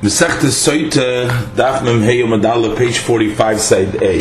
Mesechtes 0.00 0.52
Soite, 0.52 1.26
Daf 1.56 1.82
Mem 1.82 2.02
Hey 2.02 2.22
Madala, 2.22 2.76
page 2.76 2.98
45, 2.98 3.60
side 3.60 4.00
A. 4.00 4.18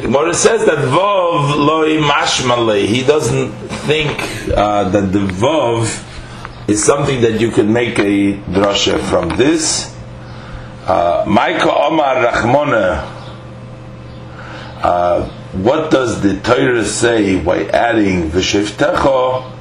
Gemara 0.00 0.32
says 0.32 0.64
that 0.66 0.78
Vov 0.78 1.56
Loi 1.56 1.98
Mashmale, 2.00 2.86
he 2.86 3.02
doesn't 3.02 3.50
think 3.88 4.16
uh, 4.56 4.88
that 4.88 5.12
the 5.12 5.18
Vov 5.18 6.06
is 6.68 6.84
something 6.84 7.22
that 7.22 7.40
you 7.40 7.50
can 7.50 7.72
make 7.72 7.98
a 7.98 8.34
drasha 8.52 9.00
from 9.10 9.36
this. 9.36 9.92
Uh, 10.86 11.24
Maika 11.24 11.66
Omar 11.66 12.26
Rachmona, 12.26 13.02
uh, 14.80 15.28
what 15.54 15.90
does 15.90 16.22
the 16.22 16.38
Torah 16.38 16.84
say 16.84 17.42
by 17.42 17.64
adding 17.64 18.30
V'shevtecho 18.30 19.59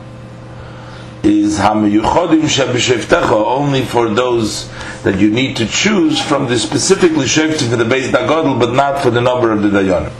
only 3.45 3.83
for 3.83 4.09
those 4.09 4.69
that 5.03 5.19
you 5.19 5.29
need 5.29 5.57
to 5.57 5.65
choose 5.65 6.19
from 6.19 6.47
the 6.47 6.57
specifically 6.57 7.25
shefti 7.25 7.69
for 7.69 7.75
the 7.75 7.85
base 7.85 8.11
dagodl, 8.11 8.59
but 8.59 8.73
not 8.73 9.01
for 9.01 9.09
the 9.09 9.21
number 9.21 9.51
of 9.51 9.61
the 9.61 9.69
dayanim. 9.69 10.11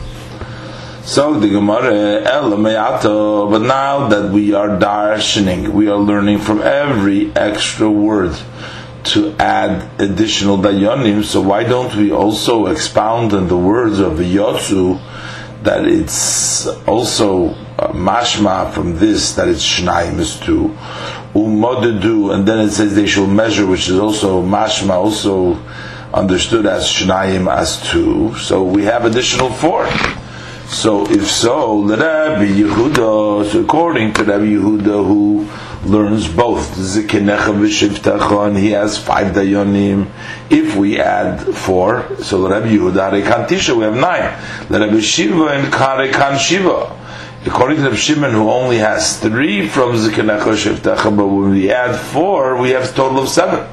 So 1.04 1.34
the 1.40 1.48
Gemara 1.48 2.22
El 2.24 2.56
Me'ato, 2.56 3.50
but 3.50 3.62
now 3.62 4.08
that 4.08 4.30
we 4.30 4.52
are 4.54 4.68
darshaning, 4.68 5.68
we 5.68 5.88
are 5.88 5.96
learning 5.96 6.38
from 6.38 6.60
every 6.60 7.34
extra 7.34 7.90
word 7.90 8.36
to 9.04 9.34
add 9.38 10.00
additional 10.00 10.58
dayanim. 10.58 11.24
So 11.24 11.40
why 11.40 11.64
don't 11.64 11.94
we 11.96 12.12
also 12.12 12.66
expound 12.66 13.32
on 13.32 13.48
the 13.48 13.56
words 13.56 13.98
of 13.98 14.18
the 14.18 14.26
that 15.62 15.84
it's 15.84 16.66
also 16.86 17.48
uh, 17.48 17.92
mashma 17.92 18.72
from 18.72 18.96
this 18.96 19.34
that 19.34 19.48
it's 19.48 19.64
shnayim 19.64 20.18
is 20.18 20.40
two 20.40 20.68
umodedu, 21.46 22.34
and 22.34 22.46
then 22.46 22.66
it 22.66 22.70
says 22.70 22.94
they 22.94 23.06
shall 23.06 23.26
measure, 23.26 23.66
which 23.66 23.88
is 23.88 23.98
also 23.98 24.42
mashma, 24.42 24.94
also 24.94 25.54
understood 26.12 26.66
as 26.66 26.84
shnayim 26.84 27.50
as 27.52 27.80
two. 27.90 28.34
So 28.36 28.64
we 28.64 28.84
have 28.84 29.04
additional 29.04 29.50
four. 29.50 29.88
So 30.68 31.10
if 31.10 31.28
so, 31.28 31.82
Rabbi 31.82 32.46
Yehuda, 32.46 33.50
so 33.50 33.60
according 33.60 34.12
to 34.14 34.24
Rabbi 34.24 34.44
Yehuda, 34.44 35.04
who 35.04 35.48
learns 35.84 36.28
both 36.28 36.76
and 36.76 38.56
he 38.56 38.70
has 38.70 38.98
five 38.98 39.34
dayonim. 39.34 40.08
If 40.48 40.76
we 40.76 41.00
add 41.00 41.40
four, 41.56 42.16
so 42.22 42.48
Rabbi 42.48 42.68
Yehuda 42.68 43.10
Harekan 43.10 43.76
we 43.76 43.84
have 43.84 43.96
nine. 43.96 44.38
Rabbi 44.68 45.00
Shiva 45.00 45.46
and 45.46 45.72
Karekan 45.72 46.38
Shiva. 46.38 46.99
According 47.46 47.78
to 47.78 47.88
the 47.88 47.96
Shimon, 47.96 48.32
who 48.32 48.50
only 48.50 48.76
has 48.78 49.18
three 49.18 49.66
from 49.66 49.92
Zikanecha 49.92 50.54
Shivtecha, 50.54 51.16
but 51.16 51.26
when 51.26 51.52
we 51.52 51.70
add 51.72 51.98
four, 51.98 52.60
we 52.60 52.70
have 52.70 52.84
a 52.84 52.92
total 52.92 53.20
of 53.20 53.30
seven. 53.30 53.66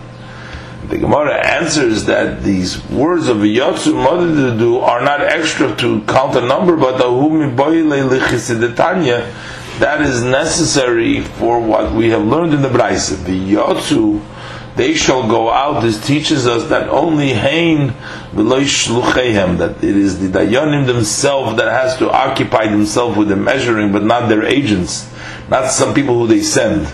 The 0.88 0.98
Gemara 0.98 1.46
answers 1.46 2.06
that 2.06 2.44
these 2.44 2.82
words 2.86 3.28
of 3.28 3.38
Yotzu 3.38 3.94
Mother 3.94 4.86
are 4.86 5.04
not 5.04 5.20
extra 5.22 5.76
to 5.76 6.02
count 6.04 6.38
a 6.38 6.48
number, 6.48 6.78
but 6.78 6.98
that 9.80 10.02
is 10.02 10.24
necessary 10.24 11.22
for 11.22 11.60
what 11.60 11.92
we 11.94 12.10
have 12.12 12.26
learned 12.26 12.54
in 12.54 12.62
the 12.62 12.70
Brisa. 12.70 13.22
The 13.26 13.54
Yotzu 13.54 14.22
they 14.78 14.94
shall 14.94 15.28
go 15.28 15.50
out. 15.50 15.82
This 15.82 16.06
teaches 16.06 16.48
us 16.48 16.70
that 16.70 16.88
only 16.90 17.34
Hain 17.34 17.90
shluchehem, 18.34 19.58
that 19.58 19.84
it 19.84 19.96
is 19.96 20.20
the 20.20 20.28
Dayanim 20.28 20.86
themselves 20.86 21.58
that 21.58 21.72
has 21.72 21.98
to 21.98 22.10
occupy 22.10 22.68
themselves 22.68 23.18
with 23.18 23.28
the 23.30 23.36
measuring, 23.36 23.92
but 23.92 24.04
not 24.04 24.30
their 24.30 24.44
agents, 24.44 25.12
not 25.50 25.72
some 25.72 25.94
people 25.94 26.20
who 26.20 26.28
they 26.28 26.42
send. 26.42 26.86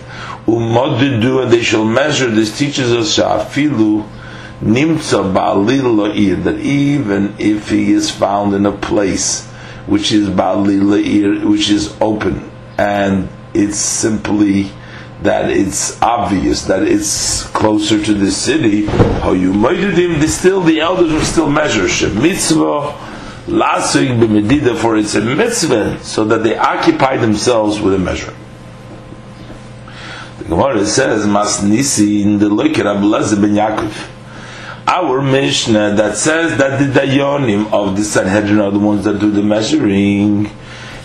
Umodidu, 0.46 1.42
and 1.42 1.52
they 1.52 1.62
shall 1.62 1.84
measure. 1.84 2.28
This 2.28 2.58
teaches 2.58 2.92
us 2.92 3.16
Sha'afilu 3.16 4.08
nimtza 4.60 5.32
ba'alil 5.32 6.44
that 6.44 6.58
even 6.58 7.34
if 7.38 7.68
he 7.70 7.92
is 7.92 8.10
found 8.10 8.54
in 8.54 8.66
a 8.66 8.72
place 8.72 9.46
which 9.86 10.12
is 10.12 10.28
ba'alil 10.28 11.44
which 11.44 11.68
is 11.70 11.94
open, 12.00 12.50
and 12.78 13.28
it's 13.52 13.78
simply 13.78 14.70
that 15.22 15.50
it's 15.50 16.00
obvious 16.02 16.64
that 16.64 16.82
it's 16.82 17.44
closer 17.50 18.02
to 18.02 18.14
the 18.14 18.30
city, 18.30 18.86
how 18.86 19.32
you 19.32 19.52
him, 19.52 20.20
still 20.26 20.60
the 20.60 20.80
elders 20.80 21.12
will 21.12 21.20
still 21.20 21.50
measure 21.50 21.84
mitzvah 22.14 22.92
lasig 23.46 24.18
b'medida 24.18 24.76
for 24.76 24.96
it's 24.96 25.14
a 25.14 25.20
mitzvah, 25.20 26.02
so 26.02 26.24
that 26.24 26.42
they 26.42 26.56
occupy 26.56 27.16
themselves 27.16 27.80
with 27.80 27.94
a 27.94 27.98
measure. 27.98 28.34
The 30.38 30.44
Gemara 30.44 30.84
says 30.84 31.26
masnisi 31.26 32.22
in 32.22 32.38
the 32.38 32.46
loiker 32.46 32.84
Abelazar 32.84 33.40
ben 33.40 33.54
Yaakov. 33.54 34.10
Our 34.86 35.22
Mishnah 35.22 35.94
that 35.94 36.16
says 36.16 36.58
that 36.58 36.78
the 36.78 37.00
dayonim 37.00 37.72
of 37.72 37.96
the 37.96 38.04
Sanhedrin 38.04 38.60
are 38.60 38.70
the 38.70 38.78
ones 38.78 39.04
that 39.04 39.18
do 39.18 39.30
the 39.30 39.42
measuring 39.42 40.50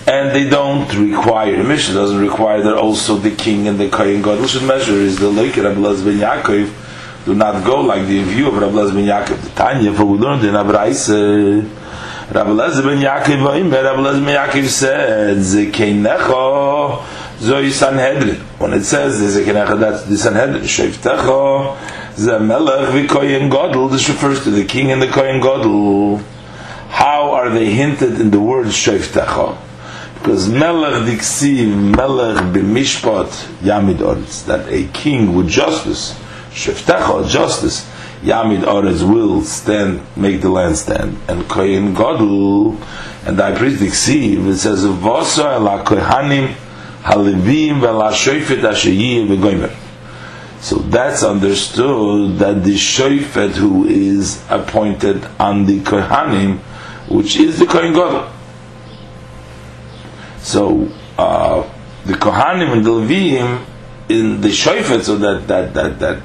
and 0.09 0.36
they 0.36 0.50
don't 0.50 0.92
require 0.96 1.56
the 1.56 1.64
mission 1.64 1.94
doesn't 1.94 2.20
require 2.20 2.64
that 2.64 2.75
also 2.75 3.16
the 3.16 3.30
king 3.36 3.68
and 3.68 3.80
the 3.80 3.88
kohen 3.90 4.24
god 4.24 4.50
should 4.50 4.64
measure 4.64 4.94
is 4.94 5.20
the 5.20 5.30
lake 5.30 5.56
Rabbi 5.56 5.75
ben 5.75 6.18
Yaakov 6.18 7.25
do 7.25 7.36
not 7.36 7.64
go 7.64 7.81
like 7.81 8.08
the 8.08 8.24
view 8.24 8.48
of 8.48 8.58
Rabbi 8.58 8.92
ben 8.92 9.06
Yaakov 9.06 9.40
the 9.44 9.50
Tanya 9.52 9.94
for 9.94 10.06
we 10.06 10.18
learned 10.18 10.44
in 10.44 10.56
Abraise 10.56 11.09
Rabbi 11.09 12.56
ben 12.56 13.00
Yaakov 13.06 13.46
Rabbi 13.46 13.69
ben 13.69 14.36
Yaakov 14.36 14.68
said 14.68 15.38
Zekenecho 15.38 17.03
Zoi 17.40 17.72
Sanhedrin. 17.72 18.42
When 18.58 18.74
it 18.74 18.86
says 18.86 19.22
Zekenecho 19.22 19.80
that's 19.80 20.06
the 20.06 20.18
Sanhedrin 20.18 20.64
Sheftecho 20.64 21.78
Zemelech 22.16 23.08
v'koyen 23.08 23.52
godel 23.52 23.92
this 23.92 24.09
refers 24.09 24.44
to 24.44 24.50
the 24.50 24.66
king 24.66 24.92
and 24.92 25.03
the 25.03 25.08
kohen 25.08 25.40
godel 25.40 26.24
how 26.90 27.31
are 27.31 27.52
they 27.52 27.69
hinted 27.69 28.19
in 28.19 28.31
the 28.31 28.40
word 28.40 28.66
Sheftecho 28.66 29.69
because 30.19 30.50
Melech 30.50 31.03
Diksiv, 31.07 31.96
Melech 31.96 32.44
B'mishpat 32.53 33.30
Yamid 33.62 33.97
Oretz, 34.00 34.46
that 34.46 34.68
a 34.68 34.88
king 34.90 35.34
with 35.34 35.47
justice, 35.47 36.13
Sheftecha, 36.52 37.28
justice, 37.30 37.90
Yamid 38.22 38.63
Oretz 38.63 39.02
will 39.02 39.41
stand, 39.41 40.02
make 40.18 40.41
the 40.41 40.50
land 40.50 40.75
stand. 40.75 41.18
And 41.30 41.47
Kohen 41.47 41.96
Godel, 41.96 42.78
and 43.25 43.40
I 43.40 43.57
priest 43.57 43.81
Diksiv, 43.81 44.46
it 44.47 44.57
says, 44.57 44.84
Vosa 44.84 45.59
la 45.62 45.84
Kohanim 45.85 46.53
Halivim 47.01 47.80
vela 47.80 48.12
Shofet 48.12 48.62
Asheyim 48.62 49.28
v'goymer. 49.30 49.74
So 50.62 50.75
that's 50.75 51.24
understood 51.24 52.40
that 52.40 52.66
the 52.66 52.75
Shofet 52.75 53.51
who 53.51 53.86
is 53.86 54.44
appointed 54.50 55.25
on 55.40 55.66
the 55.66 55.80
Kohanim, 55.80 56.57
which 57.07 57.38
is 57.38 57.57
the 57.57 57.66
Kohen 57.66 57.94
Godel. 57.94 58.34
So 60.41 60.89
uh, 61.17 61.63
the 62.05 62.13
Kohanim 62.13 62.73
and 62.73 62.85
the 62.85 62.91
Levim 62.91 63.66
in 64.09 64.41
the 64.41 64.50
Shofet, 64.50 65.03
so 65.03 65.17
that 65.17 65.47
that 65.47 65.73
that 65.73 66.00
that 66.00 66.22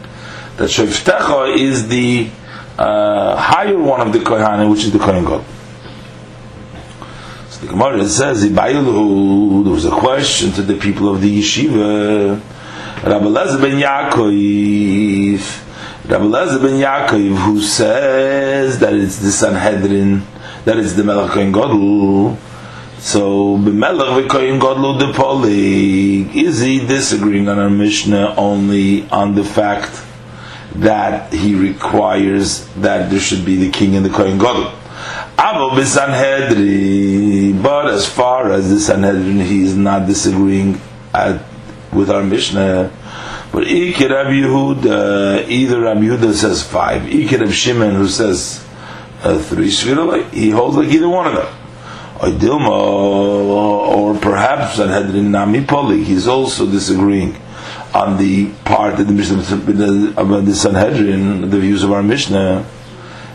that 0.56 0.70
Shoftecha 0.70 1.56
is 1.56 1.88
the 1.88 2.28
uh, 2.78 3.36
higher 3.36 3.78
one 3.78 4.00
of 4.00 4.12
the 4.12 4.20
Kohanim, 4.20 4.70
which 4.70 4.84
is 4.84 4.92
the 4.92 4.98
Kohen 4.98 5.25
God. 5.25 5.44
So 7.50 7.66
the 7.66 7.72
Gemara 7.72 8.04
says, 8.06 8.50
there 8.50 8.82
was 8.82 9.84
a 9.84 9.91
question 9.91 10.52
to 10.52 10.62
the 10.62 10.76
people 10.76 11.08
of 11.08 11.20
the 11.20 11.38
yeshiva. 11.41 12.41
Rabbi 13.02 13.26
Lezer 13.26 13.60
ben 13.60 13.78
Yaakov, 13.81 14.31
Rabbi 16.08 16.25
Lezer 16.25 16.60
ben 16.62 16.81
Yaakov, 16.81 17.36
who 17.36 17.60
says 17.60 18.78
that 18.78 18.94
it's 18.94 19.19
the 19.19 19.31
Sanhedrin, 19.31 20.22
that 20.64 20.78
it's 20.78 20.94
the 20.94 21.04
Melech 21.04 21.31
Kohen. 21.32 22.38
So 23.04 23.59
b'melech 23.59 24.28
v'koyin 24.28 24.59
godlu 24.59 24.98
depolig. 24.98 26.34
Is 26.34 26.60
he 26.60 26.78
disagreeing 26.87 27.50
on 27.50 27.59
our 27.59 27.69
Mishnah 27.69 28.34
only 28.38 29.06
on 29.10 29.34
the 29.34 29.44
fact 29.44 30.03
that 30.76 31.31
he 31.31 31.54
requires 31.54 32.66
that 32.76 33.11
there 33.11 33.20
should 33.20 33.44
be 33.44 33.56
the 33.56 33.70
king 33.70 33.94
and 33.94 34.06
the 34.06 34.08
koyin 34.08 34.38
godlu? 34.38 34.73
Abo 35.37 35.73
b'sanhedrin. 35.73 37.62
But 37.62 37.88
as 37.88 38.08
far 38.08 38.50
as 38.50 38.70
the 38.70 38.81
Sanhedrin, 38.81 39.38
he 39.38 39.64
is 39.64 39.76
not 39.76 40.06
disagreeing 40.06 40.81
at, 41.12 41.43
with 41.93 42.08
our 42.11 42.23
Mishnah. 42.23 42.90
But 43.52 43.64
Ikir 43.64 44.12
Rabbi 44.12 44.31
Yehuda, 44.31 45.46
either 45.46 45.82
Rabbi 45.82 46.00
Yehuda 46.00 46.32
says 46.32 46.62
five, 46.62 47.02
Ikir 47.02 47.40
Rabbi 47.40 47.52
Shimon 47.52 47.96
who 47.96 48.08
says 48.08 48.67
uh, 49.23 49.38
three, 49.38 49.69
he 49.69 50.49
holds 50.49 50.79
like 50.79 50.88
either 50.88 51.08
one 51.11 51.26
of 51.26 51.34
them. 51.34 51.63
Dilma, 52.31 52.71
or 52.71 54.19
perhaps 54.19 54.76
Sanhedrin 54.76 55.31
Nami 55.31 55.65
Poli, 55.65 56.03
he's 56.05 56.26
also 56.26 56.67
disagreeing 56.67 57.37
on 57.94 58.17
the 58.19 58.50
part 58.65 58.99
of 58.99 59.06
the 59.06 59.12
Mishnah 59.12 59.43
about 60.21 60.44
the 60.44 60.55
Sanhedrin, 60.55 61.49
the 61.50 61.61
views 61.61 61.82
of 61.85 61.93
our 61.93 62.03
Mishnah. 62.03 62.67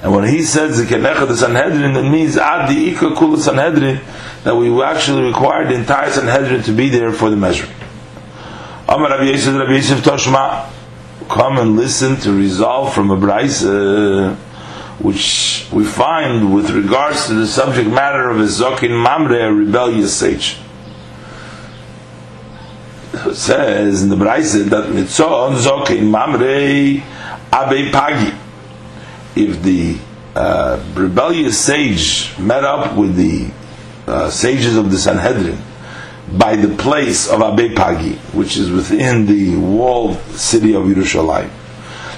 And 0.02 0.14
when 0.14 0.28
he 0.28 0.44
says 0.44 0.78
the 0.78 1.36
Sanhedrin, 1.36 1.96
it 1.96 2.10
means 2.10 2.38
Ad 2.38 2.70
the 2.70 2.90
Ika 2.90 3.16
Kula 3.16 3.38
Sanhedrin, 3.38 4.00
that 4.44 4.56
we 4.56 4.82
actually 4.82 5.24
require 5.28 5.66
the 5.68 5.76
entire 5.76 6.10
Sanhedrin 6.10 6.64
to 6.64 6.72
be 6.72 6.90
there 6.90 7.12
for 7.12 7.30
the 7.30 7.36
measuring. 7.36 7.76
Amar 8.88 9.10
Rabbi 9.10 9.26
Yosef, 9.26 9.56
Rabbi 9.56 9.74
Yosef 9.74 10.04
Toshma, 10.04 10.70
come 11.30 11.58
and 11.58 11.76
listen 11.76 12.16
to 12.18 12.32
resolve 12.32 12.94
from 12.94 13.12
a 13.12 13.18
brisa, 13.18 14.36
which 15.00 15.68
we 15.72 15.86
find 15.86 16.54
with 16.54 16.70
regards 16.72 17.28
to 17.28 17.34
the 17.34 17.48
subject 17.48 17.90
matter 17.90 18.30
of 18.30 18.40
a 18.40 18.44
zokin 18.44 18.92
mamre, 18.92 19.48
a 19.48 19.54
rebellious 19.54 20.16
sage. 20.16 20.58
It 23.14 23.36
says 23.36 24.04
in 24.04 24.10
the 24.10 24.16
brisa 24.16 24.66
that 24.70 24.86
mitzon 24.90 25.58
zokin 25.58 26.10
mamre 26.10 27.02
abe 27.54 27.92
pagi. 27.92 28.36
If 29.36 29.62
the 29.64 29.98
uh, 30.36 30.84
rebellious 30.94 31.58
sage 31.58 32.38
met 32.38 32.64
up 32.64 32.96
with 32.96 33.16
the 33.16 33.52
uh, 34.08 34.30
sages 34.30 34.76
of 34.76 34.92
the 34.92 34.98
Sanhedrin 34.98 35.60
by 36.38 36.56
the 36.56 36.76
place 36.76 37.28
of 37.28 37.42
Abe 37.42 37.76
Pagi, 37.76 38.16
which 38.34 38.58
is 38.58 38.72
within 38.72 39.26
the 39.26 39.56
walled 39.58 40.18
city 40.32 40.76
of 40.76 40.84
Yerushalayim. 40.84 41.50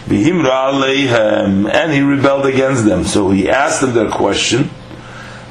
And 0.09 1.91
he 1.91 2.01
rebelled 2.01 2.45
against 2.45 2.85
them. 2.85 3.03
So 3.03 3.29
he 3.31 3.49
asked 3.49 3.81
them 3.81 3.93
their 3.93 4.09
question, 4.09 4.69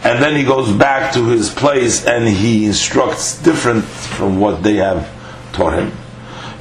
and 0.03 0.23
then 0.23 0.35
he 0.37 0.45
goes 0.45 0.73
back 0.73 1.13
to 1.15 1.27
his 1.27 1.51
place 1.53 2.07
and 2.07 2.27
he 2.27 2.65
instructs 2.65 3.41
different 3.43 3.85
from 3.85 4.41
what 4.41 4.63
they 4.63 4.77
have 4.77 5.07
taught 5.53 5.75
him. 5.75 5.93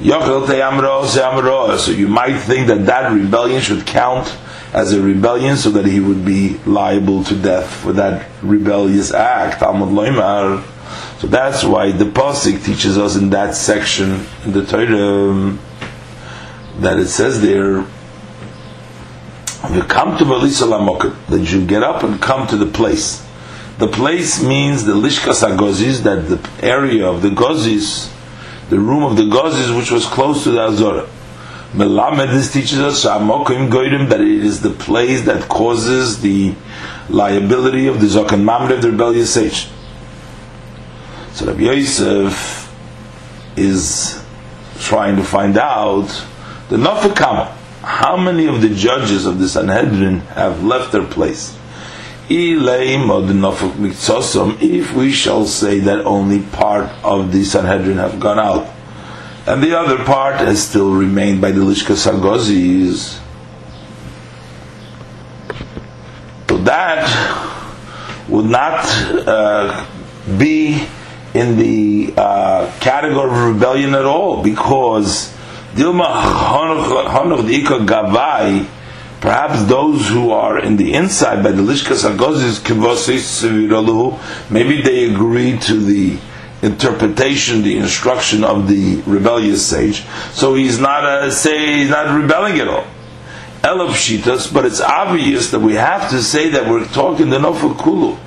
So 0.01 1.91
you 1.91 2.07
might 2.07 2.37
think 2.37 2.67
that 2.67 2.85
that 2.85 3.11
rebellion 3.11 3.61
should 3.61 3.85
count 3.85 4.35
as 4.73 4.93
a 4.93 5.01
rebellion 5.01 5.57
so 5.57 5.69
that 5.71 5.85
he 5.85 5.99
would 5.99 6.25
be 6.25 6.57
liable 6.65 7.23
to 7.25 7.35
death 7.35 7.69
for 7.73 7.93
that 7.93 8.27
rebellious 8.41 9.13
act. 9.13 9.59
So 9.61 11.27
that's 11.27 11.63
why 11.63 11.91
the 11.91 12.05
Pasik 12.05 12.63
teaches 12.63 12.97
us 12.97 13.15
in 13.15 13.29
that 13.31 13.55
section 13.55 14.25
in 14.45 14.51
the 14.51 14.65
Torah 14.65 15.57
that 16.81 16.99
it 16.99 17.07
says 17.07 17.41
there, 17.41 17.85
you 19.73 19.83
come 19.83 20.17
to 20.17 20.25
that 20.25 21.51
you 21.51 21.65
get 21.65 21.83
up 21.83 22.03
and 22.03 22.21
come 22.21 22.47
to 22.47 22.57
the 22.57 22.65
place. 22.65 23.25
The 23.77 23.87
place 23.87 24.43
means 24.43 24.83
the 24.85 24.93
Lishkas 24.93 25.43
Agozis, 25.47 26.03
that 26.03 26.27
the 26.27 26.65
area 26.65 27.07
of 27.07 27.21
the 27.21 27.29
Gozis, 27.29 28.11
the 28.69 28.79
room 28.79 29.03
of 29.03 29.15
the 29.15 29.23
Gozis, 29.23 29.75
which 29.77 29.91
was 29.91 30.05
close 30.05 30.43
to 30.43 30.51
the 30.51 30.59
Azorah. 30.59 31.07
Melamed, 31.73 32.31
this 32.31 32.51
teaches 32.51 32.79
us 32.79 33.03
that 33.03 34.21
it 34.21 34.27
is 34.27 34.61
the 34.61 34.71
place 34.71 35.21
that 35.25 35.47
causes 35.47 36.21
the 36.21 36.55
liability 37.09 37.87
of 37.87 38.01
the 38.01 38.07
Zokan 38.07 38.43
Mamre 38.43 38.75
of 38.75 38.81
the 38.81 38.91
rebellious 38.91 39.37
age. 39.37 39.69
So 41.33 41.45
Rabbi 41.45 41.61
Yosef 41.61 42.73
is 43.55 44.23
trying 44.79 45.15
to 45.17 45.23
find 45.23 45.57
out 45.57 46.07
the 46.69 46.77
Nafakama. 46.77 47.51
How 47.81 48.15
many 48.17 48.45
of 48.45 48.61
the 48.61 48.69
judges 48.69 49.25
of 49.25 49.39
the 49.39 49.49
Sanhedrin 49.49 50.19
have 50.19 50.63
left 50.63 50.91
their 50.91 51.05
place? 51.05 51.57
If 52.31 52.61
we 54.93 55.11
shall 55.11 55.45
say 55.45 55.79
that 55.79 56.05
only 56.05 56.41
part 56.43 56.89
of 57.03 57.31
the 57.31 57.43
Sanhedrin 57.43 57.97
have 57.97 58.19
gone 58.19 58.37
out, 58.37 58.67
and 59.47 59.63
the 59.63 59.75
other 59.75 60.03
part 60.03 60.35
has 60.35 60.61
still 60.61 60.91
remained 60.91 61.41
by 61.41 61.51
the 61.51 61.61
Lishka 61.61 61.95
Sargozis. 61.95 63.19
So 66.49 66.57
that 66.57 67.07
would 68.29 68.45
not 68.45 68.85
uh, 69.27 69.85
be 70.37 70.87
in 71.33 71.57
the 71.57 72.13
uh, 72.15 72.71
category 72.79 73.31
of 73.31 73.55
rebellion 73.55 73.95
at 73.95 74.05
all, 74.05 74.43
because 74.43 75.33
perhaps 79.21 79.63
those 79.65 80.07
who 80.07 80.31
are 80.31 80.59
in 80.59 80.77
the 80.77 80.93
inside 80.93 81.43
by 81.43 81.51
the 81.51 81.61
Lishka 81.61 81.95
Sargozis, 81.95 82.59
maybe 84.49 84.81
they 84.81 85.11
agree 85.11 85.57
to 85.59 85.79
the 85.79 86.17
interpretation, 86.61 87.61
the 87.61 87.77
instruction 87.77 88.43
of 88.43 88.67
the 88.67 89.01
rebellious 89.05 89.65
sage. 89.65 90.03
So 90.31 90.55
he's 90.55 90.79
not 90.79 91.05
a, 91.05 91.31
say 91.31 91.77
he's 91.77 91.89
not 91.89 92.13
rebelling 92.19 92.59
at 92.59 92.67
all. 92.67 92.85
Elab 93.61 93.89
shitas, 93.89 94.53
but 94.53 94.65
it's 94.65 94.81
obvious 94.81 95.51
that 95.51 95.59
we 95.59 95.73
have 95.75 96.09
to 96.11 96.21
say 96.21 96.49
that 96.49 96.69
we're 96.69 96.87
talking 96.87 97.29
the 97.29 97.39
Nofakulu, 97.39 98.17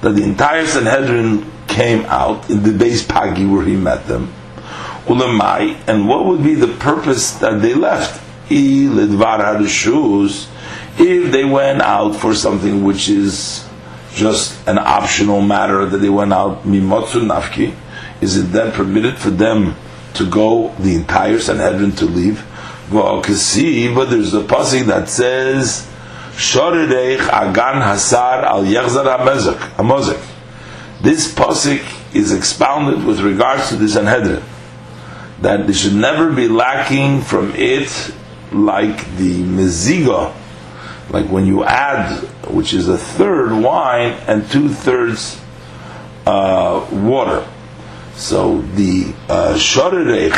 that 0.00 0.10
the 0.10 0.22
entire 0.22 0.66
Sanhedrin 0.66 1.50
came 1.68 2.04
out 2.06 2.48
in 2.50 2.62
the 2.62 2.72
base 2.72 3.04
Pagi 3.04 3.46
where 3.46 3.64
he 3.64 3.76
met 3.76 4.06
them. 4.06 4.32
Ulamai, 5.06 5.76
and 5.88 6.08
what 6.08 6.26
would 6.26 6.44
be 6.44 6.54
the 6.54 6.68
purpose 6.68 7.32
that 7.38 7.60
they 7.60 7.74
left? 7.74 8.22
If 8.48 8.94
they 11.32 11.44
went 11.44 11.82
out 11.82 12.14
for 12.14 12.34
something 12.34 12.84
which 12.84 13.08
is 13.08 13.68
just 14.14 14.68
an 14.68 14.78
optional 14.78 15.40
matter 15.40 15.86
that 15.86 15.98
they 15.98 16.08
went 16.08 16.32
out 16.32 16.64
mimotsu 16.64 17.26
nafki, 17.26 17.74
is 18.20 18.36
it 18.36 18.52
then 18.52 18.72
permitted 18.72 19.18
for 19.18 19.30
them 19.30 19.74
to 20.14 20.28
go 20.28 20.68
the 20.78 20.94
entire 20.94 21.38
Sanhedrin 21.38 21.92
to 21.92 22.04
leave? 22.04 22.44
Well, 22.92 23.22
see, 23.24 23.92
but 23.92 24.10
there's 24.10 24.34
a 24.34 24.42
pasuk 24.42 24.86
that 24.86 25.08
says, 25.08 25.86
"Shorereich 26.34 27.26
agan 27.28 27.80
hasar 27.80 28.44
al 28.44 28.64
yechzar 28.64 29.06
hamozek." 29.76 30.20
This 31.00 31.32
pasuk 31.32 31.80
is 32.14 32.32
expounded 32.32 33.04
with 33.04 33.20
regards 33.20 33.70
to 33.70 33.76
the 33.76 33.88
Sanhedrin 33.88 34.42
that 35.42 35.66
they 35.66 35.72
should 35.72 35.94
never 35.94 36.32
be 36.32 36.48
lacking 36.48 37.20
from 37.20 37.52
it 37.54 38.14
like 38.52 38.96
the 39.16 39.42
meziga 39.42 40.34
like 41.12 41.26
when 41.26 41.46
you 41.46 41.62
add, 41.62 42.20
which 42.48 42.72
is 42.72 42.88
a 42.88 42.96
third 42.96 43.52
wine 43.52 44.12
and 44.26 44.48
two 44.50 44.68
thirds 44.68 45.40
uh, 46.26 46.86
water. 46.90 47.46
So 48.14 48.62
the 48.62 49.12
uh, 49.28 49.54
Shorerech, 49.54 50.32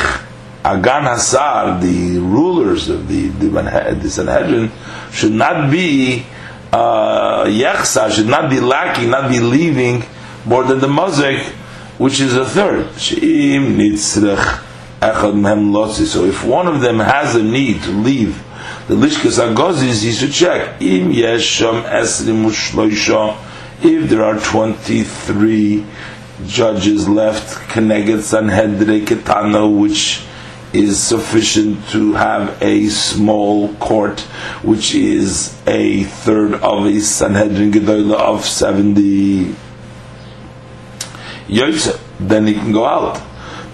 Agan 0.65 1.05
Hasar, 1.05 1.81
the 1.81 2.19
rulers 2.19 2.89
of 2.89 3.09
the, 3.09 3.29
the, 3.29 4.11
Sanhedrin, 4.11 4.73
should 5.13 5.33
not 5.33 5.71
be 5.71 6.27
uh, 6.73 7.45
Yechsa, 7.45 8.11
should 8.11 8.29
not 8.29 8.51
be 8.51 8.61
lacking, 8.61 9.11
not 9.11 9.31
be 9.31 9.41
leaving 9.41 10.03
more 10.45 10.65
than 10.65 10.81
the 10.81 10.89
Mosek, 10.89 11.45
which 11.99 12.21
is 12.21 12.37
a 12.37 12.45
third. 12.45 12.87
So 16.07 16.25
if 16.25 16.45
one 16.45 16.67
of 16.67 16.81
them 16.81 16.99
has 16.99 17.35
a 17.35 17.43
need 17.43 17.83
to 17.83 17.91
leave 17.91 18.43
the 18.89 18.95
Lishkas 18.95 19.39
Agozis, 19.39 20.03
he 20.03 20.13
should 20.13 20.33
check. 20.33 20.81
Im 20.81 21.13
Yesham 21.13 21.85
Esrim 21.85 22.45
if 23.83 24.09
there 24.09 24.25
are 24.25 24.39
23 24.39 25.85
judges 26.47 27.09
left, 27.09 27.55
Keneged 27.69 28.23
Sanhedre 28.23 29.05
Ketana, 29.05 29.69
which 29.71 30.23
is 30.73 31.01
sufficient 31.01 31.87
to 31.89 32.15
have 32.15 32.61
a 32.63 32.89
small 32.89 33.75
court, 33.75 34.21
which 34.63 34.95
is 34.95 35.61
a 35.67 36.05
third 36.05 36.55
of 36.55 36.87
a 36.87 37.01
Sanhedrin 37.01 37.73
Gedola 37.73 38.15
of 38.15 38.45
70 38.45 39.55
Yosef, 41.47 42.03
then 42.19 42.47
he 42.47 42.55
can 42.55 42.73
go 42.73 42.87
out. 42.87 43.21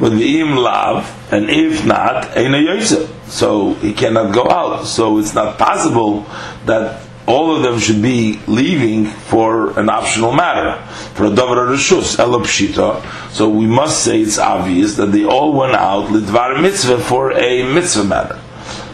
But 0.00 0.10
the 0.10 0.40
im 0.40 0.56
lav, 0.56 1.32
and 1.32 1.50
if 1.50 1.84
not, 1.84 2.36
ain't 2.36 2.54
a 2.54 2.60
Yosef 2.60 3.20
so 3.30 3.74
he 3.74 3.92
cannot 3.92 4.34
go 4.34 4.48
out. 4.50 4.84
So 4.86 5.18
it's 5.18 5.34
not 5.34 5.58
possible 5.58 6.26
that 6.66 7.02
all 7.26 7.54
of 7.54 7.62
them 7.62 7.78
should 7.78 8.02
be 8.02 8.40
leaving 8.46 9.06
for 9.06 9.78
an 9.78 9.88
optional 9.88 10.32
matter 10.32 10.82
for 11.14 11.26
a 11.26 11.30
davar 11.30 11.68
rishus 11.68 12.16
elopshita. 12.16 13.30
So 13.30 13.48
we 13.48 13.66
must 13.66 14.04
say 14.04 14.20
it's 14.20 14.38
obvious 14.38 14.96
that 14.96 15.12
they 15.12 15.24
all 15.24 15.52
went 15.52 15.74
out 15.74 16.08
lidvar 16.08 16.60
mitzvah 16.60 16.98
for 16.98 17.32
a 17.32 17.62
mitzvah 17.72 18.04
matter. 18.04 18.40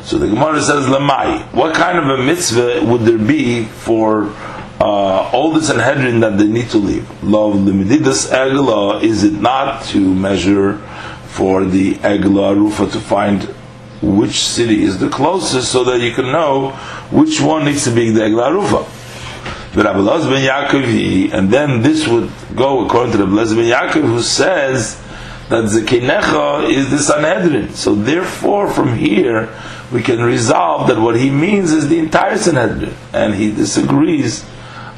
So 0.05 0.19
the 0.19 0.29
Gemara 0.29 0.61
says 0.61 0.87
lamai. 0.87 1.53
What 1.53 1.75
kind 1.75 1.99
of 1.99 2.07
a 2.21 2.23
mitzvah 2.23 2.85
would 2.85 3.03
there 3.03 3.19
be 3.19 3.65
for 3.65 4.27
uh, 4.79 5.31
all 5.33 5.53
the 5.53 5.63
Sanhedrin 5.63 6.21
that 6.21 6.37
they 6.37 6.47
need 6.47 6.69
to 6.71 6.79
leave? 6.79 7.09
Love 7.25 7.55
limididas 7.55 8.31
egla. 8.31 9.03
Is 9.03 9.25
it 9.25 9.33
not 9.33 9.83
to 9.87 9.99
measure 9.99 10.81
for 11.37 11.65
the 11.65 11.95
egla 11.97 12.55
rufa 12.57 12.87
to 12.87 12.99
find 12.99 13.55
which 14.03 14.45
city 14.45 14.83
is 14.83 14.99
the 14.99 15.09
closest 15.09 15.73
so 15.73 15.85
that 15.85 16.01
you 16.01 16.13
can 16.13 16.27
know 16.27 16.71
which 17.11 17.41
one 17.41 17.65
needs 17.65 17.85
to 17.85 17.91
be 17.91 18.11
the 18.11 18.21
Eglarufa. 18.21 18.85
And 21.33 21.53
then 21.53 21.83
this 21.83 22.07
would 22.09 22.31
go 22.55 22.85
according 22.87 23.13
to 23.13 23.19
the 23.19 23.27
Rabbi 23.27 23.55
ben 23.55 23.71
Yaakov 23.71 24.03
who 24.03 24.23
says 24.23 25.01
that 25.49 25.65
Zekinecha 25.65 26.71
is 26.71 26.91
the 26.91 26.99
Sanhedrin. 26.99 27.75
So 27.75 27.95
therefore 27.95 28.69
from 28.71 28.97
here 28.97 29.49
we 29.93 30.03
can 30.03 30.23
resolve 30.23 30.89
that 30.89 30.99
what 30.99 31.17
he 31.17 31.31
means 31.31 31.73
is 31.73 31.89
the 31.89 31.99
entire 31.99 32.37
Sanhedrin. 32.39 32.95
And 33.13 33.35
he 33.35 33.51
disagrees 33.51 34.45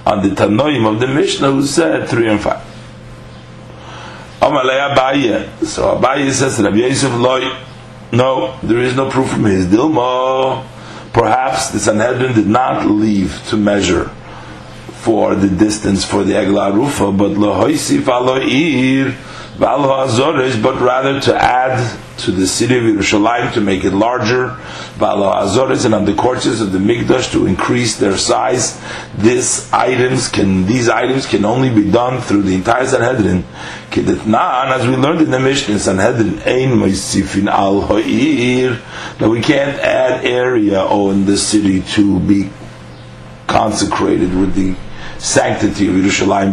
on 0.07 0.23
the 0.23 0.35
Tanoim 0.35 0.93
of 0.93 1.01
the 1.01 1.09
Mishnah 1.09 1.51
who 1.51 1.67
said 1.67 2.09
3 2.09 2.29
and 2.29 2.41
5. 2.41 2.58
So 4.49 5.97
Abaye 5.97 6.31
says 6.33 6.59
Rabbi 6.61 6.77
Yosef 6.77 7.13
Loi 7.15 7.51
No, 8.13 8.59
there 8.63 8.79
is 8.79 8.97
no 8.97 9.11
proof 9.11 9.31
from 9.31 9.45
his. 9.45 9.67
Dilma, 9.67 10.65
perhaps 11.13 11.71
the 11.71 11.79
Sanhedrin 11.79 12.35
did 12.35 12.47
not 12.47 12.87
leave 12.87 13.43
to 13.49 13.57
measure 13.57 14.11
for 15.03 15.35
the 15.35 15.49
distance 15.49 16.05
for 16.05 16.25
the 16.25 16.33
Egla 16.33 16.73
Rufa, 16.75 17.13
but 17.13 17.33
Lahoisif 17.33 18.07
Aloir, 18.09 19.15
But 19.59 20.81
rather 20.81 21.21
to 21.21 21.35
add 21.37 21.99
to 22.19 22.31
the 22.31 22.47
city 22.47 22.77
of 22.77 22.83
Yerushalayim 22.85 23.53
to 23.55 23.61
make 23.61 23.85
it 23.85 23.93
larger, 23.93 24.57
and 25.01 25.95
on 25.95 26.05
the 26.05 26.15
courses 26.17 26.61
of 26.61 26.73
the 26.73 26.79
Mikdash 26.79 27.33
to 27.33 27.47
increase 27.47 27.97
their 27.99 28.17
size. 28.17 28.81
This 29.17 29.73
items 29.73 30.29
can, 30.29 30.67
these 30.67 30.89
items 30.89 31.27
can 31.27 31.45
only 31.45 31.71
be 31.71 31.91
done 31.91 32.21
through 32.21 32.43
the 32.43 32.55
entire 32.55 32.87
Sanhedrin. 32.87 33.45
As 33.91 34.87
we 34.87 34.97
learned 34.97 35.23
in 35.23 35.31
the 35.31 35.41
Mishnah, 35.41 35.79
Sanhedrin, 35.79 36.41
Ein 36.41 36.79
Moisifin 36.79 37.49
Al 37.49 37.81
Ha'ir, 37.83 38.81
that 39.19 39.29
we 39.29 39.41
can't 39.41 39.79
add 39.81 40.25
area 40.25 40.81
on 40.81 41.25
the 41.25 41.37
city 41.37 41.83
to 41.95 42.21
be 42.21 42.51
consecrated 43.47 44.35
with 44.35 44.55
the 44.55 44.77
sanctity 45.19 45.89
of 45.89 45.95
Yerushalayim 45.95 46.53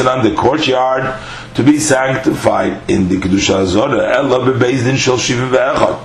and 0.00 0.08
on 0.08 0.24
the 0.24 0.34
courtyard 0.34 1.20
to 1.58 1.64
be 1.64 1.76
sanctified 1.80 2.88
in 2.88 3.08
the 3.08 3.16
Kedusha 3.16 3.66
HaZorah 3.66 4.14
Ella 4.14 4.38
bebezdin 4.46 4.96
shel 4.96 5.16
shivim 5.16 5.50
ve'echad. 5.50 5.98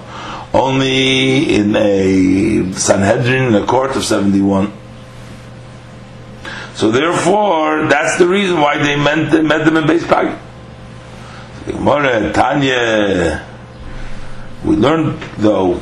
Only 0.51 1.53
in 1.53 1.75
a 1.75 2.73
Sanhedrin 2.73 3.53
in 3.53 3.55
a 3.61 3.63
court 3.63 3.95
of 3.95 4.03
71 4.03 4.73
so 6.73 6.89
therefore 6.89 7.85
that's 7.85 8.17
the 8.17 8.27
reason 8.27 8.59
why 8.61 8.79
they 8.79 8.95
met 8.95 9.29
them 9.29 9.77
in 9.77 9.83
Beis 9.83 10.07
Pagi. 10.07 10.35
Tanya 12.33 13.45
we 14.65 14.75
learned 14.75 15.21
though 15.37 15.79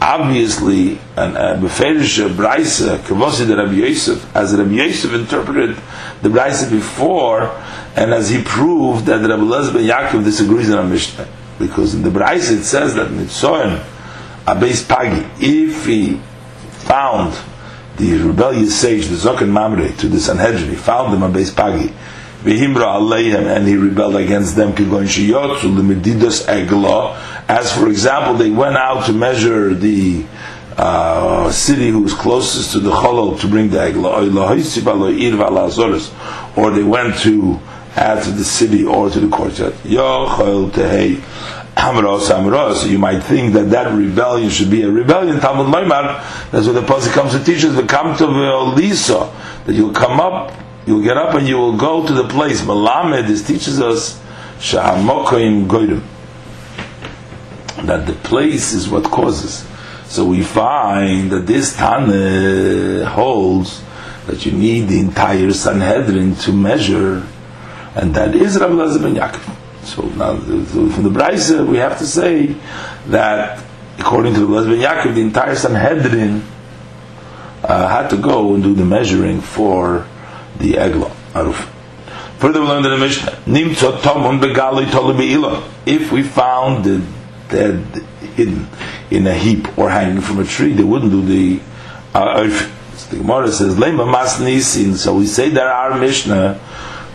obviously 0.00 0.92
an 1.16 1.60
beferish 1.60 2.18
brayse 2.34 2.98
kavosi 3.00 3.46
the 3.46 3.56
Rabbi 3.56 3.72
Yosef 3.72 4.34
as 4.34 4.54
Rabbi 4.54 4.70
Yosef 4.70 5.12
interpreted 5.12 5.76
the 6.22 6.28
brayse 6.28 6.70
before 6.70 7.50
and 7.96 8.14
as 8.14 8.30
he 8.30 8.42
proved 8.42 9.06
that 9.06 9.20
Rabbi 9.20 9.42
ben 9.42 9.84
Yaakov 9.84 10.24
disagrees 10.24 10.70
in 10.70 10.78
our 10.78 10.84
Mishnah. 10.84 11.28
Because 11.58 11.94
in 11.94 12.02
the 12.02 12.08
brayse 12.10 12.50
it 12.50 12.64
says 12.64 12.94
that 12.94 13.08
Mitzoyim 13.08 13.84
Abeis 14.46 14.88
Pagi 14.88 15.26
if 15.38 15.84
he 15.84 16.18
found 16.86 17.38
the 17.98 18.16
rebellious 18.18 18.80
sage 18.80 19.06
the 19.06 19.16
Zokan 19.16 19.50
Mamre 19.50 19.92
to 19.98 20.08
the 20.08 20.18
Sanhedrin 20.18 20.70
he 20.70 20.76
found 20.76 21.12
them 21.12 21.30
Abeis 21.30 21.54
Pagi 21.54 21.92
and 22.44 23.66
he 23.66 23.76
rebelled 23.76 24.16
against 24.16 24.56
them 24.56 24.74
as 27.48 27.72
for 27.76 27.88
example, 27.88 28.34
they 28.34 28.50
went 28.50 28.76
out 28.76 29.06
to 29.06 29.12
measure 29.12 29.74
the 29.74 30.24
uh, 30.76 31.50
city 31.50 31.88
who 31.90 32.00
was 32.00 32.14
closest 32.14 32.72
to 32.72 32.80
the 32.80 32.90
Cholol 32.90 33.38
to 33.40 33.48
bring 33.48 33.68
the 33.70 33.80
Eglah, 33.80 34.22
or 36.56 36.70
they 36.70 36.82
went 36.82 37.18
to 37.18 37.60
add 37.96 38.22
to 38.24 38.30
the 38.30 38.44
city 38.44 38.84
or 38.84 39.10
to 39.10 39.20
the 39.20 39.28
courtyard. 39.28 39.74
You 39.84 39.98
might 42.98 43.20
think 43.20 43.52
that 43.54 43.70
that 43.70 43.92
rebellion 43.94 44.50
should 44.50 44.70
be 44.70 44.82
a 44.82 44.90
rebellion. 44.90 45.40
That's 45.40 45.56
what 46.66 46.72
the 46.74 46.82
Pasuk 46.82 47.12
comes 47.12 47.32
to 47.32 47.44
teach 47.44 47.64
us, 47.64 47.74
the 47.74 47.82
to 48.18 48.26
that 49.66 49.74
you'll 49.74 49.92
come 49.92 50.20
up, 50.20 50.52
you'll 50.90 51.04
get 51.04 51.16
up 51.16 51.34
and 51.34 51.46
you 51.46 51.56
will 51.56 51.76
go 51.76 52.04
to 52.04 52.12
the 52.12 52.26
place. 52.26 52.62
Malamed, 52.62 53.28
this 53.28 53.46
teaches 53.46 53.80
us, 53.80 54.20
Shahamokoim 54.58 56.02
that 57.86 58.06
the 58.06 58.12
place 58.12 58.72
is 58.72 58.88
what 58.88 59.04
causes. 59.04 59.64
So 60.06 60.24
we 60.24 60.42
find 60.42 61.30
that 61.30 61.46
this 61.46 61.76
Tana 61.76 63.06
holds 63.06 63.82
that 64.26 64.44
you 64.44 64.50
need 64.52 64.88
the 64.88 64.98
entire 64.98 65.52
Sanhedrin 65.52 66.34
to 66.36 66.52
measure, 66.52 67.24
and 67.94 68.12
that 68.16 68.34
is 68.34 68.58
Rabbi 68.58 68.74
Lazar 68.74 68.98
ben 68.98 69.14
Yaakov. 69.14 69.56
So 69.84 70.02
now, 70.02 70.36
from 70.36 71.04
the 71.04 71.10
Brisa, 71.10 71.64
we 71.66 71.78
have 71.78 71.98
to 71.98 72.06
say 72.06 72.56
that 73.06 73.62
according 73.98 74.34
to 74.34 74.40
Rabbi 74.40 74.52
Lazar 74.52 74.70
ben 74.70 74.80
Yaakov, 74.80 75.14
the 75.14 75.20
entire 75.20 75.54
Sanhedrin 75.54 76.44
uh, 77.62 77.88
had 77.88 78.10
to 78.10 78.16
go 78.16 78.54
and 78.54 78.62
do 78.64 78.74
the 78.74 78.84
measuring 78.84 79.40
for 79.40 80.06
the 80.60 80.78
Eglah, 80.78 81.10
Aruf. 81.32 81.68
Further, 82.38 82.60
we 82.60 82.66
learned 82.68 82.86
in 82.86 82.92
the 82.92 82.98
Mishnah, 82.98 83.38
If 85.86 86.12
we 86.12 86.22
found 86.22 86.84
the 86.84 87.02
dead 87.48 87.84
hidden 88.34 88.68
in 89.10 89.26
a 89.26 89.34
heap 89.34 89.76
or 89.76 89.90
hanging 89.90 90.20
from 90.22 90.38
a 90.38 90.44
tree, 90.44 90.72
they 90.72 90.84
wouldn't 90.84 91.10
do 91.10 91.22
the 91.22 91.60
uh, 92.14 92.44
the 93.10 93.16
Gemara 93.16 93.50
says 93.50 93.76
Lema 93.76 94.10
Mas 94.10 94.40
Nisin. 94.40 94.94
So 94.94 95.16
we 95.16 95.26
say 95.26 95.50
there 95.50 95.70
are 95.70 95.98
Mishnah, 95.98 96.54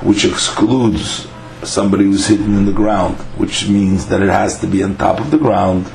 which 0.03 0.25
excludes 0.25 1.27
somebody 1.63 2.03
who's 2.03 2.27
hidden 2.27 2.55
in 2.55 2.65
the 2.65 2.73
ground, 2.73 3.15
which 3.37 3.67
means 3.67 4.07
that 4.07 4.21
it 4.21 4.29
has 4.29 4.59
to 4.59 4.67
be 4.67 4.83
on 4.83 4.97
top 4.97 5.19
of 5.19 5.31
the 5.31 5.37
ground, 5.37 5.89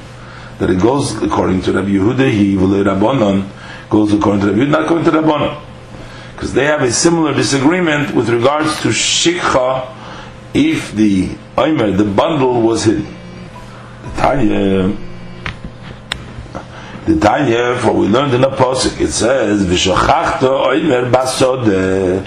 that 0.59 0.71
it 0.71 0.81
goes 0.81 1.23
according 1.23 1.63
to 1.63 1.73
Rabbi 1.73 1.91
Yehuda, 1.91 2.31
he 2.31 2.57
goes 2.57 4.13
according 4.13 4.41
to 4.41 4.47
Rabbi 4.49 4.59
Yehuda, 4.59 4.71
not 4.71 4.85
according 4.85 5.05
to 5.05 5.11
Rabbanon. 5.13 5.70
Because 6.41 6.55
they 6.55 6.65
have 6.65 6.81
a 6.81 6.91
similar 6.91 7.35
disagreement 7.35 8.15
with 8.15 8.31
regards 8.31 8.81
to 8.81 8.89
Shikha 8.89 9.95
if 10.55 10.91
the 10.93 11.37
Omer, 11.59 11.91
the 11.91 12.07
bundle 12.07 12.63
was 12.63 12.85
hidden. 12.85 13.15
The 14.03 14.11
Tanya, 14.17 14.97
the 17.05 17.21
Tanya, 17.21 17.79
for 17.79 17.93
we 17.93 18.09
learned 18.09 18.33
in 18.33 18.41
the 18.41 18.49
Pasuk, 18.49 18.99
it 19.03 19.13
says, 19.13 19.67
V'shachachta 19.67 20.41
oimer 20.41 21.13
basode, 21.13 22.27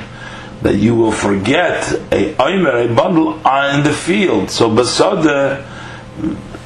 that 0.61 0.75
you 0.75 0.93
will 0.93 1.11
forget 1.11 1.91
a 2.11 2.35
oimer, 2.35 2.87
a 2.87 2.93
bundle 2.93 3.33
in 3.33 3.83
the 3.83 3.91
field. 3.91 4.51
So 4.51 4.69
basode 4.69 5.65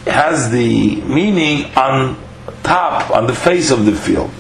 has 0.06 0.52
the 0.52 0.98
meaning 1.04 1.74
on 1.78 2.22
top, 2.64 3.10
on 3.10 3.26
the 3.26 3.34
face 3.34 3.72
of 3.72 3.86
the 3.86 3.94
field. 3.94 4.32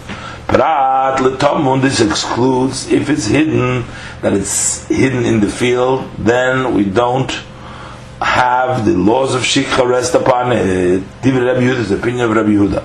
Prat 0.48 1.20
letomun, 1.20 1.82
this 1.82 2.00
excludes 2.00 2.90
if 2.90 3.10
it's 3.10 3.26
hidden, 3.28 3.84
that 4.22 4.34
it's 4.34 4.88
hidden 4.88 5.26
in 5.26 5.42
the 5.42 5.50
field, 5.50 6.10
then 6.18 6.74
we 6.74 6.86
don't 6.86 7.30
have 8.22 8.86
the 8.86 8.94
laws 8.94 9.36
of 9.36 9.42
Shikha 9.42 9.86
rest 9.86 10.16
upon 10.16 10.54
it. 10.54 11.02
Divrei 11.22 11.54
Rabbi 11.54 11.62
Yehuda 11.62 11.80
is 11.80 11.90
the 11.90 11.98
opinion 11.98 12.30
of 12.30 12.36
Rabbi 12.36 12.50
Yehuda. 12.50 12.84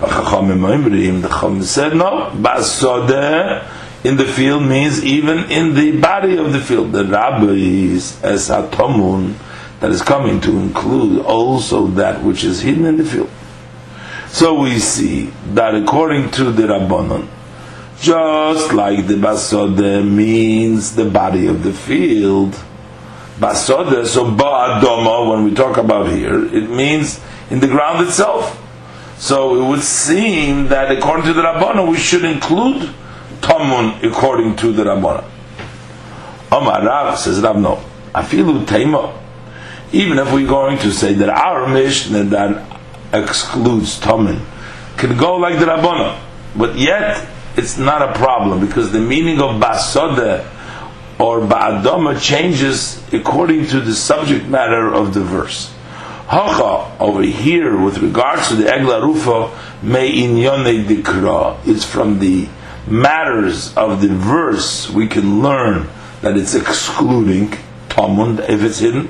The 0.00 1.28
Chacham 1.28 1.62
said 1.62 1.96
no. 1.96 2.30
Basodeh 2.34 3.66
in 4.04 4.16
the 4.16 4.24
field 4.24 4.62
means 4.62 5.04
even 5.04 5.50
in 5.50 5.74
the 5.74 6.00
body 6.00 6.36
of 6.36 6.52
the 6.52 6.60
field. 6.60 6.92
The 6.92 7.04
rabbis 7.04 8.22
as 8.22 8.48
atomun 8.48 9.34
that 9.80 9.90
is 9.90 10.02
coming 10.02 10.40
to 10.42 10.58
include 10.58 11.24
also 11.24 11.86
that 11.88 12.22
which 12.22 12.44
is 12.44 12.60
hidden 12.60 12.84
in 12.84 12.96
the 12.96 13.04
field. 13.04 13.30
So 14.32 14.60
we 14.60 14.78
see 14.78 15.32
that 15.54 15.74
according 15.74 16.30
to 16.32 16.50
the 16.50 16.62
Rabbanon, 16.64 17.28
just 18.00 18.72
like 18.72 19.06
the 19.06 19.14
basodeh 19.14 20.08
means 20.08 20.96
the 20.96 21.04
body 21.04 21.46
of 21.46 21.62
the 21.62 21.72
field 21.72 22.56
Basoda, 23.40 24.06
so 24.06 24.26
ba'adoma, 24.26 25.30
when 25.30 25.44
we 25.44 25.54
talk 25.54 25.78
about 25.78 26.10
here, 26.10 26.44
it 26.54 26.68
means 26.68 27.18
in 27.48 27.58
the 27.60 27.66
ground 27.66 28.06
itself. 28.06 28.58
So 29.16 29.62
it 29.64 29.66
would 29.66 29.80
seem 29.80 30.68
that 30.68 30.92
according 30.92 31.24
to 31.24 31.32
the 31.32 31.40
Rabbana, 31.40 31.90
we 31.90 31.96
should 31.96 32.24
include 32.24 32.94
Tamun 33.40 34.02
according 34.02 34.56
to 34.56 34.72
the 34.72 34.84
Rabbana. 34.84 35.24
Omar 36.52 36.84
Rav 36.84 37.18
says 37.18 37.40
Rav 37.40 37.58
no. 37.58 37.82
Afilu 38.14 38.66
Taima. 38.66 39.16
Even 39.92 40.18
if 40.18 40.30
we're 40.34 40.46
going 40.46 40.76
to 40.78 40.92
say 40.92 41.14
that 41.14 41.30
our 41.30 41.66
Mishnah 41.66 42.24
that 42.24 42.69
excludes 43.12 43.98
Tamun 44.00 44.40
can 44.96 45.16
go 45.16 45.36
like 45.36 45.58
the 45.58 45.64
Rabbana, 45.64 46.20
but 46.54 46.76
yet 46.76 47.26
it's 47.56 47.78
not 47.78 48.02
a 48.02 48.12
problem 48.12 48.64
because 48.64 48.92
the 48.92 49.00
meaning 49.00 49.40
of 49.40 49.60
Basoda 49.60 50.46
or 51.18 51.40
ba'adama 51.40 52.20
changes 52.20 53.02
according 53.12 53.66
to 53.68 53.80
the 53.80 53.94
subject 53.94 54.46
matter 54.46 54.92
of 54.92 55.14
the 55.14 55.20
verse. 55.20 55.72
Hacha 56.28 56.96
over 57.00 57.22
here 57.22 57.76
with 57.76 57.98
regards 57.98 58.48
to 58.48 58.54
the 58.54 58.64
Egla 58.64 59.02
Rufa 59.02 59.50
may 59.82 60.12
inyone 60.12 60.86
dikra 60.86 61.84
from 61.84 62.20
the 62.20 62.48
matters 62.86 63.76
of 63.76 64.00
the 64.00 64.08
verse 64.08 64.88
we 64.88 65.06
can 65.06 65.42
learn 65.42 65.88
that 66.22 66.36
it's 66.36 66.54
excluding 66.54 67.48
Tamun 67.88 68.38
if 68.48 68.62
it's 68.62 68.78
hidden. 68.78 69.08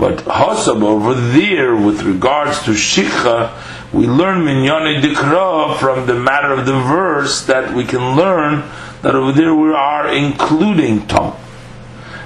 But 0.00 0.24
Hasab 0.24 0.82
over 0.82 1.12
there 1.14 1.76
with 1.76 2.02
regards 2.02 2.62
to 2.64 2.70
Shikha 2.70 3.52
we 3.92 4.06
learn 4.06 4.44
minyone 4.46 5.02
dikra 5.02 5.76
from 5.78 6.06
the 6.06 6.14
matter 6.14 6.52
of 6.52 6.64
the 6.64 6.72
verse 6.72 7.44
that 7.46 7.74
we 7.74 7.84
can 7.84 8.16
learn 8.16 8.62
that 9.02 9.14
over 9.14 9.32
there 9.32 9.54
we 9.54 9.72
are 9.72 10.08
including 10.08 11.06
Tom. 11.06 11.36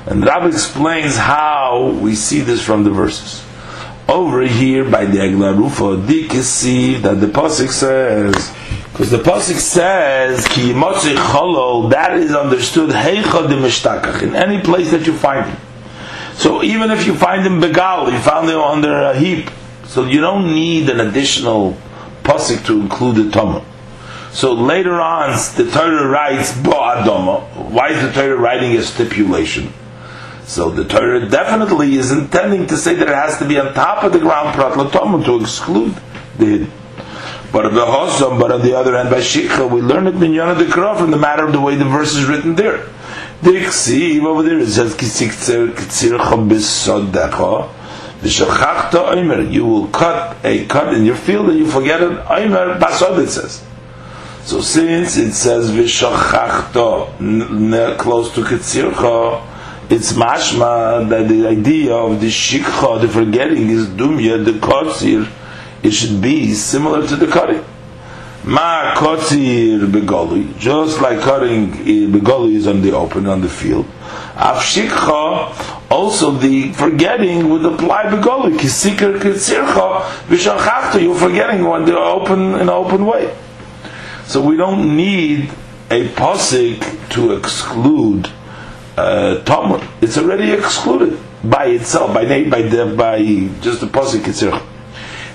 And 0.06 0.24
Rabbi 0.24 0.48
explains 0.48 1.16
how 1.16 1.98
we 2.00 2.14
see 2.14 2.40
this 2.40 2.62
from 2.62 2.84
the 2.84 2.90
verses. 2.90 3.42
over 4.06 4.42
here 4.42 4.84
by 4.88 5.06
the 5.06 5.18
Egla 5.18 5.56
Rufa, 5.56 6.42
see 6.42 6.96
that 6.96 7.20
the 7.20 7.26
Pasik 7.26 7.70
says, 7.70 8.54
because 8.92 9.10
the 9.10 9.18
Pasik 9.18 9.58
says, 9.58 10.46
Ki 10.48 10.72
Motzi 10.72 11.16
Cholol, 11.16 11.90
that 11.90 12.12
is 12.18 12.34
understood, 12.34 12.90
Heicha 12.90 13.48
de 13.48 14.26
in 14.26 14.36
any 14.36 14.60
place 14.60 14.90
that 14.90 15.06
you 15.06 15.14
find 15.14 15.46
him. 15.46 15.73
So 16.34 16.62
even 16.62 16.90
if 16.90 17.06
you 17.06 17.14
find 17.14 17.46
him 17.46 17.60
Begal, 17.60 18.12
you 18.12 18.18
found 18.18 18.48
him 18.50 18.58
under 18.58 18.92
a 18.92 19.18
heap, 19.18 19.50
so 19.84 20.04
you 20.04 20.20
don't 20.20 20.46
need 20.46 20.88
an 20.90 21.00
additional 21.00 21.76
Pasik 22.22 22.64
to 22.66 22.80
include 22.80 23.16
the 23.16 23.30
Tomah. 23.30 23.64
So 24.32 24.52
later 24.52 25.00
on, 25.00 25.30
the 25.56 25.70
Torah 25.70 26.08
writes 26.08 26.56
Bo 26.56 26.72
Bo'adoma. 26.72 27.70
Why 27.70 27.90
is 27.90 28.02
the 28.02 28.12
Torah 28.12 28.36
writing 28.36 28.76
a 28.76 28.82
stipulation? 28.82 29.72
So 30.44 30.70
the 30.70 30.84
Torah 30.84 31.28
definitely 31.28 31.94
is 31.94 32.10
intending 32.10 32.66
to 32.66 32.76
say 32.76 32.94
that 32.94 33.08
it 33.08 33.14
has 33.14 33.38
to 33.38 33.46
be 33.46 33.58
on 33.58 33.72
top 33.74 34.02
of 34.02 34.12
the 34.12 34.18
ground 34.18 34.54
pratlatomah 34.58 35.24
to 35.24 35.40
exclude 35.40 35.94
the. 36.38 36.66
But 37.52 37.70
the 37.70 38.36
but 38.36 38.50
on 38.50 38.62
the 38.62 38.76
other 38.76 38.96
hand, 38.96 39.10
by 39.10 39.20
Shikha, 39.20 39.70
we 39.70 39.80
learn 39.80 40.08
it 40.08 40.16
minyan 40.16 40.58
the 40.58 40.64
Kra 40.64 40.98
from 40.98 41.12
the 41.12 41.16
matter 41.16 41.44
of 41.46 41.52
the 41.52 41.60
way 41.60 41.76
the 41.76 41.84
verse 41.84 42.16
is 42.16 42.24
written 42.24 42.56
there. 42.56 42.88
The 43.44 43.50
Ksiv 43.50 44.24
over 44.24 44.42
there 44.42 44.58
it 44.58 44.68
says 44.68 44.94
Kitzircha 44.94 46.48
bisodecha 46.48 47.68
v'shachachta 48.22 49.12
oimer. 49.12 49.52
You 49.52 49.66
will 49.66 49.88
cut 49.88 50.38
a 50.42 50.64
cut 50.64 50.94
in 50.94 51.04
your 51.04 51.16
field 51.16 51.50
and 51.50 51.58
you 51.58 51.66
forget 51.70 52.00
it. 52.02 52.18
Oimer 52.24 52.78
basod 52.80 53.18
it 53.22 53.28
says. 53.28 53.62
So 54.44 54.62
since 54.62 55.18
it 55.18 55.34
says 55.34 55.70
v'shachachta 55.72 57.08
close 57.98 58.32
to 58.34 58.40
Kitzircha, 58.40 59.42
it's 59.90 60.14
mashma 60.14 61.06
that 61.10 61.28
the 61.28 61.46
idea 61.46 61.94
of 61.94 62.22
the 62.22 62.28
shikha, 62.28 62.98
the 63.02 63.08
forgetting, 63.08 63.68
is 63.68 63.86
dumya, 63.88 64.42
the 64.42 64.52
kotzir, 64.52 65.28
it 65.82 65.90
should 65.90 66.22
be 66.22 66.54
similar 66.54 67.06
to 67.06 67.14
the 67.16 67.26
cutting. 67.26 67.62
Ma 68.46 68.92
kotzir 68.94 69.86
begoli, 69.90 70.54
just 70.58 71.00
like 71.00 71.18
cutting 71.20 71.72
begoli 72.12 72.56
is 72.56 72.66
on 72.66 72.82
the 72.82 72.92
open, 72.92 73.26
on 73.26 73.40
the 73.40 73.48
field. 73.48 73.86
Af 74.36 74.58
shikha, 74.58 75.90
also 75.90 76.30
the 76.32 76.70
forgetting 76.74 77.48
would 77.48 77.64
apply 77.64 78.02
begoli, 78.04 78.58
kisikir 78.58 79.18
kitzircha, 79.18 80.02
v'shachachta, 80.28 81.00
you're 81.00 81.14
forgetting 81.14 81.64
when 81.64 81.86
they're 81.86 81.96
open 81.96 82.54
in 82.56 82.60
an 82.60 82.68
open 82.68 83.06
way. 83.06 83.34
So 84.26 84.42
we 84.42 84.58
don't 84.58 84.94
need 84.94 85.48
a 85.90 86.08
posik 86.08 87.10
to 87.12 87.32
exclude 87.36 88.30
uh. 88.98 89.40
It's 90.02 90.18
already 90.18 90.52
excluded 90.52 91.18
by 91.42 91.66
itself, 91.66 92.12
by 92.12 92.24
name, 92.24 92.50
by 92.50 92.60
the, 92.60 92.94
by 92.94 93.20
just 93.62 93.80
the 93.80 93.86
posik 93.86 94.20
kitzircha. 94.20 94.73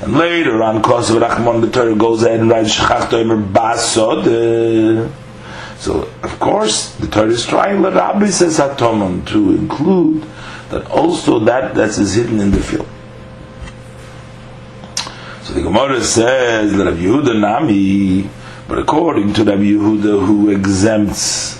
And 0.02 0.18
later 0.18 0.64
on, 0.64 0.78
of 0.78 0.84
Rachman, 0.84 1.62
the 1.62 1.70
Torah 1.70 1.96
goes 1.96 2.24
ahead 2.24 2.40
and 2.40 2.50
writes 2.50 2.74
Shachach 2.74 3.10
Toimer 3.10 3.52
Basod. 3.52 5.10
Uh, 5.10 5.12
so, 5.78 6.10
of 6.24 6.40
course, 6.40 6.96
the 6.96 7.08
Torah 7.08 7.30
is 7.30 7.46
trying, 7.46 7.82
but 7.82 7.94
Rabbi 7.94 8.28
says 8.28 8.60
Hatomon 8.60 9.28
to 9.28 9.52
include 9.52 10.26
that 10.70 10.90
also 10.90 11.40
that 11.40 11.76
that 11.76 11.90
is 11.90 12.14
hidden 12.14 12.40
in 12.40 12.52
the 12.52 12.60
field. 12.60 12.88
So 15.44 15.54
the 15.54 15.62
Gemara 15.62 16.02
says 16.02 16.74
that 16.74 16.86
Rabbi 16.86 16.98
Yehuda 16.98 17.40
Nami, 17.40 18.30
but 18.68 18.80
according 18.80 19.34
to 19.34 19.44
Rabbi 19.44 19.64
Yehuda, 19.64 20.26
who 20.26 20.50
exempts 20.50 21.60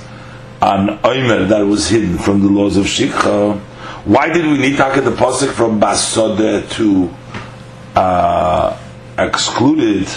an 0.62 1.00
oimer 1.00 1.48
that 1.50 1.62
was 1.66 1.90
hidden 1.90 2.18
from 2.18 2.42
the 2.42 2.50
laws 2.50 2.78
of 2.78 2.86
shikha, 2.86 3.60
why 4.06 4.32
did 4.32 4.46
we 4.46 4.58
need 4.58 4.78
to 4.78 5.02
the 5.02 5.12
pasuk 5.12 5.52
from 5.52 5.80
basode 5.80 6.70
to 6.72 7.14
uh, 7.96 8.78
excluded? 9.18 10.08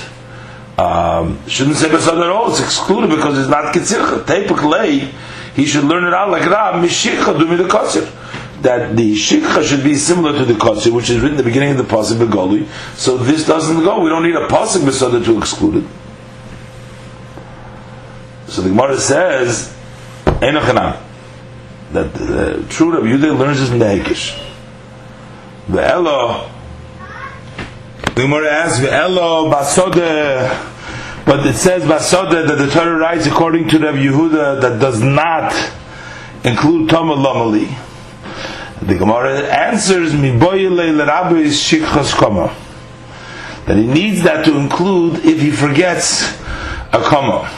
Um, 0.78 1.46
shouldn't 1.48 1.76
say 1.76 1.88
basode 1.88 2.22
at 2.22 2.30
all. 2.30 2.50
It's 2.50 2.60
excluded 2.60 3.10
because 3.10 3.38
it's 3.38 3.48
not 3.48 3.74
kitzircha. 3.74 4.24
Tepuk 4.24 4.68
lay, 4.68 5.10
he 5.54 5.66
should 5.66 5.84
learn 5.84 6.04
it 6.04 6.14
out 6.14 6.30
like 6.30 6.48
Rab 6.48 6.82
mishikha 6.82 7.38
do 7.38 7.56
the 7.56 7.68
kasir 7.68 8.10
that 8.62 8.96
the 8.96 9.14
shikha 9.14 9.62
should 9.64 9.84
be 9.84 9.94
similar 9.94 10.32
to 10.38 10.44
the 10.44 10.54
kasir, 10.54 10.92
which 10.92 11.10
is 11.10 11.16
written 11.20 11.32
in 11.32 11.36
the 11.36 11.42
beginning 11.42 11.72
of 11.72 11.76
the 11.76 11.84
pasuk 11.84 12.24
begoli. 12.24 12.66
So 12.96 13.16
this 13.16 13.46
doesn't 13.46 13.82
go. 13.82 14.00
We 14.00 14.08
don't 14.08 14.22
need 14.22 14.36
a 14.36 14.46
pasuk 14.46 14.82
besada 14.82 15.24
to 15.24 15.38
exclude 15.38 15.84
it. 15.84 15.90
So 18.48 18.62
the 18.62 18.68
Gemara 18.68 18.98
says, 18.98 19.74
Einochanam, 20.24 21.00
that 21.92 22.14
the 22.14 22.64
true 22.68 22.92
Rabbi 22.92 23.06
Yehuda 23.06 23.38
learns 23.38 23.60
this 23.60 23.68
from 23.68 23.78
the 23.78 23.86
Hekish. 23.86 24.38
The 25.68 25.84
Elo, 25.84 26.51
the 28.14 28.22
Gemara 28.22 28.50
asks, 28.50 28.80
the 28.80 28.92
Elo 28.92 29.50
basode, 29.50 31.24
but 31.24 31.46
it 31.46 31.54
says 31.54 31.82
basode 31.84 32.46
that 32.46 32.58
the 32.58 32.70
Torah 32.70 32.96
writes 32.96 33.26
according 33.26 33.68
to 33.68 33.78
Rabbi 33.78 33.98
Yehuda 33.98 34.60
that 34.60 34.80
does 34.80 35.02
not 35.02 35.52
include 36.44 36.90
Toma 36.90 37.14
Lomali. 37.14 37.68
The 38.80 38.96
Gemara 38.96 39.42
answers, 39.42 40.14
Mi 40.14 40.32
boyele 40.32 40.96
l'rabbi 40.96 41.46
shikchas 41.46 42.12
koma. 42.12 42.54
That 43.66 43.76
he 43.76 43.86
needs 43.86 44.22
that 44.22 44.44
to 44.46 44.56
include 44.56 45.24
if 45.24 45.40
he 45.40 45.50
forgets 45.50 46.36
a 46.92 47.00
comma 47.02 47.50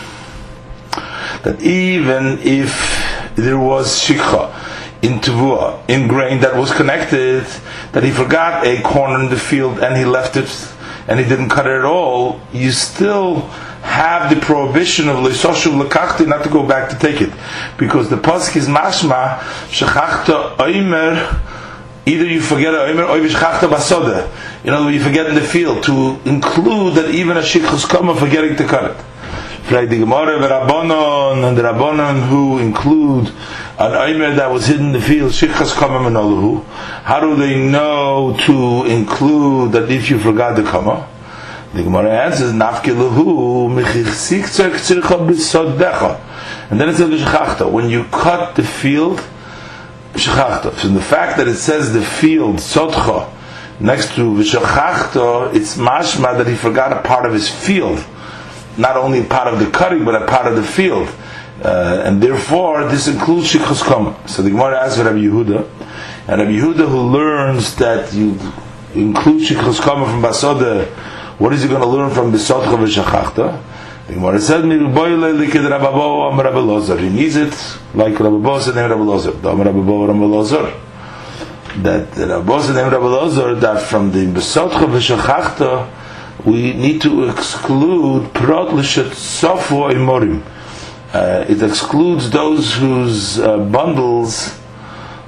that 1.44 1.60
even 1.60 2.38
if 2.40 3.34
there 3.36 3.58
was 3.58 4.00
shikha 4.00 4.50
in 5.04 5.20
tavua, 5.20 5.78
in 5.88 6.08
grain 6.08 6.40
that 6.40 6.56
was 6.56 6.72
connected, 6.72 7.44
that 7.92 8.02
he 8.02 8.10
forgot 8.10 8.66
a 8.66 8.80
corner 8.80 9.22
in 9.22 9.28
the 9.28 9.38
field 9.38 9.78
and 9.78 9.96
he 9.96 10.04
left 10.04 10.36
it 10.36 10.50
and 11.06 11.20
he 11.20 11.26
didn't 11.28 11.50
cut 11.50 11.66
it 11.66 11.78
at 11.78 11.84
all, 11.84 12.40
you 12.54 12.70
still 12.70 13.40
have 13.82 14.34
the 14.34 14.40
prohibition 14.40 15.10
of 15.10 15.16
leisoshuv 15.16 15.86
lekachti 15.86 16.26
not 16.26 16.42
to 16.42 16.48
go 16.48 16.66
back 16.66 16.88
to 16.88 16.98
take 16.98 17.20
it, 17.20 17.30
because 17.76 18.08
the 18.08 18.16
pasuk 18.16 18.56
is 18.56 18.66
mashma 18.66 19.38
shechachta 19.68 20.56
oimer. 20.56 21.40
Either 22.06 22.26
you 22.26 22.40
forget 22.40 22.72
oimer 22.72 23.06
or 23.06 23.18
shechachta 23.28 23.68
basoda. 23.68 24.30
You 24.64 24.70
know, 24.70 24.88
you 24.88 25.02
forget 25.02 25.26
in 25.26 25.34
the 25.34 25.42
field 25.42 25.84
to 25.84 26.18
include 26.24 26.94
that 26.94 27.14
even 27.14 27.36
a 27.36 27.40
shikha 27.40 27.86
kama 27.88 28.14
forgetting 28.16 28.56
to 28.56 28.66
cut 28.66 28.90
it. 28.90 29.04
Like 29.70 29.88
the 29.88 30.00
Gemara 30.00 30.38
Rabbanon 30.38 31.48
and 31.48 31.56
the 31.56 31.62
Rabbanon 31.62 32.28
who 32.28 32.58
include 32.58 33.28
an 33.78 33.94
Omer 33.94 34.34
that 34.34 34.50
was 34.50 34.66
hidden 34.66 34.88
in 34.88 34.92
the 34.92 35.00
field, 35.00 35.32
Shichas 35.32 35.72
Kamam 35.72 36.06
and 36.06 36.66
How 37.04 37.18
do 37.18 37.34
they 37.34 37.58
know 37.58 38.36
to 38.40 38.84
include 38.84 39.72
that 39.72 39.90
if 39.90 40.10
you 40.10 40.18
forgot 40.18 40.56
the 40.56 40.64
Kama? 40.64 41.08
The 41.72 41.82
Gemara 41.82 42.10
answers, 42.10 42.52
Nafkilahu 42.52 43.74
And 46.70 46.80
then 46.80 46.88
it 46.90 46.96
says 46.96 47.08
V'shachta. 47.08 47.72
When 47.72 47.88
you 47.88 48.04
cut 48.04 48.56
the 48.56 48.64
field, 48.64 49.26
V'shachta. 50.12 50.74
So 50.74 50.88
the 50.88 51.00
fact 51.00 51.38
that 51.38 51.48
it 51.48 51.56
says 51.56 51.94
the 51.94 52.04
field, 52.04 52.60
Sotcha, 52.60 53.32
next 53.80 54.14
to 54.16 54.34
V'shachta, 54.34 55.54
it's 55.54 55.78
mashma 55.78 56.36
that 56.36 56.46
he 56.46 56.54
forgot 56.54 56.92
a 56.92 57.00
part 57.00 57.24
of 57.24 57.32
his 57.32 57.48
field 57.48 58.04
not 58.78 58.96
only 58.96 59.22
part 59.24 59.52
of 59.52 59.58
the 59.58 59.70
cutting 59.70 60.04
but 60.04 60.20
a 60.20 60.26
part 60.26 60.46
of 60.46 60.56
the 60.56 60.62
field. 60.62 61.08
Uh, 61.62 62.02
and 62.04 62.20
therefore, 62.20 62.84
this 62.88 63.06
includes 63.08 63.52
shikhus 63.52 63.82
kama. 63.82 64.16
So 64.28 64.42
the 64.42 64.50
Gemara 64.50 64.80
asks 64.80 64.98
Rabbi 64.98 65.18
Yehuda, 65.18 65.68
and 66.28 66.40
Rabbi 66.40 66.50
Yehuda 66.50 66.88
who 66.88 67.00
learns 67.02 67.76
that 67.76 68.12
you 68.12 68.38
include 68.94 69.42
shikhus 69.42 69.80
kama 69.80 70.06
from 70.06 70.20
Basoda, 70.20 70.86
what 71.38 71.52
is 71.52 71.62
he 71.62 71.68
going 71.68 71.80
to 71.80 71.86
learn 71.86 72.10
from 72.10 72.32
Besodcha 72.32 72.76
v'shachachta? 72.76 73.62
The 74.06 74.14
Gemara 74.14 74.40
said, 74.40 74.64
"Miruboyle 74.64 75.46
likid 75.46 75.66
Rababo 75.66 76.30
Am 76.30 76.38
Rabbi 76.38 76.58
Lozer." 76.58 77.00
He 77.00 77.08
needs 77.08 77.36
it 77.36 77.54
like 77.94 78.18
Rabbi 78.20 78.36
Bo 78.36 78.60
said, 78.60 78.76
"Rabbi 78.76 78.94
Lozer." 78.94 79.40
Dam 79.40 79.60
Rabbi 79.62 79.80
Bo 79.80 80.06
Rabbi 80.06 80.18
Lozer. 80.18 80.80
That 81.82 82.14
Rabbi 82.16 82.60
said, 82.60 82.76
"Rabbi 82.76 83.04
Lozer." 83.04 83.60
That 83.60 83.80
from 83.82 84.12
the 84.12 84.26
Besodcha 84.26 84.86
v'shachachta 84.86 85.88
we 86.44 86.72
need 86.74 87.00
to 87.02 87.28
exclude 87.28 88.32
Prot 88.34 88.68
Lishat 88.68 89.10
Sofo 89.10 89.90
Imorim. 89.90 90.42
Uh, 91.12 91.44
it 91.48 91.62
excludes 91.62 92.30
those 92.30 92.74
whose 92.74 93.38
uh, 93.38 93.58
bundles 93.58 94.58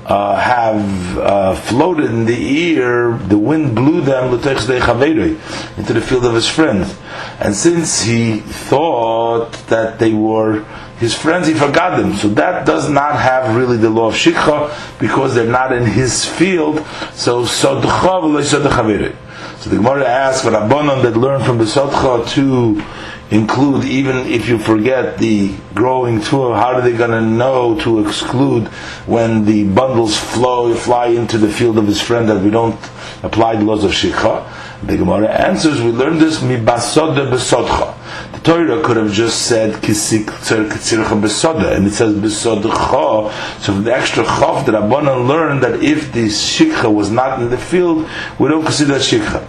uh, 0.07 0.37
have 0.37 1.19
uh, 1.19 1.55
floated 1.55 2.07
in 2.07 2.27
the 2.27 2.77
air, 2.77 3.17
the 3.17 3.37
wind 3.37 3.75
blew 3.75 4.01
them 4.01 4.33
into 4.33 5.93
the 5.93 6.01
field 6.01 6.25
of 6.25 6.35
his 6.35 6.49
friend. 6.49 6.97
And 7.41 7.55
since 7.55 8.03
he 8.03 8.39
thought 8.39 9.53
that 9.69 9.99
they 9.99 10.13
were 10.13 10.65
his 10.99 11.15
friends, 11.15 11.49
he 11.49 11.55
forgot 11.55 11.99
them. 11.99 12.15
So 12.15 12.29
that 12.29 12.67
does 12.67 12.89
not 12.89 13.17
have 13.17 13.57
really 13.57 13.77
the 13.77 13.91
law 13.91 14.09
of 14.09 14.15
Shikha 14.15 14.99
because 15.01 15.35
they're 15.35 15.51
not 15.51 15.73
in 15.73 15.85
his 15.85 16.25
field. 16.25 16.87
So, 17.13 17.43
Sodcha 17.43 19.26
So 19.59 19.71
the 19.71 19.77
Gemara 19.77 20.07
asks 20.07 20.43
for 20.45 20.51
Rabbanon 20.51 21.03
that 21.03 21.17
learned 21.17 21.45
from 21.45 21.59
the 21.59 21.67
Sotcha 21.67 22.29
to 22.35 22.83
include 23.31 23.85
even 23.85 24.19
if 24.27 24.49
you 24.49 24.59
forget 24.59 25.19
the 25.19 25.53
growing 25.75 26.21
tool 26.21 26.55
how 26.55 26.75
are 26.75 26.81
they 26.81 26.97
going 26.97 27.11
to 27.11 27.21
know 27.21 27.79
to 27.81 28.07
exclude 28.07 28.69
when 29.07 29.45
the 29.45 29.65
bundles 29.65 30.17
flow 30.17 30.73
fly 30.75 31.07
into 31.07 31.37
the 31.37 31.49
field 31.49 31.77
of 31.77 31.87
his 31.87 32.01
friend 32.01 32.29
that 32.29 32.41
we 32.41 32.51
don't 32.51 32.79
apply 33.27 33.57
the 33.57 33.65
laws 33.65 33.85
of 33.85 33.91
shikha. 33.91 34.47
The 34.87 34.97
Gemara 34.97 35.29
answers 35.29 35.81
we 35.81 35.91
learned 35.91 36.21
this 36.21 36.43
mi 36.43 36.57
basoda 36.57 37.29
besodcha. 37.31 37.95
The 38.33 38.39
Torah 38.41 38.83
could 38.83 38.97
have 38.97 39.13
just 39.13 39.47
said 39.47 39.75
kisik 39.83 40.27
tzircha 40.27 41.21
besoda 41.21 41.75
and 41.75 41.87
it 41.87 41.93
says 41.93 42.15
besodcha. 42.15 43.33
So 43.61 43.73
from 43.73 43.85
the 43.85 43.95
extra 43.95 44.25
chof 44.25 44.67
that 44.67 44.75
Rabbanan 44.75 45.27
learned 45.27 45.63
that 45.63 45.83
if 45.83 46.13
the 46.13 46.27
shikha 46.27 46.93
was 46.93 47.11
not 47.11 47.43
in 47.43 47.51
the 47.51 47.59
field 47.59 48.09
we 48.39 48.49
don't 48.49 48.63
consider 48.63 48.95
shikha. 48.95 49.43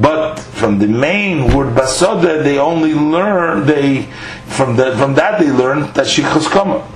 But 0.00 0.38
from 0.38 0.78
the 0.78 0.86
main 0.86 1.52
word 1.54 1.74
basoda 1.74 2.42
they 2.42 2.58
only 2.58 2.94
learn 2.94 3.66
they 3.66 4.02
from 4.46 4.76
that 4.76 4.96
from 4.98 5.14
that 5.14 5.40
they 5.40 5.50
learn 5.50 5.92
that 5.94 6.06
shikha's 6.06 6.46
kama. 6.48 6.86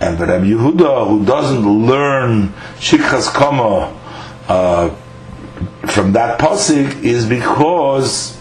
And 0.00 0.16
the 0.18 0.26
Rabbi 0.26 0.46
Yehuda 0.46 1.08
who 1.08 1.24
doesn't 1.24 1.86
learn 1.86 2.48
shikha's 2.78 3.28
kama 3.28 3.92
uh, 4.48 4.94
from 5.86 6.12
that 6.12 6.38
pasuk 6.38 7.02
is 7.02 7.26
because 7.26 8.36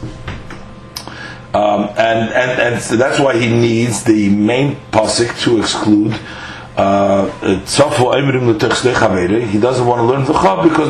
um, 1.54 1.90
and, 1.98 2.34
and, 2.34 2.62
and 2.62 2.82
so 2.82 2.98
that's 2.98 3.20
why 3.20 3.38
he 3.38 3.48
needs 3.48 4.04
the 4.04 4.30
main 4.30 4.76
pasuk 4.92 5.42
to 5.44 5.60
exclude 5.60 6.20
uh, 6.78 7.32
he 7.40 7.56
doesn't 9.60 9.88
want 9.88 10.00
to 10.00 10.06
learn 10.06 10.26
the 10.26 10.34
chav 10.34 10.64
because 10.64 10.90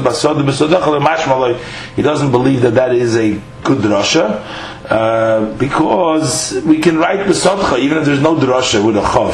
he 1.96 2.02
doesn't 2.02 2.32
believe 2.32 2.62
that 2.62 2.74
that 2.74 2.96
is 2.96 3.16
a 3.16 3.40
good 3.64 3.78
drasha 3.80 4.42
uh, 4.90 5.56
because 5.58 6.60
we 6.66 6.80
can 6.80 6.98
write 6.98 7.20
besodcha 7.28 7.78
even 7.78 8.00
if 8.00 8.06
there's 8.06 8.22
no 8.22 8.36
drasha 8.36 8.84
with 8.84 8.98
a 8.98 9.02
chav. 9.02 9.34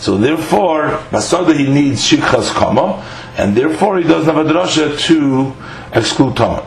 So 0.00 0.16
therefore 0.16 0.98
basada 1.10 1.56
he 1.56 1.68
needs 1.72 2.04
shikha's 2.04 2.50
kama 2.50 3.00
and 3.36 3.56
therefore 3.56 3.98
he 3.98 4.04
doesn't 4.04 4.34
have 4.34 4.44
a 4.44 4.50
drasha 4.50 4.98
to 5.06 5.54
exclude 5.92 6.36
Tamar. 6.36 6.64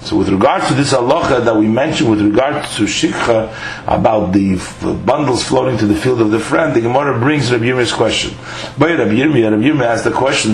So 0.00 0.16
with 0.16 0.28
regard 0.28 0.62
to 0.68 0.74
this 0.74 0.92
halacha 0.92 1.44
that 1.44 1.56
we 1.56 1.66
mentioned 1.66 2.08
with 2.08 2.20
regard 2.20 2.62
to 2.76 2.84
Shikha 2.84 3.52
about 3.88 4.32
the 4.32 4.56
bundles 5.04 5.42
floating 5.42 5.76
to 5.78 5.86
the 5.86 5.96
field 5.96 6.20
of 6.20 6.30
the 6.30 6.38
friend, 6.38 6.72
the 6.72 6.80
Gemara 6.80 7.18
brings 7.18 7.50
Rabbi 7.50 7.64
Yirmiyah's 7.64 7.92
question. 7.92 8.38
By 8.78 8.92
Rabbi 8.92 9.10
Yirmiyah, 9.10 9.50
Rabbi 9.50 9.64
Yirmiyah 9.64 9.86
asked 9.86 10.04
the 10.04 10.12
question, 10.12 10.52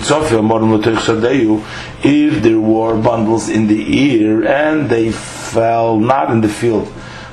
if 2.02 2.42
there 2.42 2.58
were 2.60 2.96
bundles 2.96 3.48
in 3.50 3.66
the 3.66 3.98
ear 3.98 4.46
and 4.46 4.88
they 4.88 5.12
fell 5.12 5.98
not 6.00 6.30
in 6.30 6.40
the 6.40 6.48
field, 6.48 6.90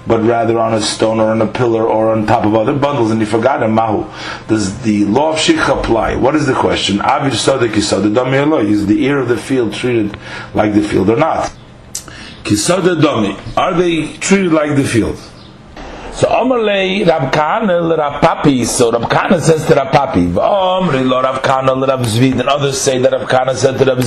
but 0.08 0.22
rather 0.22 0.60
on 0.60 0.74
a 0.74 0.82
stone 0.82 1.20
or 1.20 1.32
on 1.32 1.42
a 1.42 1.48
pillar 1.48 1.84
or 1.84 2.12
on 2.12 2.26
top 2.26 2.46
of 2.46 2.56
other 2.56 2.74
bundles, 2.74 3.12
and 3.12 3.22
he 3.22 3.26
forgot 3.26 3.60
them. 3.60 3.74
Mahu. 3.74 4.10
Does 4.48 4.82
the 4.82 5.06
law 5.06 5.32
of 5.34 5.38
shikha 5.38 5.80
apply? 5.80 6.16
What 6.16 6.36
is 6.36 6.48
the 6.48 6.54
question? 6.54 6.98
Sodik 6.98 7.72
isada 7.74 8.64
Is 8.70 8.88
the 8.88 9.04
ear 9.06 9.20
of 9.20 9.28
the 9.28 9.38
field 9.38 9.74
treated 9.74 10.18
like 10.54 10.74
the 10.74 10.82
field 10.82 11.10
or 11.10 11.18
not? 11.18 11.52
Kisada 12.44 13.00
domi. 13.02 13.38
Are 13.56 13.74
they 13.74 14.14
treated 14.18 14.52
like 14.52 14.76
the 14.76 14.84
field? 14.84 15.18
So 16.14 16.28
Omerle 16.28 17.08
Rab 17.08 17.32
Kahana 17.32 17.98
Rab 17.98 18.22
Papi. 18.22 18.66
So 18.66 18.92
Rab 18.92 19.10
Kahana 19.10 19.40
says 19.40 19.66
to 19.68 19.76
Rab 19.76 19.94
Papi. 19.94 20.36
Omri 20.38 21.04
lo 21.04 21.22
Rab 21.22 21.42
Kahana 21.42 21.88
Rab 21.88 22.02
Zvid. 22.02 22.40
And 22.40 22.50
others 22.50 22.80
say 22.80 23.00
that 23.00 23.12
Rab 23.12 23.30
Kahana 23.30 23.56
said 23.56 23.78
to 23.78 23.86
Rab. 23.86 24.00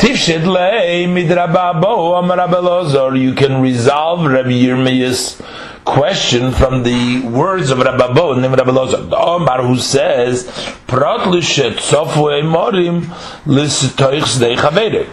Tifshid 0.00 0.46
le 0.46 1.06
midrababo 1.06 2.16
amarabelozor. 2.18 3.20
You 3.20 3.34
can 3.34 3.60
resolve 3.60 4.24
Rabbi 4.24 4.48
Yirmiyah's 4.48 5.42
question 5.84 6.52
from 6.52 6.84
the 6.84 7.20
words 7.28 7.70
of 7.70 7.80
Rababo 7.80 8.32
and 8.32 8.42
Rabbi 8.42 8.70
Lozor. 8.70 9.10
The 9.10 9.18
Omar 9.18 9.62
who 9.62 9.76
says, 9.76 10.44
Prat 10.86 11.26
lishet 11.28 11.74
sofu 11.80 12.32
emorim 12.32 13.02
listoichs 13.44 14.40
de. 14.40 15.06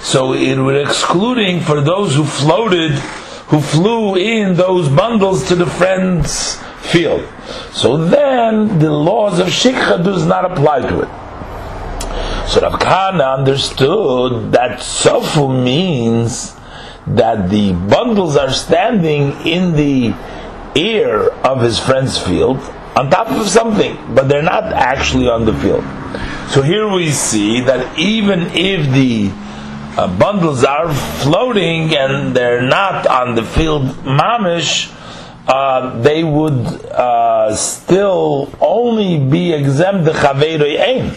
So 0.00 0.34
it 0.34 0.58
was 0.58 0.88
excluding 0.88 1.60
for 1.60 1.80
those 1.80 2.14
who 2.14 2.24
floated, 2.24 2.90
who 3.48 3.62
flew 3.62 4.16
in 4.16 4.56
those 4.56 4.90
bundles 4.90 5.48
to 5.48 5.54
the 5.54 5.64
friend's 5.64 6.62
field. 6.82 7.26
So 7.72 7.96
then 7.96 8.78
the 8.78 8.92
laws 8.92 9.38
of 9.38 9.46
Shikha 9.46 10.04
does 10.04 10.26
not 10.26 10.44
apply 10.44 10.80
to 10.80 11.00
it. 11.00 11.23
So 12.54 12.60
Rav 12.60 12.78
Kahana 12.78 13.36
understood 13.36 14.52
that 14.52 14.78
sofu 14.78 15.50
means 15.50 16.54
that 17.04 17.50
the 17.50 17.72
bundles 17.72 18.36
are 18.36 18.52
standing 18.52 19.32
in 19.44 19.72
the 19.74 20.14
ear 20.76 21.30
of 21.42 21.62
his 21.62 21.80
friend's 21.80 22.16
field 22.16 22.58
on 22.94 23.10
top 23.10 23.26
of 23.26 23.48
something, 23.48 23.98
but 24.14 24.28
they're 24.28 24.40
not 24.40 24.72
actually 24.72 25.28
on 25.28 25.46
the 25.46 25.52
field. 25.54 25.82
So 26.52 26.62
here 26.62 26.88
we 26.88 27.10
see 27.10 27.60
that 27.62 27.98
even 27.98 28.42
if 28.52 28.88
the 28.92 29.32
uh, 30.00 30.16
bundles 30.16 30.62
are 30.62 30.94
floating 30.94 31.96
and 31.96 32.36
they're 32.36 32.62
not 32.62 33.08
on 33.08 33.34
the 33.34 33.42
field 33.42 33.88
mamish, 34.06 34.94
uh, 35.48 36.00
they 36.02 36.22
would 36.22 36.66
uh, 36.86 37.52
still 37.56 38.48
only 38.60 39.18
be 39.18 39.52
exempt 39.52 40.04
the 40.04 40.12
chaveiroi 40.12 40.78
ein. 40.78 41.14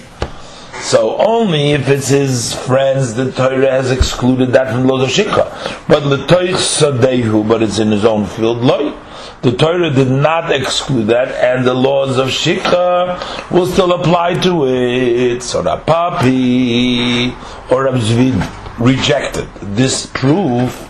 So 0.81 1.17
only 1.17 1.71
if 1.71 1.89
it's 1.89 2.07
his 2.07 2.53
friends, 2.53 3.13
the 3.15 3.31
Torah 3.31 3.69
has 3.69 3.91
excluded 3.91 4.53
that 4.53 4.71
from 4.71 4.87
Lo 4.87 5.05
Shikha. 5.05 5.87
But 5.87 6.05
L'toich 6.05 6.55
Sadehu, 6.55 7.43
but 7.47 7.61
it's 7.61 7.79
in 7.79 7.91
his 7.91 8.05
own 8.05 8.25
field, 8.25 8.59
Loi. 8.59 8.93
The 9.41 9.51
Torah 9.51 9.91
did 9.91 10.09
not 10.09 10.51
exclude 10.51 11.07
that, 11.07 11.31
and 11.31 11.65
the 11.65 11.73
laws 11.73 12.17
of 12.17 12.27
Shikha 12.29 13.51
will 13.51 13.67
still 13.67 13.91
apply 13.93 14.35
to 14.41 14.65
it. 14.67 15.43
So 15.43 15.61
Papi 15.63 17.35
or 17.71 17.83
Rab 17.83 17.95
Zvid 17.95 18.41
rejected 18.79 19.47
this 19.61 20.05
proof, 20.07 20.89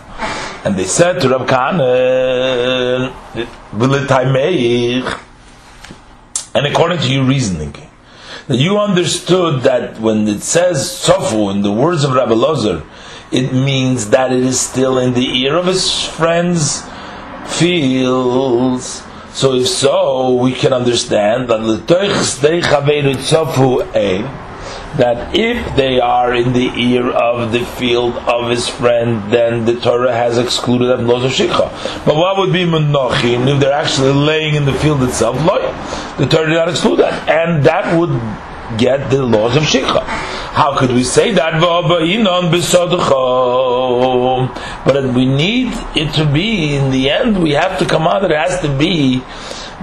and 0.64 0.76
they 0.76 0.84
said 0.84 1.20
to 1.22 1.28
Rab 1.28 1.46
Kahana, 1.46 3.12
and 6.54 6.66
according 6.66 6.98
to 6.98 7.12
your 7.12 7.24
reasoning, 7.24 7.74
you 8.48 8.78
understood 8.78 9.62
that 9.64 10.00
when 10.00 10.26
it 10.26 10.42
says 10.42 10.78
Sofu 10.78 11.50
in 11.52 11.60
the 11.62 11.72
words 11.72 12.02
of 12.04 12.12
Rabbi 12.12 12.32
Lozer, 12.32 12.84
it 13.30 13.52
means 13.52 14.08
that 14.10 14.32
it 14.32 14.40
is 14.40 14.58
still 14.58 14.98
in 14.98 15.12
the 15.12 15.26
ear 15.40 15.56
of 15.56 15.66
his 15.66 16.02
friends' 16.02 16.82
fields. 17.46 19.02
So 19.32 19.52
if 19.54 19.68
so, 19.68 20.34
we 20.34 20.52
can 20.52 20.72
understand 20.72 21.48
that 21.50 21.58
the 21.58 21.76
that 24.96 25.34
if 25.36 25.76
they 25.76 26.00
are 26.00 26.34
in 26.34 26.52
the 26.52 26.70
ear 26.76 27.10
of 27.10 27.52
the 27.52 27.64
field 27.64 28.16
of 28.16 28.48
his 28.50 28.68
friend, 28.68 29.30
then 29.30 29.64
the 29.64 29.78
Torah 29.78 30.12
has 30.12 30.38
excluded 30.38 30.86
them 30.86 31.06
shikha. 31.06 31.70
But 32.06 32.16
what 32.16 32.38
would 32.38 32.52
be 32.52 32.64
menochin 32.64 33.46
if 33.54 33.60
they're 33.60 33.72
actually 33.72 34.12
laying 34.12 34.54
in 34.54 34.64
the 34.64 34.72
field 34.72 35.02
itself? 35.02 35.36
The 36.16 36.26
Torah 36.26 36.46
did 36.48 36.54
not 36.54 36.68
exclude 36.68 36.98
that, 37.00 37.28
and 37.28 37.64
that 37.64 37.94
would 37.98 38.18
get 38.78 39.10
the 39.10 39.22
laws 39.22 39.56
of 39.56 39.62
shikha. 39.62 40.02
How 40.04 40.76
could 40.76 40.90
we 40.90 41.04
say 41.04 41.32
that? 41.32 41.60
But 44.84 45.04
we 45.14 45.26
need 45.26 45.72
it 45.94 46.12
to 46.14 46.24
be 46.26 46.74
in 46.74 46.90
the 46.90 47.10
end. 47.10 47.38
We 47.42 47.52
have 47.52 47.78
to 47.78 47.86
come 47.86 48.06
out. 48.06 48.24
It 48.24 48.30
has 48.30 48.60
to 48.62 48.68
be 48.76 49.22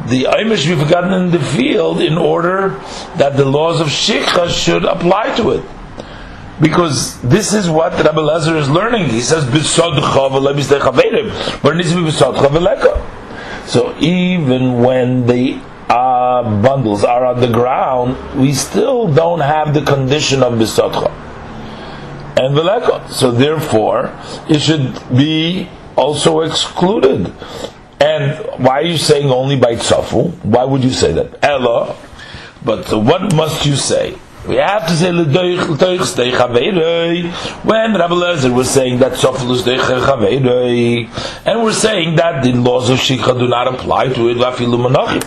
the 0.07 0.23
Amish 0.23 0.67
we've 0.67 0.89
gotten 0.89 1.13
in 1.13 1.31
the 1.31 1.39
field 1.39 2.01
in 2.01 2.17
order 2.17 2.69
that 3.17 3.37
the 3.37 3.45
laws 3.45 3.79
of 3.79 3.87
Shikha 3.87 4.49
should 4.49 4.85
apply 4.85 5.35
to 5.37 5.51
it. 5.51 5.65
Because 6.61 7.19
this 7.21 7.53
is 7.53 7.69
what 7.69 7.93
Rabbi 7.93 8.21
Lezer 8.21 8.55
is 8.55 8.69
learning. 8.69 9.09
He 9.09 9.21
says, 9.21 9.43
So 13.65 13.95
even 13.99 14.81
when 14.81 15.25
the 15.25 15.61
uh, 15.89 16.61
bundles 16.61 17.03
are 17.03 17.25
on 17.25 17.41
the 17.41 17.47
ground, 17.47 18.39
we 18.39 18.53
still 18.53 19.13
don't 19.13 19.41
have 19.41 19.73
the 19.73 19.81
condition 19.81 20.43
of 20.43 20.53
Bisodcha 20.53 21.11
and 22.37 22.55
Veleka. 22.55 23.09
So 23.09 23.31
therefore, 23.31 24.13
it 24.49 24.59
should 24.59 24.93
be 25.09 25.69
also 25.95 26.41
excluded. 26.41 27.33
And 27.99 28.63
why 28.63 28.79
are 28.79 28.83
you 28.83 28.97
saying 28.97 29.29
only 29.29 29.55
by 29.55 29.75
tzafu? 29.75 30.31
Why 30.43 30.63
would 30.65 30.83
you 30.83 30.91
say 30.91 31.13
that? 31.13 31.43
Ella. 31.43 31.95
But 32.63 32.91
what 32.91 33.33
must 33.33 33.65
you 33.65 33.75
say? 33.75 34.17
We 34.47 34.55
have 34.57 34.85
to 34.87 34.93
say 34.95 35.11
when 35.11 35.25
Rabbi 37.93 38.13
Lezer 38.13 38.53
was 38.53 38.69
saying 38.69 38.99
that 38.99 39.13
and 41.45 41.63
we're 41.63 41.73
saying 41.73 42.15
that 42.17 42.43
the 42.43 42.51
laws 42.53 42.89
of 42.91 42.99
shikha 42.99 43.39
do 43.39 43.47
not 43.47 43.67
apply 43.67 44.09
to 44.13 44.29
it, 44.29 45.25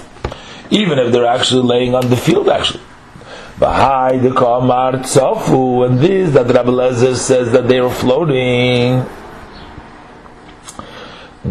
even 0.70 0.98
if 1.00 1.12
they're 1.12 1.26
actually 1.26 1.62
laying 1.62 1.96
on 1.96 2.08
the 2.10 2.16
field. 2.16 2.48
Actually, 2.48 2.82
Bahai 3.58 4.22
the 4.22 4.30
Kamar 4.30 4.92
tzafu, 5.02 5.84
and 5.84 5.98
this 5.98 6.32
that 6.34 6.46
Rabbi 6.46 6.70
Lezer 6.70 7.16
says 7.16 7.50
that 7.50 7.66
they 7.66 7.80
are 7.80 7.90
floating. 7.90 9.04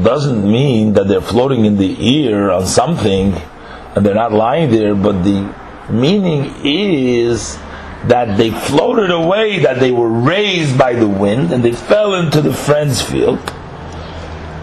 Doesn't 0.04 0.50
mean 0.50 0.94
that 0.94 1.08
they're 1.08 1.22
floating 1.22 1.66
in 1.66 1.78
the 1.78 2.28
air 2.28 2.52
on 2.52 2.66
something 2.66 3.34
and 3.96 4.06
they're 4.06 4.14
not 4.14 4.32
lying 4.32 4.70
there, 4.70 4.94
but 4.94 5.24
the 5.24 5.54
meaning 5.90 6.54
is 6.64 7.58
that 8.06 8.38
they 8.38 8.52
floated 8.52 9.12
away, 9.12 9.60
that 9.60 9.80
they 9.80 9.92
were 9.92 10.10
raised 10.10 10.78
by 10.78 10.94
the 10.94 11.08
wind, 11.08 11.52
and 11.52 11.64
they 11.64 11.72
fell 11.72 12.14
into 12.16 12.42
the 12.42 12.54
friend's 12.54 13.02
field. 13.02 13.40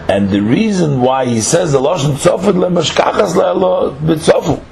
And 0.07 0.29
the 0.29 0.41
reason 0.41 1.01
why 1.01 1.25
he 1.25 1.41
says 1.41 1.71
the 1.71 1.79
Lashon 1.79 2.15
Tzofet 2.15 2.53
lemashkachas 2.53 3.33
b'tzofu. 3.99 4.63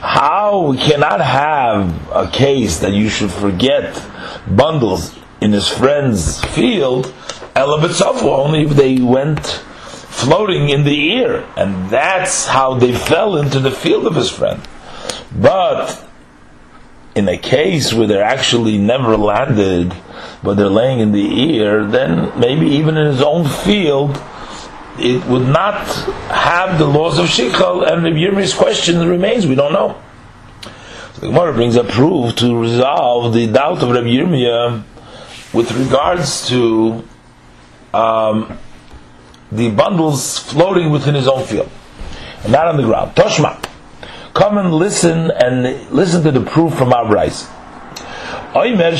How 0.00 0.66
we 0.70 0.76
cannot 0.76 1.20
have 1.20 2.10
a 2.10 2.30
case 2.30 2.80
that 2.80 2.92
you 2.92 3.08
should 3.08 3.30
forget 3.30 4.02
bundles 4.48 5.16
in 5.40 5.52
his 5.52 5.68
friend's 5.68 6.44
field, 6.44 7.14
only 7.56 8.62
if 8.62 8.70
they 8.70 9.00
went 9.00 9.62
floating 10.22 10.68
in 10.68 10.84
the 10.84 11.12
air, 11.16 11.46
and 11.56 11.90
that's 11.90 12.46
how 12.46 12.74
they 12.74 12.94
fell 12.94 13.36
into 13.36 13.58
the 13.58 13.70
field 13.70 14.06
of 14.06 14.14
his 14.14 14.30
friend. 14.30 14.66
But 15.34 16.06
in 17.14 17.28
a 17.28 17.38
case 17.38 17.92
where 17.92 18.06
they're 18.06 18.22
actually 18.22 18.78
never 18.78 19.16
landed, 19.16 19.94
but 20.42 20.54
they're 20.54 20.68
laying 20.68 21.00
in 21.00 21.12
the 21.12 21.58
air, 21.60 21.84
then 21.84 22.38
maybe 22.38 22.66
even 22.66 22.96
in 22.96 23.06
his 23.06 23.22
own 23.22 23.46
field, 23.46 24.20
it 24.98 25.24
would 25.26 25.46
not 25.46 25.86
have 26.28 26.78
the 26.78 26.86
laws 26.86 27.18
of 27.18 27.26
Shikhal, 27.26 27.90
and 27.90 28.04
the 28.04 28.10
Yirmi's 28.10 28.54
question 28.54 29.06
remains, 29.08 29.46
we 29.46 29.54
don't 29.54 29.72
know. 29.72 30.00
So 31.14 31.20
the 31.20 31.26
Gemara 31.28 31.52
brings 31.52 31.76
a 31.76 31.84
proof 31.84 32.36
to 32.36 32.58
resolve 32.58 33.32
the 33.32 33.46
doubt 33.46 33.82
of 33.82 33.90
Rabbi 33.90 34.08
Yirmiyah 34.08 34.84
with 35.52 35.72
regards 35.72 36.48
to 36.48 37.04
um, 37.92 38.58
the 39.52 39.70
bundles 39.70 40.38
floating 40.38 40.90
within 40.90 41.14
his 41.14 41.26
own 41.26 41.44
field, 41.44 41.70
and 42.42 42.52
not 42.52 42.66
on 42.66 42.76
the 42.76 42.82
ground. 42.84 43.14
Toshma, 43.16 43.62
come 44.34 44.58
and 44.58 44.72
listen 44.72 45.30
and 45.30 45.90
listen 45.90 46.22
to 46.22 46.30
the 46.30 46.40
proof 46.40 46.74
from 46.74 46.92
our 46.92 47.06
Bryce. 47.08 47.48
Oimer 48.52 48.92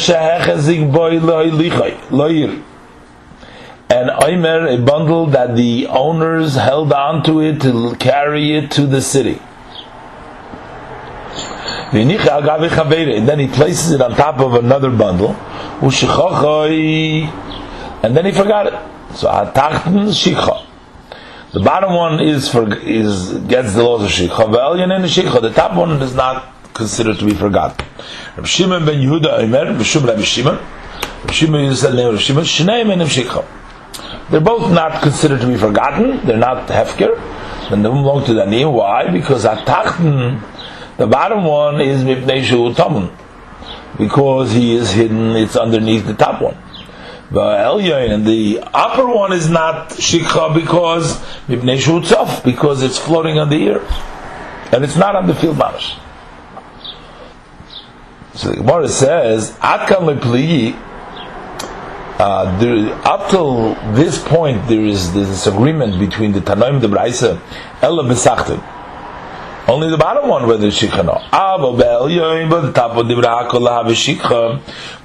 boy 0.93 1.19
and 3.91 4.11
Omer, 4.11 4.67
a 4.69 4.79
bundle 4.79 5.27
that 5.27 5.57
the 5.57 5.87
owners 5.89 6.55
held 6.55 6.93
onto 6.93 7.41
it 7.41 7.61
to 7.63 7.97
carry 7.97 8.55
it 8.57 8.71
to 8.71 8.87
the 8.87 9.03
city. 9.03 9.41
And 11.93 12.09
then 13.29 13.39
he 13.41 13.49
places 13.49 13.91
it 13.91 14.01
on 14.01 14.15
top 14.15 14.39
of 14.39 14.55
another 14.55 14.91
bundle, 14.91 15.35
and 18.03 18.17
then 18.17 18.25
he 18.25 18.31
forgot 18.31 18.67
it. 18.69 18.75
So 19.15 19.29
shikha. 19.29 20.67
The 21.53 21.61
bottom 21.61 21.95
one 21.95 22.21
is 22.21 22.49
for 22.49 22.73
is 22.75 23.33
gets 23.49 23.75
the 23.75 23.83
laws 23.83 24.05
of 24.05 24.11
shikha. 24.11 25.41
The 25.41 25.51
top 25.51 25.75
one 25.77 26.01
is 26.03 26.15
not 26.15 26.47
considered 26.75 27.19
to 27.19 27.25
be 27.25 27.35
forgotten. 27.35 27.85
Reb 28.37 28.47
Shimon 28.47 28.85
ben 28.85 29.01
Yehuda 29.01 29.41
Omer, 29.41 29.75
B'shum 29.79 30.07
Rabbi 30.07 30.23
Shimon. 30.23 30.59
Reb 31.25 31.31
Shimon 31.33 31.75
said 31.75 31.95
name 31.95 32.15
of 32.15 32.21
Shimon. 32.21 32.45
Shnei 32.45 32.85
menim 32.85 33.09
shikha. 33.09 33.45
They're 34.31 34.41
both 34.41 34.71
not 34.71 35.03
considered 35.03 35.41
to 35.41 35.47
be 35.49 35.57
forgotten. 35.57 36.25
They're 36.25 36.37
not 36.37 36.69
hefker. 36.69 37.19
And 37.73 37.85
they 37.85 37.89
belong 37.89 38.25
to 38.27 38.35
the 38.35 38.47
name. 38.47 38.73
Why? 38.73 39.11
Because 39.11 39.45
atachten, 39.45 40.41
the 40.97 41.07
bottom 41.07 41.45
one 41.45 41.81
is 41.81 42.03
mipnei 42.03 42.43
tamun, 42.75 43.11
because 43.97 44.53
he 44.53 44.75
is 44.75 44.91
hidden. 44.91 45.37
It's 45.37 45.57
underneath 45.57 46.05
the 46.07 46.15
top 46.15 46.41
one. 46.43 46.57
The 47.31 47.41
elyon 47.41 48.13
and 48.13 48.27
the 48.27 48.61
upper 48.75 49.07
one 49.07 49.33
is 49.33 49.49
not 49.49 49.91
shikha 49.91 50.53
because 50.53 51.17
mipnei 51.47 51.79
tzof, 51.79 52.45
because 52.45 52.83
it's 52.83 52.99
floating 52.99 53.39
on 53.39 53.51
the 53.51 53.57
ear, 53.57 53.87
and 54.73 54.83
it's 54.85 54.97
not 54.97 55.15
on 55.15 55.29
the 55.29 55.35
field 55.35 55.57
mamash. 55.57 55.97
So 58.35 58.51
the 58.51 58.57
Gemara 58.57 58.89
says, 58.89 59.53
"Atkam 59.61 60.09
uh, 62.21 62.59
there, 62.59 62.93
up 63.07 63.31
till 63.31 63.75
this 63.95 64.23
point, 64.23 64.69
there 64.69 64.85
is 64.85 65.15
this 65.15 65.47
agreement 65.47 65.99
between 65.99 66.33
the 66.33 66.41
Tanoim 66.41 66.81
the 66.81 66.89
Braisa, 66.89 67.41
Ella 67.81 68.05
Besachtim. 68.05 68.61
Only 69.71 69.89
the 69.89 69.97
bottom 69.99 70.29
one 70.29 70.49
whether 70.49 70.67
it's 70.67 70.81
Shikhano. 70.81 71.31
But 71.31 72.61
the 72.63 72.73
top 72.73 72.97
one, 72.97 73.07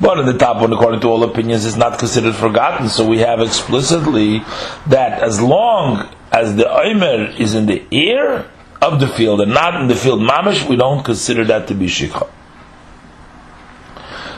But 0.02 0.24
the 0.24 0.38
top 0.40 0.60
one, 0.60 0.74
according 0.74 1.02
to 1.02 1.08
all 1.08 1.24
opinions, 1.24 1.66
is 1.66 1.78
not 1.78 2.00
considered 2.00 2.34
forgotten. 2.34 2.90
So 2.90 3.08
we 3.08 3.20
have 3.20 3.42
explicitly 3.42 4.40
that 4.88 5.22
as 5.22 5.40
long 5.40 6.10
as 6.32 6.56
the 6.56 6.68
Omer 6.68 7.26
is 7.38 7.54
in 7.54 7.68
the 7.68 7.86
ear 7.92 8.50
of 8.82 9.00
the 9.00 9.08
field 9.08 9.42
and 9.42 9.54
not 9.54 9.80
in 9.80 9.88
the 9.88 9.96
field 9.96 10.22
mamish, 10.22 10.68
we 10.68 10.76
don't 10.76 11.04
consider 11.06 11.44
that 11.46 11.68
to 11.68 11.76
be 11.76 11.86
Shikha. 11.86 12.28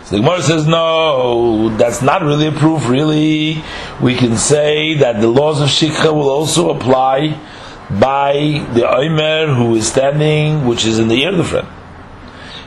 So 0.04 0.16
the 0.16 0.22
Gemara 0.22 0.42
says, 0.42 0.68
no, 0.68 1.70
that's 1.78 2.02
not 2.02 2.22
really 2.22 2.48
a 2.48 2.52
proof, 2.52 2.90
really. 2.90 3.64
We 4.02 4.16
can 4.16 4.36
say 4.36 4.94
that 4.96 5.22
the 5.22 5.30
laws 5.30 5.62
of 5.62 5.70
Shikha 5.70 6.14
will 6.14 6.30
also 6.30 6.70
apply 6.70 7.40
by 7.90 8.66
the 8.74 8.90
Omer 8.90 9.54
who 9.54 9.76
is 9.76 9.88
standing, 9.88 10.66
which 10.66 10.86
is 10.86 11.00
in 11.00 11.08
the 11.08 11.24
ear 11.24 11.30
of 11.30 11.38
the 11.38 11.44
friend. 11.44 11.68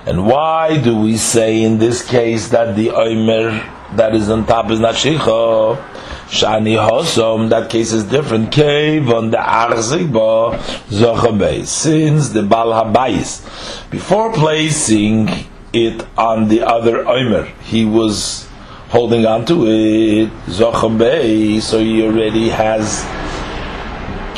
And 0.06 0.26
why 0.26 0.80
do 0.83 0.96
we 0.96 1.16
say 1.16 1.62
in 1.62 1.78
this 1.78 2.06
case 2.09 2.48
that 2.48 2.74
the 2.74 2.90
Omer 2.90 3.50
that 3.96 4.14
is 4.14 4.30
on 4.30 4.46
top 4.46 4.70
is 4.70 4.80
not 4.80 4.94
Shikha? 4.94 5.87
Shani 6.30 6.78
Hosom, 6.78 7.48
that 7.50 7.68
case 7.68 7.92
is 7.92 8.04
different. 8.04 8.52
Cave 8.52 9.11
on 9.11 9.30
the 9.30 9.37
Arzigba 9.37 10.56
Zochabay. 10.88 11.66
Since 11.66 12.28
the 12.28 12.44
Bal 12.44 12.68
Habayis, 12.68 13.90
before 13.90 14.33
placing 14.33 15.28
it 15.72 16.06
on 16.16 16.48
the 16.48 16.62
other 16.62 17.06
Omer. 17.06 17.44
He 17.64 17.85
was 17.85 18.48
holding 18.88 19.26
on 19.26 19.44
to 19.46 19.66
it, 19.66 20.30
Zochabei, 20.46 21.61
so 21.61 21.78
he 21.78 22.02
already 22.02 22.48
has 22.48 23.04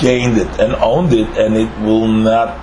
gained 0.03 0.37
it 0.37 0.61
and 0.61 0.75
owned 0.75 1.12
it, 1.15 1.29
and 1.38 1.57
it 1.57 1.71
will 1.81 2.09
not 2.09 2.59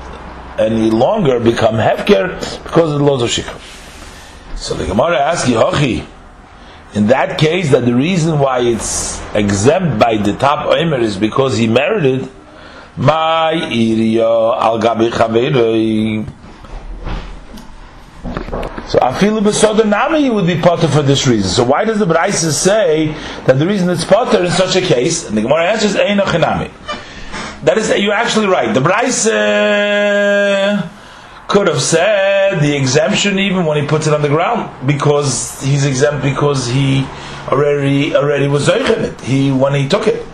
any 0.60 0.91
longer 0.91 1.39
become 1.39 1.75
Hefker 1.75 2.38
because 2.63 2.91
of 2.91 2.99
the 2.99 3.06
laws 3.06 3.23
of 3.23 3.30
Shikha. 3.30 3.58
So 4.58 4.75
the 4.75 4.86
Gemara 4.86 5.17
asks 5.17 5.49
Yehochi, 5.49 6.06
in 6.93 7.08
that 7.08 7.39
case, 7.39 7.71
that 7.71 7.86
the 7.86 7.95
reason 7.95 8.39
why 8.39 8.60
it's 8.60 9.21
exempt 9.34 9.99
by 9.99 10.17
the 10.17 10.34
top 10.34 10.67
Omer 10.67 10.99
is 10.99 11.17
because 11.17 11.58
he 11.58 11.67
merited 11.67 12.30
my 12.97 13.54
iriya 13.54 14.60
al 14.60 14.80
gabi 14.80 15.10
so 18.89 18.97
afilu 18.97 19.39
b'soda 19.39 19.88
nami 19.88 20.32
would 20.32 20.47
be 20.47 20.60
potter 20.60 20.88
for 20.88 21.04
this 21.04 21.28
reason. 21.28 21.47
So 21.47 21.63
why 21.63 21.86
does 21.86 21.99
the 21.99 22.06
Braisa 22.06 22.52
say 22.52 23.15
that 23.45 23.60
the 23.60 23.67
reason 23.67 23.88
it's 23.89 24.04
potter 24.04 24.43
in 24.43 24.49
such 24.49 24.75
a 24.75 24.82
case? 24.82 25.28
And 25.28 25.38
the 25.38 25.43
Gemara 25.43 25.65
answers 25.71 25.95
eino 25.95 26.23
chinami. 26.23 26.71
That 27.63 27.78
is, 27.78 27.89
you're 28.00 28.13
actually 28.13 28.48
right. 28.48 28.74
The 28.74 28.80
Braisa 28.80 30.80
uh, 30.80 30.89
could 31.48 31.67
have 31.67 31.82
said 31.82 32.62
the 32.62 32.76
exemption 32.76 33.38
even 33.38 33.65
when 33.65 33.82
he 33.82 33.88
puts 33.88 34.08
it 34.08 34.13
on 34.13 34.22
the 34.22 34.30
ground 34.30 34.88
because 34.88 35.62
he's 35.62 35.86
exempt 35.86 36.24
because 36.24 36.67
he 36.67 37.06
already 37.50 38.15
already 38.15 38.48
was 38.48 38.67
zeichen 38.67 39.04
it. 39.04 39.19
He 39.22 39.52
when 39.52 39.74
he 39.74 39.89
took 39.89 40.08
it. 40.08 40.26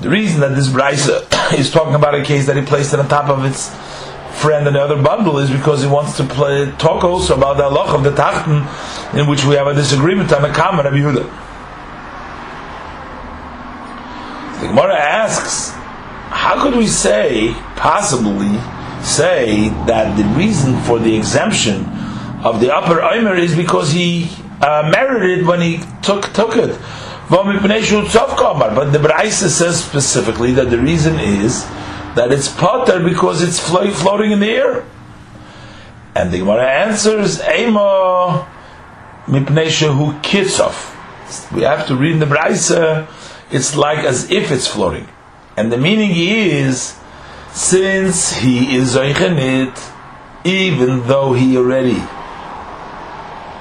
The 0.00 0.08
reason 0.08 0.40
that 0.40 0.54
this 0.54 0.68
Braisa 0.68 1.26
uh, 1.32 1.54
is 1.56 1.70
talking 1.70 1.94
about 1.94 2.14
a 2.14 2.22
case 2.22 2.46
that 2.46 2.56
he 2.56 2.62
placed 2.62 2.92
it 2.92 3.00
on 3.00 3.08
top 3.08 3.30
of 3.30 3.44
its 3.44 3.70
friend 4.40 4.66
and 4.66 4.76
the 4.76 4.80
other 4.80 5.02
bundle 5.02 5.38
is 5.38 5.50
because 5.50 5.82
he 5.82 5.88
wants 5.88 6.16
to 6.18 6.24
play, 6.24 6.70
talk 6.72 7.04
also 7.04 7.36
about 7.36 7.56
the 7.56 7.62
halach 7.62 7.94
of 7.94 8.04
the 8.04 8.10
tachten, 8.10 8.66
in 9.18 9.26
which 9.26 9.44
we 9.44 9.54
have 9.54 9.66
a 9.66 9.74
disagreement 9.74 10.32
on 10.32 10.42
the 10.42 10.48
Kama 10.48 10.82
Rabbi 10.82 10.96
Yehuda. 10.96 11.49
The 14.60 14.66
Gemara 14.68 14.94
asks, 14.94 15.70
how 16.28 16.62
could 16.62 16.76
we 16.76 16.86
say, 16.86 17.54
possibly 17.76 18.58
say, 19.02 19.70
that 19.86 20.16
the 20.18 20.24
reason 20.38 20.78
for 20.82 20.98
the 20.98 21.16
exemption 21.16 21.86
of 22.44 22.60
the 22.60 22.74
upper 22.74 23.02
Omer 23.02 23.36
is 23.36 23.56
because 23.56 23.90
he 23.90 24.30
uh, 24.60 24.90
merited 24.92 25.46
when 25.46 25.60
he 25.60 25.80
took 26.02 26.32
took 26.34 26.56
it. 26.56 26.78
But 27.30 27.44
the 28.90 28.98
Braisa 28.98 29.48
says 29.48 29.82
specifically 29.84 30.52
that 30.52 30.68
the 30.68 30.78
reason 30.78 31.18
is 31.18 31.64
that 32.14 32.32
it's 32.32 32.48
potter 32.48 33.02
because 33.02 33.40
it's 33.40 33.60
floating 33.60 34.32
in 34.32 34.40
the 34.40 34.50
air. 34.50 34.84
And 36.14 36.32
the 36.32 36.38
Gemara 36.38 36.68
answers, 36.68 37.40
Ema 37.40 38.46
mipnei 39.26 39.70
kitzov. 40.22 41.54
We 41.54 41.62
have 41.62 41.86
to 41.86 41.96
read 41.96 42.14
in 42.14 42.18
the 42.18 42.26
Braisa, 42.26 43.06
it's 43.50 43.76
like 43.76 43.98
as 43.98 44.30
if 44.30 44.50
it's 44.50 44.66
floating. 44.66 45.08
And 45.56 45.70
the 45.70 45.78
meaning 45.78 46.12
is, 46.14 46.98
since 47.52 48.32
he 48.36 48.76
is 48.76 48.94
Zoichenit, 48.94 49.76
even 50.44 51.06
though 51.06 51.32
he 51.32 51.56
already 51.56 52.00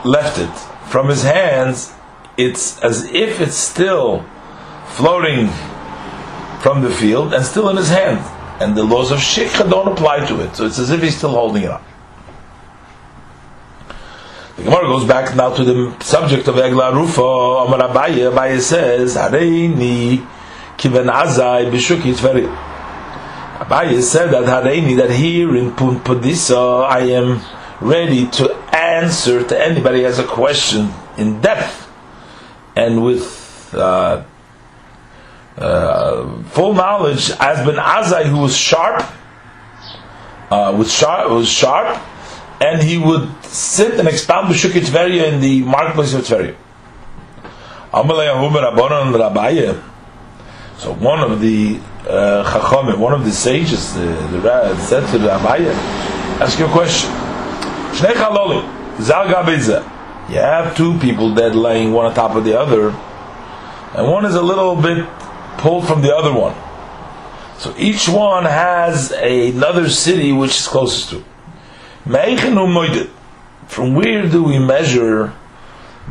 left 0.06 0.38
it 0.40 0.56
from 0.90 1.10
his 1.10 1.24
hands, 1.24 1.94
it's 2.38 2.80
as 2.80 3.04
if 3.06 3.42
it's 3.42 3.56
still 3.56 4.26
floating 4.88 5.50
from 6.62 6.82
the 6.82 6.90
field 6.90 7.34
and 7.34 7.44
still 7.44 7.70
in 7.70 7.78
his 7.78 7.90
hand. 7.90 8.20
And 8.62 8.76
the 8.76 8.84
laws 8.84 9.12
of 9.12 9.20
Shikha 9.20 9.70
don't 9.70 9.88
apply 9.88 10.26
to 10.28 10.42
it. 10.42 10.56
So 10.56 10.66
it's 10.66 10.80
as 10.80 10.90
if 10.92 11.02
he's 11.02 11.18
still 11.18 11.32
holding 11.32 11.64
it 11.64 11.72
up. 11.72 11.84
The 14.60 14.66
Gemara 14.66 14.88
goes 14.88 15.06
back 15.06 15.34
now 15.38 15.56
to 15.56 15.64
the 15.64 16.04
subject 16.04 16.50
of 16.50 16.56
Egla 16.56 16.94
Rufa. 16.94 17.22
Amar 17.22 17.80
Abaye, 17.88 18.30
Abaye 18.30 18.60
says, 18.60 19.16
Hareini 19.16 20.18
kiven 20.78 21.10
azai 21.10 21.72
b'shuki 21.72 22.14
tzveri. 22.14 22.46
Abaye 23.60 24.02
said 24.02 24.32
that 24.32 24.44
Hareini, 24.44 24.98
that 24.98 25.12
here 25.12 25.56
in 25.56 25.72
Pumbedisa, 25.72 26.90
I 26.90 27.00
am 27.12 27.40
ready 27.80 28.28
to 28.32 28.54
answer 28.76 29.48
to 29.48 29.58
anybody 29.66 30.00
who 30.00 30.06
has 30.08 30.20
a 30.20 30.28
question 30.28 30.92
in 31.18 31.40
depth 31.40 31.90
and 32.76 33.02
with 33.02 33.74
uh, 33.74 34.26
uh, 35.58 36.44
full 36.44 36.74
knowledge 36.74 37.32
as 37.40 37.66
Ben 37.66 37.76
Azai, 37.78 38.26
who 38.26 38.40
was 38.40 38.58
sharp, 38.58 39.06
uh, 40.52 40.76
was 40.78 40.94
sharp, 40.94 41.32
was 41.32 41.48
sharp, 41.48 41.98
and 42.62 42.84
he 42.84 42.98
would 42.98 43.30
sit 43.44 44.00
and 44.00 44.08
expound 44.08 44.54
B'Shukit 44.54 44.82
Tveria 44.82 45.32
in 45.32 45.40
the 45.40 45.62
marketplace 45.64 46.14
of 46.14 46.22
Tveria. 46.26 46.56
So 50.78 50.94
one 50.94 51.20
of 51.20 51.42
the 51.42 51.80
uh, 52.08 52.44
Chachamim, 52.44 53.00
one 53.00 53.14
of 53.14 53.26
the 53.26 53.32
sages, 53.32 53.94
the, 53.94 54.02
the, 54.02 54.40
the 54.40 54.78
said 54.78 55.10
to 55.12 55.18
the 55.18 55.30
Abaye, 55.30 55.72
ask 56.40 56.60
you 56.60 56.66
a 56.66 56.70
question. 56.70 57.10
Shnei 57.92 58.14
Chalolim, 58.14 59.02
Zal 59.02 59.28
You 60.30 60.36
have 60.36 60.76
two 60.76 61.00
people 61.00 61.34
dead 61.34 61.56
laying 61.56 61.94
one 61.94 62.06
on 62.06 62.14
top 62.14 62.36
of 62.36 62.44
the 62.44 62.60
other, 62.60 62.90
and 63.96 64.08
one 64.08 64.26
is 64.26 64.36
a 64.36 64.42
little 64.42 64.76
bit 64.76 65.08
pulled 65.58 65.88
from 65.88 66.02
the 66.02 66.16
other 66.16 66.34
one. 66.34 66.56
So 67.58 67.74
each 67.78 68.08
one 68.08 68.46
has 68.46 69.12
another 69.12 69.90
city 69.90 70.32
which 70.32 70.52
is 70.52 70.68
closest 70.68 71.10
to. 71.10 71.24
From 73.68 73.94
where 73.94 74.28
do 74.28 74.44
we 74.44 74.58
measure 74.58 75.32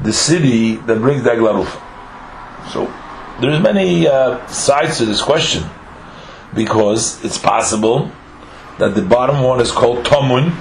the 0.00 0.12
city 0.12 0.76
that 0.76 1.00
brings 1.00 1.24
the 1.24 1.30
Aglaruf? 1.30 1.66
So 2.72 2.86
there's 3.40 3.60
many 3.60 4.06
uh, 4.06 4.46
sides 4.46 4.98
to 4.98 5.06
this 5.06 5.20
question 5.20 5.64
because 6.54 7.24
it's 7.24 7.36
possible 7.36 8.12
that 8.78 8.94
the 8.94 9.02
bottom 9.02 9.42
one 9.42 9.60
is 9.60 9.72
called 9.72 10.04
Tomun 10.06 10.54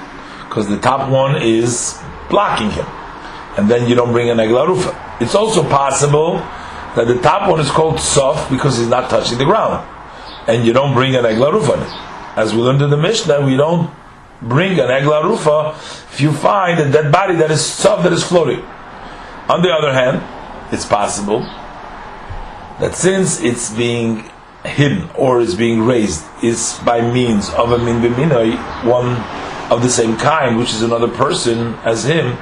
because 0.48 0.68
the 0.68 0.80
top 0.80 1.08
one 1.12 1.40
is 1.40 2.02
blocking 2.32 2.72
him, 2.72 2.88
and 3.58 3.70
then 3.70 3.88
you 3.88 3.94
don't 3.94 4.12
bring 4.12 4.32
an 4.32 4.38
Eglarufa. 4.38 5.22
It's 5.22 5.36
also 5.36 5.62
possible 5.62 6.38
that 6.96 7.06
the 7.06 7.20
top 7.22 7.48
one 7.48 7.60
is 7.60 7.70
called 7.70 8.00
soft 8.00 8.50
because 8.50 8.80
he's 8.80 8.88
not 8.88 9.08
touching 9.12 9.38
the 9.38 9.46
ground, 9.46 9.88
and 10.48 10.66
you 10.66 10.74
don't 10.74 10.96
bring 10.96 11.16
an 11.16 11.26
it. 11.26 11.38
As 12.36 12.56
we 12.56 12.62
learned 12.62 12.82
in 12.82 12.90
the 12.90 12.98
Mishnah, 12.98 13.46
we 13.46 13.56
don't 13.56 13.92
bring 14.42 14.74
an 14.80 14.88
eglarufa 14.88 15.74
if 16.14 16.22
you 16.22 16.32
find 16.32 16.80
a 16.80 16.92
dead 16.92 17.12
body 17.12 17.36
that 17.36 17.52
is 17.52 17.64
soft 17.66 18.04
that 18.04 18.14
is 18.14 18.24
floating. 18.24 18.60
On 19.50 19.62
the 19.62 19.72
other 19.72 19.94
hand, 19.94 20.22
it's 20.74 20.86
possible 20.86 21.42
that 22.80 22.94
since 22.94 23.42
it's 23.42 23.74
being 23.74 24.30
hidden 24.64 25.10
or 25.16 25.40
is 25.40 25.56
being 25.56 25.82
raised 25.84 26.26
is 26.44 26.80
by 26.86 27.02
means 27.02 27.50
of 27.52 27.72
a 27.72 27.78
min 27.78 28.02
b'minoi, 28.02 28.56
one 28.86 29.16
of 29.72 29.82
the 29.82 29.90
same 29.90 30.18
kind, 30.18 30.58
which 30.58 30.74
is 30.74 30.82
another 30.82 31.08
person 31.08 31.76
as 31.86 32.04
him, 32.04 32.38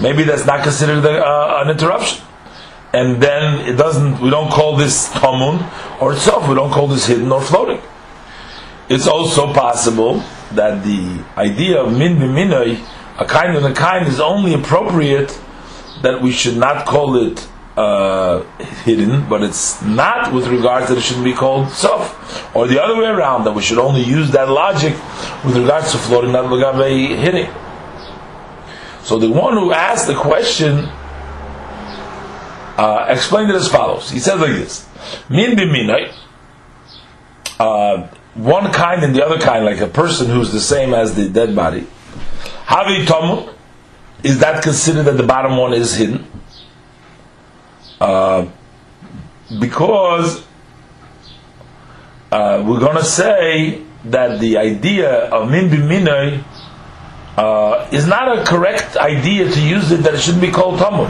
maybe 0.00 0.22
that's 0.22 0.46
not 0.46 0.62
considered 0.62 1.04
a, 1.04 1.24
uh, 1.24 1.62
an 1.64 1.70
interruption 1.70 2.24
and 2.92 3.22
then 3.22 3.68
it 3.68 3.76
doesn't. 3.76 4.20
We 4.20 4.30
don't 4.30 4.50
call 4.50 4.76
this 4.76 5.08
tamun 5.10 5.62
or 6.00 6.12
itself. 6.12 6.48
We 6.48 6.54
don't 6.54 6.72
call 6.72 6.88
this 6.88 7.06
hidden 7.06 7.30
or 7.30 7.40
floating. 7.40 7.80
It's 8.88 9.06
also 9.06 9.52
possible 9.52 10.24
that 10.52 10.84
the 10.84 11.24
idea 11.36 11.80
of 11.80 11.96
min 11.96 12.16
b'minoi, 12.16 12.84
a 13.18 13.24
kind 13.24 13.56
and 13.56 13.66
a 13.66 13.72
kind, 13.72 14.06
is 14.06 14.20
only 14.20 14.54
appropriate 14.54 15.38
that 16.02 16.20
we 16.20 16.32
should 16.32 16.56
not 16.56 16.86
call 16.86 17.16
it 17.16 17.46
uh, 17.76 18.42
hidden, 18.84 19.28
but 19.28 19.42
it's 19.42 19.80
not 19.82 20.32
with 20.32 20.46
regards 20.48 20.88
that 20.88 20.98
it 20.98 21.02
shouldn't 21.02 21.24
be 21.24 21.32
called 21.32 21.70
sof, 21.70 22.54
or 22.54 22.66
the 22.66 22.82
other 22.82 22.96
way 22.96 23.06
around 23.06 23.44
that 23.44 23.52
we 23.52 23.62
should 23.62 23.78
only 23.78 24.02
use 24.02 24.30
that 24.32 24.48
logic 24.48 24.92
with 25.44 25.56
regards 25.56 25.92
to 25.92 25.98
floating, 25.98 26.32
not 26.32 26.50
legave 26.50 27.18
hitting. 27.18 27.50
So 29.02 29.18
the 29.18 29.30
one 29.30 29.54
who 29.54 29.72
asked 29.72 30.06
the 30.06 30.14
question 30.14 30.88
uh, 32.76 33.06
explained 33.08 33.50
it 33.50 33.56
as 33.56 33.68
follows. 33.68 34.10
He 34.10 34.18
says 34.18 34.40
like 34.40 34.52
this: 34.52 34.86
Min 35.28 35.56
b'minai, 35.56 36.12
uh, 37.58 38.08
one 38.44 38.72
kind 38.72 39.04
and 39.04 39.14
the 39.14 39.24
other 39.24 39.38
kind, 39.38 39.64
like 39.64 39.80
a 39.80 39.86
person 39.86 40.28
who's 40.28 40.52
the 40.52 40.60
same 40.60 40.94
as 40.94 41.14
the 41.14 41.28
dead 41.28 41.54
body. 41.54 41.86
Havi 42.66 43.04
tomu, 43.04 43.52
is 44.22 44.38
that 44.40 44.62
considered 44.62 45.04
that 45.04 45.16
the 45.16 45.22
bottom 45.26 45.56
one 45.56 45.72
is 45.72 45.94
hidden? 45.94 46.26
Uh, 48.00 48.46
because 49.58 50.44
uh, 52.32 52.64
we're 52.66 52.80
going 52.80 52.96
to 52.96 53.04
say 53.04 53.82
that 54.04 54.40
the 54.40 54.56
idea 54.56 55.28
of 55.30 55.50
min 55.50 55.68
b'minai 55.68 56.42
uh, 57.36 57.88
is 57.92 58.06
not 58.06 58.38
a 58.38 58.44
correct 58.44 58.96
idea 58.96 59.50
to 59.50 59.60
use 59.60 59.90
it 59.90 59.98
that 59.98 60.14
it 60.14 60.20
shouldn't 60.20 60.42
be 60.42 60.50
called 60.50 60.78
tamun. 60.78 61.08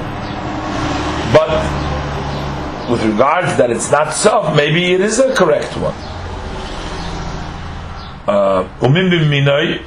But 1.33 2.91
with 2.91 3.05
regards 3.05 3.57
that 3.57 3.71
it's 3.71 3.91
not 3.91 4.13
self, 4.13 4.57
maybe 4.57 4.93
it 4.93 5.01
is 5.01 5.19
a 5.21 5.35
correct 5.35 5.77
one. 5.77 5.95
Uh, 8.61 9.79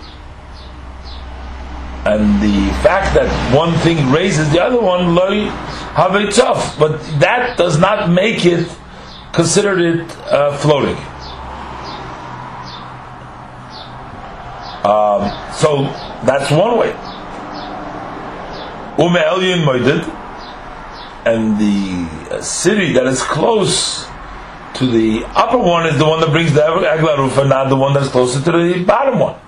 and 2.05 2.41
the 2.41 2.73
fact 2.83 3.15
that 3.15 3.55
one 3.55 3.73
thing 3.79 4.11
raises 4.11 4.51
the 4.51 4.61
other 4.61 4.81
one, 4.81 5.15
loy 5.15 5.45
have 5.95 6.15
it 6.15 6.33
tough, 6.33 6.77
but 6.77 7.01
that 7.19 7.57
does 7.57 7.79
not 7.79 8.09
make 8.09 8.45
it 8.45 8.67
considered 9.31 9.79
it 9.79 10.17
uh, 10.27 10.57
floating. 10.57 10.97
Um, 14.83 15.31
so 15.53 15.83
that's 16.25 16.51
one 16.51 16.77
way. 16.77 16.91
Ume 18.99 19.15
elyon 19.15 19.63
moided 19.63 20.03
and 21.25 21.57
the 21.57 22.41
city 22.41 22.91
that 22.93 23.07
is 23.07 23.21
close 23.23 24.05
to 24.75 24.87
the 24.87 25.23
upper 25.35 25.57
one 25.57 25.85
is 25.85 25.97
the 25.97 26.05
one 26.05 26.19
that 26.21 26.31
brings 26.31 26.53
the 26.53 26.61
Egla 26.61 27.47
not 27.47 27.69
the 27.69 27.75
one 27.75 27.93
that's 27.93 28.09
closer 28.09 28.41
to 28.43 28.51
the 28.51 28.83
bottom 28.83 29.19
one. 29.19 29.39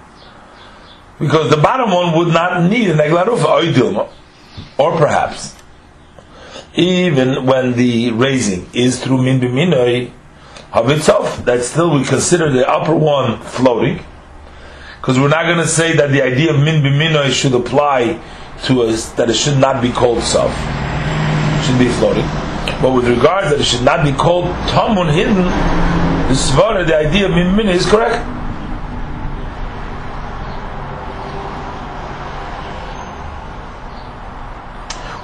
Because 1.19 1.49
the 1.49 1.57
bottom 1.57 1.91
one 1.91 2.17
would 2.17 2.33
not 2.33 2.69
need 2.69 2.89
an 2.89 2.97
Egla 2.97 3.25
Rufa, 3.25 4.09
or 4.77 4.97
perhaps, 4.97 5.55
even 6.75 7.45
when 7.45 7.73
the 7.73 8.11
raising 8.11 8.67
is 8.73 9.03
through 9.03 9.21
Min 9.21 9.73
of 10.73 10.89
itself, 10.89 11.43
that 11.45 11.63
still 11.63 11.97
we 11.97 12.03
consider 12.03 12.51
the 12.51 12.67
upper 12.69 12.93
one 12.93 13.39
floating, 13.41 14.03
because 14.99 15.17
we're 15.17 15.29
not 15.29 15.45
going 15.45 15.57
to 15.59 15.67
say 15.67 15.95
that 15.95 16.11
the 16.11 16.21
idea 16.21 16.53
of 16.53 16.59
Min 16.59 16.83
B'minoi 16.83 17.31
should 17.31 17.53
apply 17.53 18.19
to 18.63 18.81
us, 18.83 19.09
that 19.13 19.29
it 19.29 19.35
should 19.35 19.57
not 19.57 19.81
be 19.81 19.91
called 19.91 20.21
self 20.21 20.51
should 21.63 21.79
be 21.79 21.87
floating. 21.87 22.44
But 22.85 22.93
with 22.93 23.07
regard 23.07 23.45
that 23.45 23.59
it 23.59 23.63
should 23.63 23.81
not 23.81 24.05
be 24.05 24.11
called 24.11 24.45
tamun 24.69 25.11
hidden, 25.11 25.33
the 26.29 26.35
svara, 26.37 26.85
the 26.85 26.95
idea 26.95 27.25
of 27.25 27.31
min 27.31 27.67
is 27.67 27.83
correct. 27.83 28.21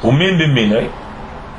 Umin 0.02 0.40
b'minay, 0.42 0.90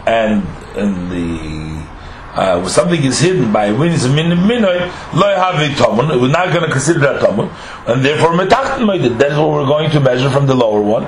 and 0.04 0.42
and 0.74 1.12
the 1.12 1.86
uh, 2.34 2.66
something 2.66 3.00
is 3.04 3.20
hidden 3.20 3.52
by 3.52 3.70
min 3.70 3.92
is 3.92 4.08
min. 4.08 4.30
We're 4.30 4.58
not 4.58 5.54
going 5.54 6.66
to 6.66 6.68
consider 6.72 6.98
that 6.98 7.20
tamun, 7.22 7.48
and 7.86 8.04
therefore 8.04 8.36
That's 8.44 9.38
what 9.38 9.50
we're 9.50 9.66
going 9.66 9.88
to 9.92 10.00
measure 10.00 10.30
from 10.30 10.48
the 10.48 10.54
lower 10.56 10.82
one 10.82 11.06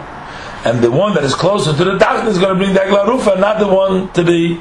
and 0.64 0.80
the 0.82 0.90
one 0.90 1.14
that 1.14 1.24
is 1.24 1.34
closer 1.34 1.76
to 1.76 1.84
the 1.84 1.98
Tachton 1.98 2.26
is 2.28 2.38
going 2.38 2.48
to 2.48 2.54
bring 2.54 2.72
the 2.72 2.80
Eglarufa, 2.80 3.38
not 3.38 3.58
the 3.58 3.68
one 3.68 4.10
to 4.14 4.22
the 4.22 4.58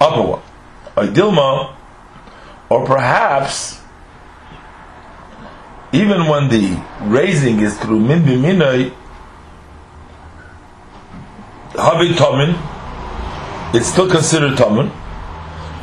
upper 0.00 0.22
one. 0.22 0.42
Dilma, 1.14 1.74
or 2.68 2.84
perhaps 2.86 3.80
even 5.92 6.26
when 6.26 6.48
the 6.48 6.82
raising 7.02 7.60
is 7.60 7.78
through 7.78 8.00
Min 8.00 8.22
Biminoi, 8.22 8.92
Habi 11.72 12.12
Tomin, 12.14 12.54
it's 13.74 13.86
still 13.86 14.10
considered 14.10 14.58
Tomin. 14.58 14.90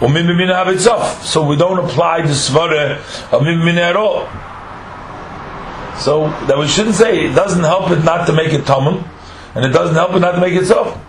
Or 0.01 0.09
Min 0.09 0.25
Bimina 0.25 0.63
Habitzof. 0.63 1.23
So 1.23 1.47
we 1.47 1.55
don't 1.55 1.79
apply 1.79 2.21
the 2.21 2.33
Svara 2.33 2.97
of 3.31 3.43
Min 3.43 3.77
at 3.77 3.95
all. 3.95 4.27
So 5.97 6.27
that 6.47 6.57
we 6.57 6.67
shouldn't 6.67 6.95
say 6.95 7.25
it 7.27 7.33
doesn't 7.35 7.63
help 7.63 7.89
it 7.91 8.03
not 8.03 8.27
to 8.27 8.33
make 8.33 8.51
it 8.51 8.65
Tomin 8.65 9.07
and 9.55 9.65
it 9.65 9.69
doesn't 9.69 9.95
help 9.95 10.13
it 10.13 10.19
not 10.19 10.33
to 10.33 10.41
make 10.41 10.53
it. 10.53 10.69
And 10.69 11.01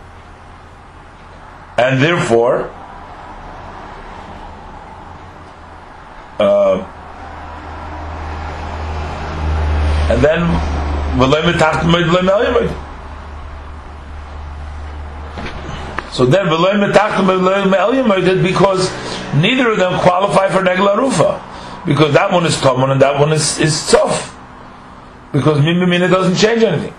and 1.77 2.03
therefore, 2.03 2.71
uh, 6.39 6.85
and 10.11 10.23
then 10.23 10.41
so 16.13 16.25
then 16.27 16.47
because 18.43 18.91
neither 19.35 19.71
of 19.71 19.79
them 19.79 19.99
qualify 20.01 20.49
for 20.49 20.63
negla 20.63 20.97
rufa 20.97 21.43
because 21.87 22.13
that 22.15 22.33
one 22.33 22.45
is 22.47 22.57
tomon 22.57 22.91
and 22.93 23.01
that 23.01 23.19
one 23.19 23.33
is 23.33 23.59
is 23.59 23.79
sof 23.79 24.37
because 25.33 25.59
mimimina 25.61 26.09
doesn't 26.11 26.37
change 26.37 26.63
anything. 26.63 26.95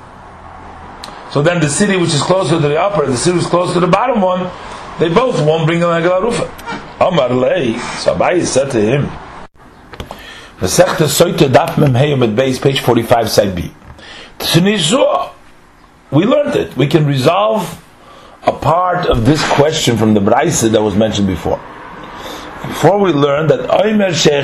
So 1.32 1.42
then 1.42 1.60
the 1.60 1.70
city 1.70 1.98
which 1.98 2.14
is 2.14 2.22
closer 2.22 2.60
to 2.60 2.68
the 2.68 2.80
upper, 2.80 3.06
the 3.06 3.18
city 3.18 3.36
which 3.38 3.46
is 3.46 3.50
closer 3.50 3.74
to 3.76 3.80
the 3.80 3.88
bottom 3.88 4.22
one, 4.22 4.50
they 5.00 5.10
both 5.10 5.44
won't 5.46 5.66
bring 5.68 5.84
a 5.84 5.88
negla 5.88 6.22
rufa. 6.22 6.46
Amar 7.04 7.30
lei, 7.30 7.78
so 8.00 8.16
Abaye 8.16 8.46
said 8.46 8.72
to 8.72 8.82
him, 8.82 9.10
Masechta 10.60 11.06
Soita 11.06 11.48
Daf 11.48 11.76
Memheyim 11.76 12.16
um 12.16 12.24
at 12.24 12.36
base, 12.36 12.58
page 12.58 12.80
45, 12.80 13.30
side 13.30 13.56
B. 13.56 13.72
Tnizua, 14.40 15.32
we 16.10 16.26
learned 16.26 16.56
it. 16.56 16.76
We 16.76 16.88
can 16.88 17.06
resolve 17.06 17.84
a 18.42 18.52
part 18.54 19.06
of 19.06 19.26
this 19.26 19.48
question 19.52 19.98
from 19.98 20.16
the 20.16 20.20
Braisa 20.20 20.72
that 20.72 20.82
was 20.82 20.96
mentioned 20.96 21.28
before. 21.28 21.58
Before 22.64 23.00
we 23.00 23.12
learn 23.14 23.46
that 23.48 23.70
Oimer 23.70 24.12
Sheikh 24.16 24.44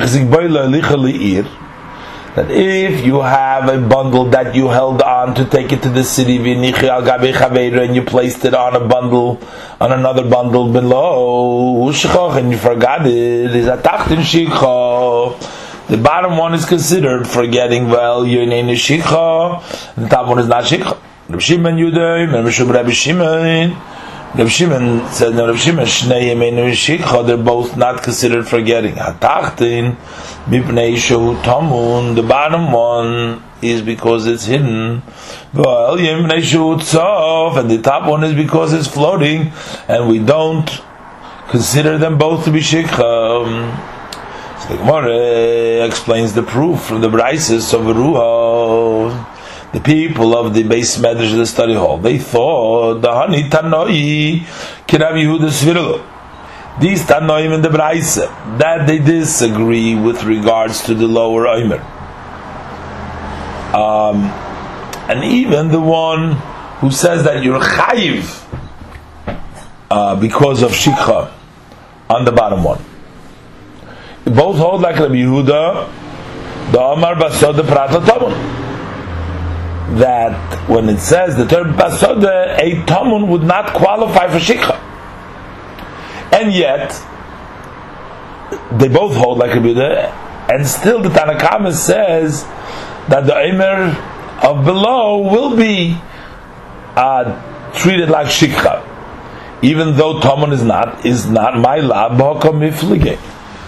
that 2.36 2.50
if 2.50 3.04
you 3.04 3.20
have 3.20 3.68
a 3.68 3.80
bundle 3.88 4.24
that 4.30 4.54
you 4.54 4.68
held 4.68 5.02
on 5.02 5.34
to 5.34 5.44
take 5.44 5.72
it 5.72 5.82
to 5.82 5.88
the 5.88 6.02
city 6.04 6.36
and 6.36 7.94
you 7.96 8.02
placed 8.02 8.44
it 8.44 8.54
on 8.54 8.74
a 8.74 8.86
bundle 8.86 9.40
on 9.80 9.92
another 9.92 10.28
bundle 10.28 10.72
below 10.72 11.88
and 11.88 12.50
you 12.50 12.58
forgot 12.58 13.06
it 13.06 13.54
is 13.54 13.68
a 13.68 13.76
tachtin 13.76 14.18
shikha 14.18 15.63
the 15.88 15.96
bottom 15.96 16.36
one 16.36 16.54
is 16.54 16.64
considered 16.64 17.26
forgetting 17.26 17.88
well 17.88 18.26
your 18.26 18.46
name 18.46 18.68
is 18.68 18.78
shikha 18.78 19.94
the 19.96 20.08
top 20.08 20.28
one 20.28 20.38
is 20.38 20.48
not 20.48 20.64
shikha 20.64 20.98
Rabbi 21.28 21.40
Shimon 21.40 21.76
Yudai 21.76 22.30
Rabbi 22.32 22.90
Shimon 22.90 23.76
Rav 24.36 24.50
Shimon 24.50 25.08
said, 25.12 25.36
no, 25.36 25.46
Rav 25.46 25.60
Shimon, 25.60 25.84
Shnei 25.84 26.34
Yemeinu 26.34 26.72
Shikha, 26.72 27.24
they're 27.24 27.36
both 27.36 27.76
not 27.76 28.02
considered 28.02 28.48
forgetting. 28.48 28.96
Hatachtin, 28.96 29.94
Mipnei 30.46 30.94
Shehu 30.94 31.40
Tamun, 31.42 32.16
the 32.16 32.22
bottom 32.24 32.72
one 32.72 33.40
is 33.62 33.80
because 33.80 34.26
it's 34.26 34.46
hidden. 34.46 35.02
Well, 35.52 35.96
Yemeinu 35.98 36.40
Shehu 36.40 36.80
Tzof, 36.80 37.56
and 37.60 37.70
the 37.70 37.80
top 37.80 38.10
one 38.10 38.24
is 38.24 38.34
because 38.34 38.72
it's 38.72 38.88
floating, 38.88 39.52
and 39.86 40.08
we 40.08 40.18
don't 40.18 40.68
consider 41.48 41.96
them 41.96 42.18
both 42.18 42.44
to 42.46 42.50
be 42.50 42.58
Shikha. 42.58 43.93
So 44.64 44.70
the 44.70 44.76
Gemara 44.78 45.86
explains 45.86 46.32
the 46.32 46.42
proof 46.42 46.80
from 46.80 47.02
the 47.02 47.08
Brises 47.08 47.74
of 47.74 47.82
Ruha 47.82 49.34
the 49.74 49.80
people 49.80 50.36
of 50.36 50.54
the 50.54 50.62
base 50.62 50.98
medrash 50.98 51.32
of 51.32 51.38
the 51.38 51.46
study 51.46 51.74
hall, 51.74 51.98
they 51.98 52.16
thought 52.16 53.00
the 53.00 53.12
honey 53.12 53.42
tanoi 53.42 54.38
kirav 54.86 55.18
Yehuda 55.18 55.50
Svirlo. 55.50 56.80
These 56.80 57.02
tanoim 57.02 57.52
in 57.54 57.60
the 57.60 57.70
Braise 57.70 58.14
that 58.14 58.86
they 58.86 59.00
disagree 59.00 59.96
with 59.96 60.22
regards 60.22 60.84
to 60.84 60.94
the 60.94 61.08
lower 61.08 61.46
oimer. 61.46 61.80
Um, 63.74 64.22
and 65.10 65.24
even 65.24 65.68
the 65.68 65.80
one 65.80 66.36
who 66.78 66.92
says 66.92 67.24
that 67.24 67.42
you're 67.42 67.60
chayiv 67.60 68.46
uh, 69.90 70.14
because 70.20 70.62
of 70.62 70.70
shikha 70.70 71.32
on 72.08 72.24
the 72.24 72.32
bottom 72.32 72.62
one. 72.62 72.93
Both 74.24 74.56
hold 74.56 74.80
like 74.80 74.96
Rabbi 74.96 75.14
Yehuda, 75.14 76.72
the 76.72 76.80
Amar 76.80 77.14
Basod, 77.14 77.56
the 77.56 77.64
Prat 77.64 77.90
that 79.98 80.68
when 80.68 80.88
it 80.88 80.98
says 80.98 81.36
the 81.36 81.46
term 81.46 81.74
basoda, 81.74 82.58
a 82.58 82.82
tamun 82.86 83.28
would 83.28 83.42
not 83.42 83.74
qualify 83.74 84.28
for 84.28 84.38
shikha. 84.38 84.80
And 86.32 86.52
yet, 86.52 86.90
they 88.72 88.88
both 88.88 89.14
hold 89.14 89.38
like 89.38 89.54
a 89.56 89.60
Buddha, 89.60 90.08
and 90.52 90.66
still 90.66 91.00
the 91.00 91.10
Tanakama 91.10 91.72
says 91.72 92.44
that 93.08 93.26
the 93.26 93.32
Eimer 93.32 93.94
of 94.42 94.64
below 94.64 95.18
will 95.18 95.56
be 95.56 95.96
uh, 96.96 97.72
treated 97.74 98.08
like 98.10 98.26
shikha, 98.26 98.82
even 99.62 99.96
though 99.96 100.20
tamun 100.20 100.52
is 100.52 100.64
not 100.64 101.06
is 101.06 101.26
not 101.26 101.58
my 101.58 101.78
lab 101.78 102.18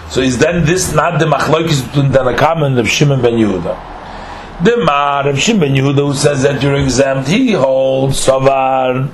So 0.09 0.21
is 0.21 0.37
then 0.37 0.65
this 0.65 0.93
not 0.93 1.19
the 1.19 1.25
machlokes 1.25 1.85
between 1.85 2.11
Tanakama 2.11 2.65
and 2.67 2.77
the 2.77 2.85
Shimon 2.85 3.21
ben 3.21 3.33
Yehuda? 3.33 4.63
The 4.63 4.77
Mar 4.77 5.27
of 5.27 5.39
Shimon 5.39 5.73
Yehuda 5.73 6.07
who 6.07 6.13
says 6.13 6.43
that 6.43 6.63
you're 6.63 6.75
exempt, 6.75 7.29
he 7.29 7.51
holds 7.51 8.25
Savar. 8.25 9.11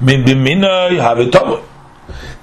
Min 0.00 0.24
Biminoi 0.24 1.00
have 1.00 1.18
it 1.18 1.34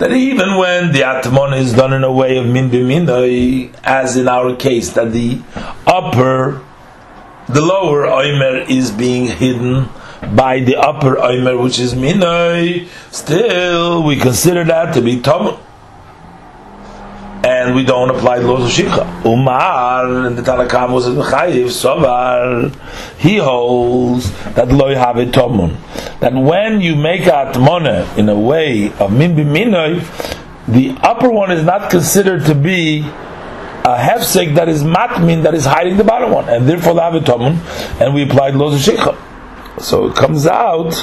that 0.02 0.12
even 0.14 0.58
when 0.58 0.92
the 0.94 1.02
atmon 1.02 1.56
is 1.56 1.74
done 1.74 1.94
in 1.94 2.04
a 2.04 2.12
way 2.12 2.38
of 2.38 2.48
min 2.48 2.72
biminoi, 2.72 3.72
as 3.84 4.18
in 4.18 4.28
our 4.28 4.56
case, 4.56 4.94
that 4.94 5.12
the 5.12 5.40
upper, 5.86 6.64
the 7.48 7.62
lower 7.62 8.08
oimer 8.08 8.68
is 8.68 8.90
being 8.90 9.28
hidden 9.28 9.88
by 10.36 10.60
the 10.60 10.76
upper 10.76 11.18
oimer, 11.18 11.62
which 11.62 11.78
is 11.78 11.94
minoi, 11.94 12.88
still 13.12 14.02
we 14.02 14.16
consider 14.16 14.64
that 14.64 14.92
to 14.96 15.02
be 15.02 15.20
tamon 15.20 15.60
and 17.44 17.76
we 17.76 17.84
don't 17.84 18.10
apply 18.10 18.40
the 18.40 18.48
laws 18.48 18.66
of 18.66 18.86
Shikha. 18.86 19.26
Umar, 19.26 20.28
and 20.28 20.38
the 20.38 20.42
Tanakam 20.42 20.94
was 20.94 21.08
in 21.08 21.16
the 21.16 21.24
Chayiv, 21.24 21.72
Sovar, 21.72 22.72
he 23.18 23.38
holds 23.38 24.32
that 24.54 24.70
loy 24.70 24.96
have 24.96 25.16
tomun. 25.16 25.78
That 26.20 26.34
when 26.34 26.82
you 26.82 26.96
make 26.96 27.22
atmona 27.22 28.16
in 28.18 28.30
a 28.30 28.40
way 28.40 28.94
of 29.00 29.12
min 29.12 29.36
b'minoi, 29.36 30.68
the 30.68 30.96
upper 31.02 31.30
one 31.30 31.52
is 31.52 31.64
not 31.64 31.90
considered 31.90 32.46
to 32.46 32.54
be 32.54 33.00
a 33.00 33.98
hefsek 33.98 34.56
that 34.56 34.70
is 34.70 34.84
matmin, 34.84 35.44
that 35.44 35.56
is 35.56 35.66
hiding 35.66 35.98
the 35.98 36.04
bottom 36.04 36.32
one, 36.32 36.48
and 36.48 36.68
therefore 36.68 36.92
a 36.92 37.20
tomun, 37.20 37.58
and 38.00 38.14
we 38.14 38.24
applied 38.24 38.54
the 38.54 38.58
laws 38.60 38.88
of 38.88 38.96
Shikha. 38.96 39.82
So 39.82 40.08
it 40.08 40.16
comes 40.16 40.46
out, 40.46 40.94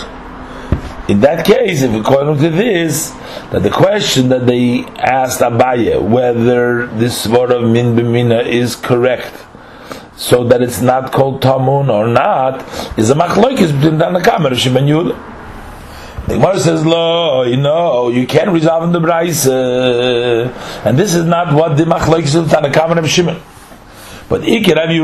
in 1.09 1.21
that 1.21 1.47
case, 1.47 1.81
if 1.81 1.95
according 1.95 2.37
to 2.37 2.51
this, 2.51 3.11
that 3.51 3.63
the 3.63 3.71
question 3.71 4.29
that 4.29 4.47
they 4.47 4.85
asked 4.99 5.41
Abaye 5.41 6.03
whether 6.03 6.87
this 6.87 7.27
word 7.27 7.51
of 7.51 7.63
min 7.63 7.97
b'mina 7.97 8.45
is 8.45 8.77
correct, 8.77 9.35
so 10.17 10.45
that 10.45 10.61
it's 10.61 10.83
not 10.83 11.11
called 11.11 11.41
tamun 11.41 11.89
or 11.89 12.07
not, 12.07 12.61
is 12.99 13.09
a 13.09 13.15
machlokes 13.15 13.73
between 13.73 13.99
Tanakam 13.99 14.47
and 14.47 14.55
Rishim 14.55 14.77
and. 14.77 14.89
The 16.29 16.35
Gemara 16.35 16.61
says, 16.61 16.85
"Lo, 16.85 17.43
you 17.45 17.57
know, 17.57 18.11
you 18.11 18.27
can't 18.27 18.51
resolve 18.51 18.85
in 18.85 18.93
the 18.93 19.01
Braise, 19.01 19.47
and 19.47 20.99
this 20.99 21.15
is 21.15 21.25
not 21.25 21.55
what 21.55 21.79
the 21.79 21.85
machlokes 21.85 22.35
of 22.35 22.49
Tanakam 22.49 22.99
and 22.99 23.09
Shimon." 23.09 23.41
But 24.29 24.43
Ikir 24.43 24.77
Rabbi 24.77 24.99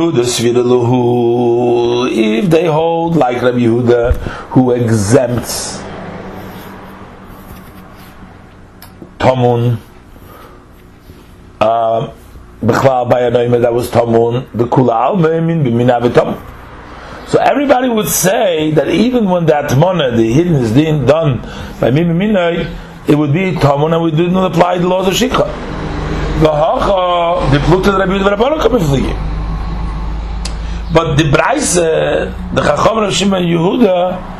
if 2.12 2.50
they 2.50 2.66
hold 2.66 3.16
like 3.16 3.40
Rabbi 3.40 3.60
Yehuda, 3.60 4.16
who 4.50 4.72
exempts 4.72 5.82
Tamun. 9.24 9.78
Uh, 11.60 12.12
B'chlal 12.62 13.10
Bayanoima 13.10 13.62
that 13.62 13.72
was 13.72 13.90
Tamun. 13.90 14.46
The 14.52 14.64
Kula 14.64 15.16
Almeimin 15.16 15.64
B'minav 15.64 17.28
So 17.28 17.38
everybody 17.38 17.88
would 17.88 18.08
say 18.08 18.70
that 18.72 18.88
even 18.88 19.30
when 19.30 19.46
that 19.46 19.70
Atmona, 19.70 20.14
the 20.14 20.30
hidden 20.30 20.56
is 20.56 20.72
being 20.72 21.06
done 21.06 21.38
by 21.80 21.90
Mimiminai, 21.90 23.08
it 23.08 23.14
would 23.16 23.32
be 23.32 23.52
Tamun 23.52 23.94
and 23.94 24.02
we 24.02 24.10
didn't 24.10 24.36
apply 24.36 24.78
the 24.78 24.88
laws 24.88 25.08
of 25.08 25.14
Shikha. 25.14 25.48
V'hacha, 26.40 27.50
the 27.50 27.58
Plukta 27.58 27.98
Rabbi 27.98 28.18
Yehuda 28.18 28.36
Rabbanah 28.36 29.34
but 30.94 31.16
the 31.16 31.24
Braise, 31.28 31.74
the 31.74 32.32
Chacham 32.54 32.98
Rav 32.98 33.12
Shimon 33.12 33.42
Yehuda, 33.42 34.33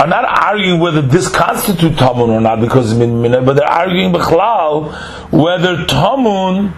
are 0.00 0.06
not 0.06 0.24
arguing 0.24 0.80
whether 0.80 1.02
this 1.02 1.28
constitutes 1.28 1.96
tamun 1.96 2.28
or 2.28 2.40
not 2.40 2.60
because 2.60 2.94
min 2.94 3.22
min, 3.22 3.44
but 3.44 3.54
they're 3.54 3.64
arguing 3.68 4.12
b'chlal 4.12 4.92
whether 5.30 5.76
tamun 5.84 6.72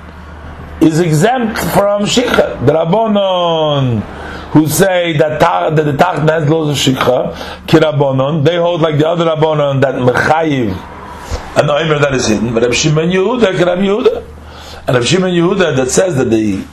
is 0.80 1.00
exempt 1.00 1.58
from 1.58 2.02
shikha. 2.02 2.64
The 2.66 2.72
rabbonon 2.72 4.00
who 4.50 4.68
say 4.68 5.16
that, 5.16 5.40
ta, 5.40 5.70
that 5.70 5.82
the 5.82 5.92
tachna 5.92 6.40
has 6.40 6.48
laws 6.48 6.70
of 6.70 6.94
shikha, 6.94 7.34
kirabbonon, 7.66 8.44
they 8.44 8.56
hold 8.56 8.80
like 8.80 8.98
the 8.98 9.08
other 9.08 9.24
rabbonon 9.24 9.80
that 9.80 9.94
mechayiv 9.94 10.70
an 11.56 11.68
oimer 11.68 11.98
that 12.00 12.14
is 12.14 12.26
hidden. 12.28 12.52
But 12.52 12.62
Rabbi 12.62 12.74
Shimon 12.74 13.10
Yehuda, 13.10 13.58
Rabbi 13.58 13.82
Yehuda, 13.82 14.24
and 14.86 14.88
Rabbi 14.88 15.04
Shimon 15.04 15.32
Yehuda 15.32 15.74
that 15.76 15.90
says 15.90 16.16
that 16.16 16.30
the 16.30 16.64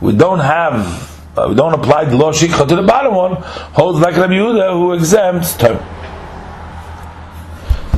we 0.00 0.14
don't 0.14 0.40
have 0.40 1.09
uh, 1.36 1.46
we 1.48 1.54
don't 1.54 1.74
apply 1.74 2.04
the 2.04 2.16
law 2.16 2.32
shikha 2.32 2.66
to 2.68 2.76
the 2.76 2.82
bottom 2.82 3.14
one, 3.14 3.34
holds 3.72 4.00
like 4.00 4.16
Rabbi 4.16 4.34
Yehuda 4.34 4.72
who 4.72 4.92
exempts 4.92 5.56
term. 5.56 5.78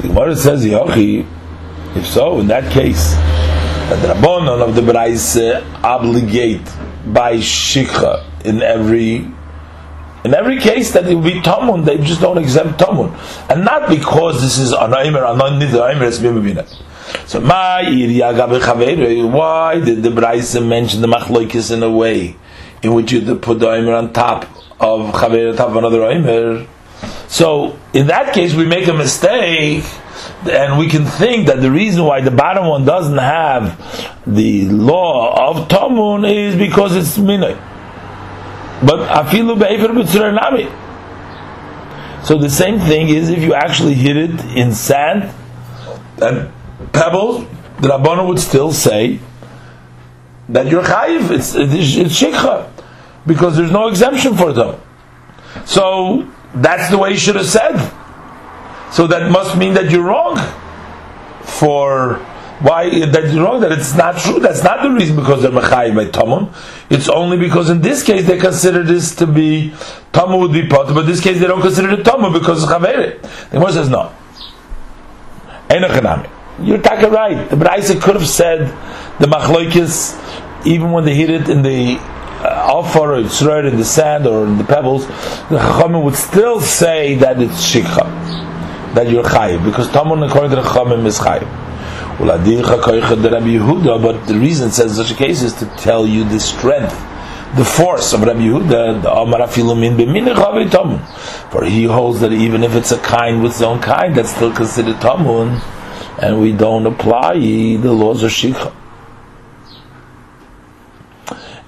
The 0.02 0.08
Gemara 0.08 0.36
says, 0.36 0.64
Yochi, 0.64 1.26
if 1.96 2.06
so, 2.06 2.40
in 2.40 2.48
that 2.48 2.72
case, 2.72 3.14
that 3.14 4.02
the 4.02 4.14
Rabbanon 4.14 4.66
of 4.66 4.74
the 4.74 4.80
Brais 4.80 5.36
obligate 5.82 6.64
by 7.06 7.36
Shikha 7.36 8.24
in 8.44 8.62
every 8.62 9.26
in 10.24 10.34
every 10.34 10.58
case 10.60 10.92
that 10.92 11.06
it 11.08 11.14
will 11.14 11.22
be 11.22 11.40
Tamun, 11.40 11.84
they 11.84 11.98
just 11.98 12.20
don't 12.20 12.38
exempt 12.38 12.78
Tamun. 12.78 13.12
And 13.50 13.64
not 13.64 13.88
because 13.88 14.40
this 14.40 14.56
is 14.56 14.72
an 14.72 14.94
Aimer, 14.94 15.24
an 15.24 15.40
Aimer, 15.40 16.04
it's 16.04 16.18
Mimabina. 16.18 16.66
So, 17.26 17.40
my 17.40 17.82
why 17.82 19.80
did 19.80 20.02
the 20.02 20.10
Brais 20.10 20.66
mention 20.66 21.00
the 21.00 21.08
Machloikis 21.08 21.72
in 21.72 21.82
a 21.82 21.90
way 21.90 22.36
in 22.82 22.94
which 22.94 23.12
you 23.12 23.34
put 23.36 23.60
the 23.60 23.70
Aimer 23.72 23.94
on 23.94 24.12
top 24.12 24.44
of 24.80 25.12
Chaver, 25.14 25.50
on 25.50 25.56
top 25.56 25.68
of 25.70 25.76
another 25.76 26.04
Aimer? 26.04 26.66
So, 27.28 27.78
in 27.92 28.08
that 28.08 28.34
case, 28.34 28.54
we 28.54 28.66
make 28.66 28.88
a 28.88 28.92
mistake 28.92 29.84
and 30.50 30.78
we 30.78 30.88
can 30.88 31.04
think 31.04 31.46
that 31.46 31.60
the 31.60 31.70
reason 31.70 32.04
why 32.04 32.20
the 32.20 32.30
bottom 32.30 32.66
one 32.66 32.84
doesn't 32.84 33.18
have 33.18 33.78
the 34.26 34.68
law 34.68 35.50
of 35.50 35.68
Tamun 35.68 36.30
is 36.30 36.56
because 36.56 36.94
it's 36.96 37.16
Minay. 37.18 37.56
But 38.84 39.08
afilu 39.08 39.56
nami. 40.34 40.68
So 42.24 42.38
the 42.38 42.50
same 42.50 42.78
thing 42.78 43.08
is 43.08 43.30
if 43.30 43.42
you 43.42 43.54
actually 43.54 43.94
hit 43.94 44.16
it 44.16 44.30
in 44.56 44.72
sand 44.72 45.32
and 46.20 46.52
pebbles, 46.92 47.46
the 47.80 47.88
Rabbana 47.88 48.26
would 48.26 48.38
still 48.38 48.72
say 48.72 49.20
that 50.48 50.66
you're 50.66 50.82
chayiv, 50.82 51.30
it's, 51.30 51.54
it's, 51.54 51.96
it's 51.96 52.20
shikha, 52.20 52.68
because 53.26 53.56
there's 53.56 53.70
no 53.70 53.88
exemption 53.88 54.36
for 54.36 54.52
them. 54.52 54.80
So 55.64 56.28
that's 56.54 56.90
the 56.90 56.98
way 56.98 57.10
you 57.10 57.16
should 57.16 57.36
have 57.36 57.46
said. 57.46 57.76
So 58.92 59.06
that 59.06 59.30
must 59.30 59.56
mean 59.56 59.74
that 59.74 59.90
you're 59.90 60.04
wrong 60.04 60.36
for 61.42 62.16
why 62.62 63.06
that's 63.06 63.34
wrong? 63.34 63.60
That 63.60 63.72
it's 63.72 63.94
not 63.94 64.18
true. 64.18 64.38
That's 64.38 64.62
not 64.62 64.82
the 64.82 64.90
reason 64.90 65.16
because 65.16 65.42
they're 65.42 65.50
mechayiv 65.50 65.96
by 65.96 66.04
tamun. 66.06 66.54
It's 66.90 67.08
only 67.08 67.36
because 67.36 67.70
in 67.70 67.80
this 67.80 68.04
case 68.04 68.26
they 68.26 68.38
consider 68.38 68.84
this 68.84 69.16
to 69.16 69.26
be 69.26 69.72
tamun 70.12 70.38
would 70.40 70.52
be 70.52 70.68
pot, 70.68 70.86
but 70.94 71.00
in 71.00 71.06
this 71.06 71.20
case 71.20 71.40
they 71.40 71.46
don't 71.46 71.60
consider 71.60 71.90
it 71.90 72.04
tamun 72.04 72.32
because 72.32 72.62
it's 72.62 72.70
chaveret. 72.70 73.22
The 73.50 73.56
Gemara 73.56 73.72
says 73.72 73.88
no. 73.88 74.12
You're 76.60 76.78
talking 76.82 77.10
right. 77.10 77.48
The 77.50 77.56
Braisa 77.56 78.00
could 78.00 78.14
have 78.14 78.28
said 78.28 78.68
the 79.18 79.26
machloikis 79.26 80.66
even 80.66 80.92
when 80.92 81.04
they 81.04 81.14
hit 81.14 81.30
it 81.30 81.48
in 81.48 81.62
the 81.62 81.96
uh, 82.44 82.98
or 82.98 83.18
it's 83.18 83.42
right 83.42 83.64
in 83.64 83.76
the 83.76 83.84
sand 83.84 84.26
or 84.26 84.44
in 84.46 84.58
the 84.58 84.64
pebbles, 84.64 85.06
the 85.06 85.58
Chachamim 85.58 86.02
would 86.02 86.16
still 86.16 86.60
say 86.60 87.14
that 87.16 87.40
it's 87.40 87.64
shikha, 87.72 88.04
that 88.94 89.08
you're 89.08 89.22
chayiv, 89.22 89.64
because 89.64 89.88
tamun 89.88 90.26
according 90.26 90.50
to 90.50 90.56
the 90.56 90.62
Chachamim 90.62 91.06
is 91.06 91.18
chayiv. 91.18 91.48
But 92.18 92.44
the 94.26 94.38
reason 94.38 94.68
it 94.68 94.72
says 94.72 94.98
in 94.98 95.04
such 95.04 95.12
a 95.12 95.16
case 95.16 95.42
is 95.42 95.54
to 95.54 95.66
tell 95.76 96.06
you 96.06 96.24
the 96.24 96.38
strength, 96.38 96.94
the 97.56 97.64
force 97.64 98.12
of 98.12 98.22
Rabbi 98.22 98.40
Yehuda. 98.40 99.02
For 101.50 101.64
he 101.64 101.84
holds 101.84 102.20
that 102.20 102.32
even 102.32 102.62
if 102.62 102.74
it's 102.74 102.92
a 102.92 102.98
kind 102.98 103.42
with 103.42 103.52
its 103.52 103.62
own 103.62 103.80
kind, 103.80 104.14
that's 104.14 104.34
still 104.34 104.52
considered 104.52 104.96
tamun, 104.96 105.60
and 106.20 106.40
we 106.40 106.52
don't 106.52 106.86
apply 106.86 107.38
the 107.38 107.92
laws 107.92 108.22
of 108.22 108.30
shikha. 108.30 108.72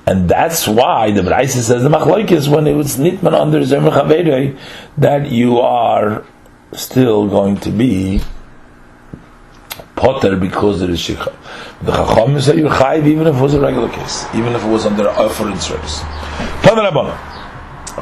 And 0.07 0.29
that's 0.29 0.69
why 0.69 1.11
the 1.13 1.23
Braisa 1.23 1.63
says 1.63 1.83
the 1.83 1.89
machlokes 1.89 2.47
when 2.49 2.67
it 2.67 2.75
was 2.75 2.97
nitman 2.99 3.33
under 3.33 3.65
Zer 3.65 3.81
that 4.99 5.31
you 5.31 5.61
are 5.61 6.25
still 6.73 7.27
going 7.29 7.57
to 7.59 7.71
be 7.71 8.21
potter 9.97 10.37
because 10.37 10.83
it 10.83 10.91
is 10.91 11.01
shikha. 11.01 11.33
The 11.83 11.93
chacham 11.93 12.41
say 12.41 12.57
you're 12.59 12.69
chayiv 12.69 13.07
even 13.07 13.27
if 13.27 13.37
it 13.37 13.41
was 13.41 13.55
a 13.55 13.61
regular 13.61 13.89
case, 13.89 14.27
even 14.35 14.55
if 14.55 14.63
it 14.63 14.69
was 14.69 14.85
under 14.85 15.09
offering 15.09 15.59
service. 15.59 16.03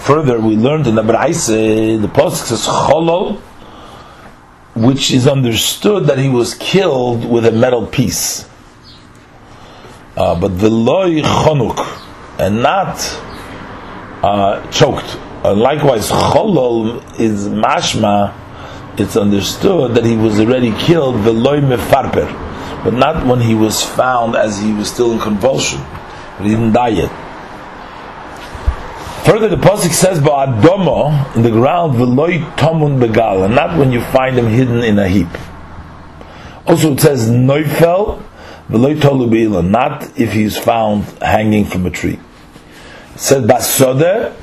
Further, 0.01 0.41
we 0.41 0.57
learned 0.57 0.87
in 0.87 0.95
the 0.95 1.03
Braise, 1.03 1.47
the 1.47 2.09
pasuk 2.09 2.47
says 2.47 2.67
cholol, 2.67 3.39
which 4.75 5.11
is 5.13 5.29
understood 5.29 6.07
that 6.07 6.19
he 6.19 6.29
was 6.29 6.55
killed 6.55 7.25
with 7.29 7.45
a 7.45 7.53
metal 7.53 7.87
piece. 7.87 8.49
Uh, 10.17 10.39
but 10.39 10.59
the 10.59 10.71
loy 10.71 11.23
chonuk, 11.23 11.79
and 12.39 12.63
not 12.63 12.99
uh, 14.23 14.71
choked. 14.71 15.17
And 15.45 15.61
likewise, 15.61 16.11
cholol 16.11 17.19
is 17.19 17.49
mashma 17.49 18.39
it's 18.99 19.17
understood 19.17 19.95
that 19.95 20.05
he 20.05 20.17
was 20.17 20.39
already 20.39 20.71
killed 20.73 21.25
the 21.25 21.33
loy 21.33 21.61
mefarper, 21.61 22.27
but 22.85 22.93
not 22.93 23.27
when 23.27 23.41
he 23.41 23.55
was 23.55 23.83
found 23.83 24.37
as 24.37 24.61
he 24.61 24.73
was 24.73 24.93
still 24.93 25.13
in 25.13 25.19
convulsion, 25.19 25.81
but 26.37 26.45
he 26.45 26.51
didn't 26.51 26.73
die 26.73 26.89
yet. 26.89 27.11
Further, 29.25 29.49
the 29.49 29.57
pasuk 29.57 29.93
says 29.93 30.19
ba'adomo 30.19 31.37
in 31.37 31.43
the 31.43 31.51
ground 31.51 31.95
veloy 31.95 32.41
tomun 32.57 33.01
begal, 33.01 33.47
and 33.47 33.55
not 33.55 33.79
when 33.79 33.93
you 33.93 34.03
find 34.03 34.37
him 34.37 34.47
hidden 34.47 34.83
in 34.83 34.99
a 34.99 35.09
heap. 35.09 35.29
Also, 36.67 36.93
it 36.93 37.01
says 37.01 37.31
noifel 37.31 38.23
not 38.69 40.19
if 40.19 40.33
he's 40.33 40.57
found 40.57 41.05
hanging 41.21 41.65
from 41.65 41.87
a 41.87 41.91
tree. 41.91 42.19
It 43.15 43.21
says 43.21 43.45
basode 43.45 44.35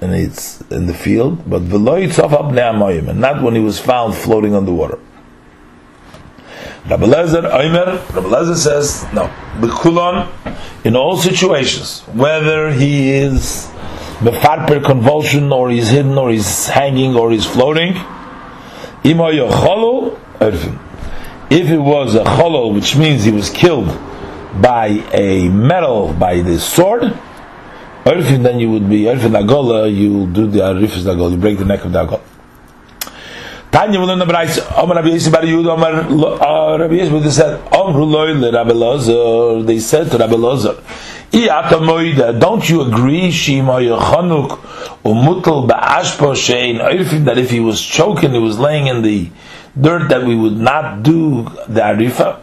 and 0.00 0.14
it's 0.14 0.60
in 0.70 0.86
the 0.86 0.94
field, 0.94 1.48
but 1.48 1.62
and 1.68 3.20
not 3.20 3.42
when 3.42 3.54
he 3.54 3.60
was 3.60 3.78
found 3.78 4.14
floating 4.14 4.54
on 4.54 4.64
the 4.64 4.72
water. 4.72 4.98
Rabbi 6.88 7.04
Lezer, 7.04 7.44
Omer, 7.44 7.98
Rabbi 8.14 8.28
Lezer 8.28 8.56
says, 8.56 9.06
no, 9.12 9.30
Bekulon, 9.58 10.26
in 10.84 10.96
all 10.96 11.16
situations, 11.18 12.00
whether 12.14 12.72
he 12.72 13.12
is 13.12 13.68
befarper 14.20 14.82
convulsion, 14.82 15.52
or 15.52 15.70
he's 15.70 15.90
hidden, 15.90 16.16
or 16.16 16.30
he's 16.30 16.66
hanging, 16.68 17.14
or 17.14 17.30
he's 17.30 17.44
floating, 17.44 17.94
if 21.50 21.68
it 21.68 21.78
was 21.78 22.14
a 22.14 22.22
cholol, 22.22 22.72
which 22.72 22.96
means 22.96 23.24
he 23.24 23.32
was 23.32 23.50
killed 23.50 23.88
by 24.62 24.86
a 25.12 25.48
metal, 25.48 26.12
by 26.12 26.40
the 26.40 26.58
sword, 26.58 27.02
Erfin, 28.04 28.42
then 28.42 28.58
you 28.60 28.70
would 28.70 28.88
be 28.88 29.02
Erfin 29.02 29.36
Agola, 29.38 29.92
you 29.94 30.26
do 30.28 30.46
the 30.46 30.60
Arifis 30.60 31.02
Agola, 31.02 31.32
you 31.32 31.36
break 31.36 31.58
the 31.58 31.64
neck 31.64 31.84
of 31.84 31.92
the 31.92 32.06
Agola. 32.06 32.22
Tanya 33.72 34.00
will 34.00 34.06
learn 34.06 34.18
the 34.18 34.24
Brais, 34.24 34.58
Omar 34.78 34.96
Rabbi 34.96 35.08
Yisrael 35.08 35.32
Bar 35.32 35.42
Yud, 35.42 35.66
Omar 35.68 35.92
uh, 36.42 36.78
Rabbi 36.78 36.94
Yisrael 36.94 37.30
said, 37.30 37.60
Omru 37.70 38.10
loy 38.10 38.32
le 38.32 38.50
Rabbi 38.52 38.72
Lazar, 38.72 39.62
they 39.64 39.78
said 39.78 40.10
to 40.10 40.18
Rabbi 40.18 40.34
Lazar, 40.34 40.76
don't 41.32 42.68
you 42.68 42.80
agree, 42.82 43.30
Shima 43.30 43.74
Yochanuk, 43.74 44.58
Umutal 45.04 45.68
Ba'ashpo 45.68 46.34
Shein 46.34 46.80
Erfin, 46.80 47.24
that 47.26 47.38
if 47.38 47.50
he 47.50 47.60
was 47.60 47.80
choking, 47.80 48.32
he 48.32 48.38
was 48.38 48.58
laying 48.58 48.88
in 48.88 49.02
the 49.02 49.30
dirt, 49.78 50.08
that 50.08 50.24
we 50.24 50.34
would 50.34 50.56
not 50.56 51.02
do 51.02 51.44
the 51.68 51.80
Arifa? 51.80 52.40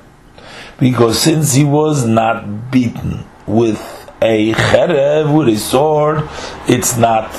Because 0.79 1.19
since 1.19 1.53
he 1.53 1.63
was 1.63 2.05
not 2.05 2.71
beaten 2.71 3.25
with 3.47 3.79
a 4.21 4.53
cherev 4.53 5.33
with 5.33 5.47
a 5.49 5.57
sword, 5.57 6.27
it's 6.67 6.97
not 6.97 7.31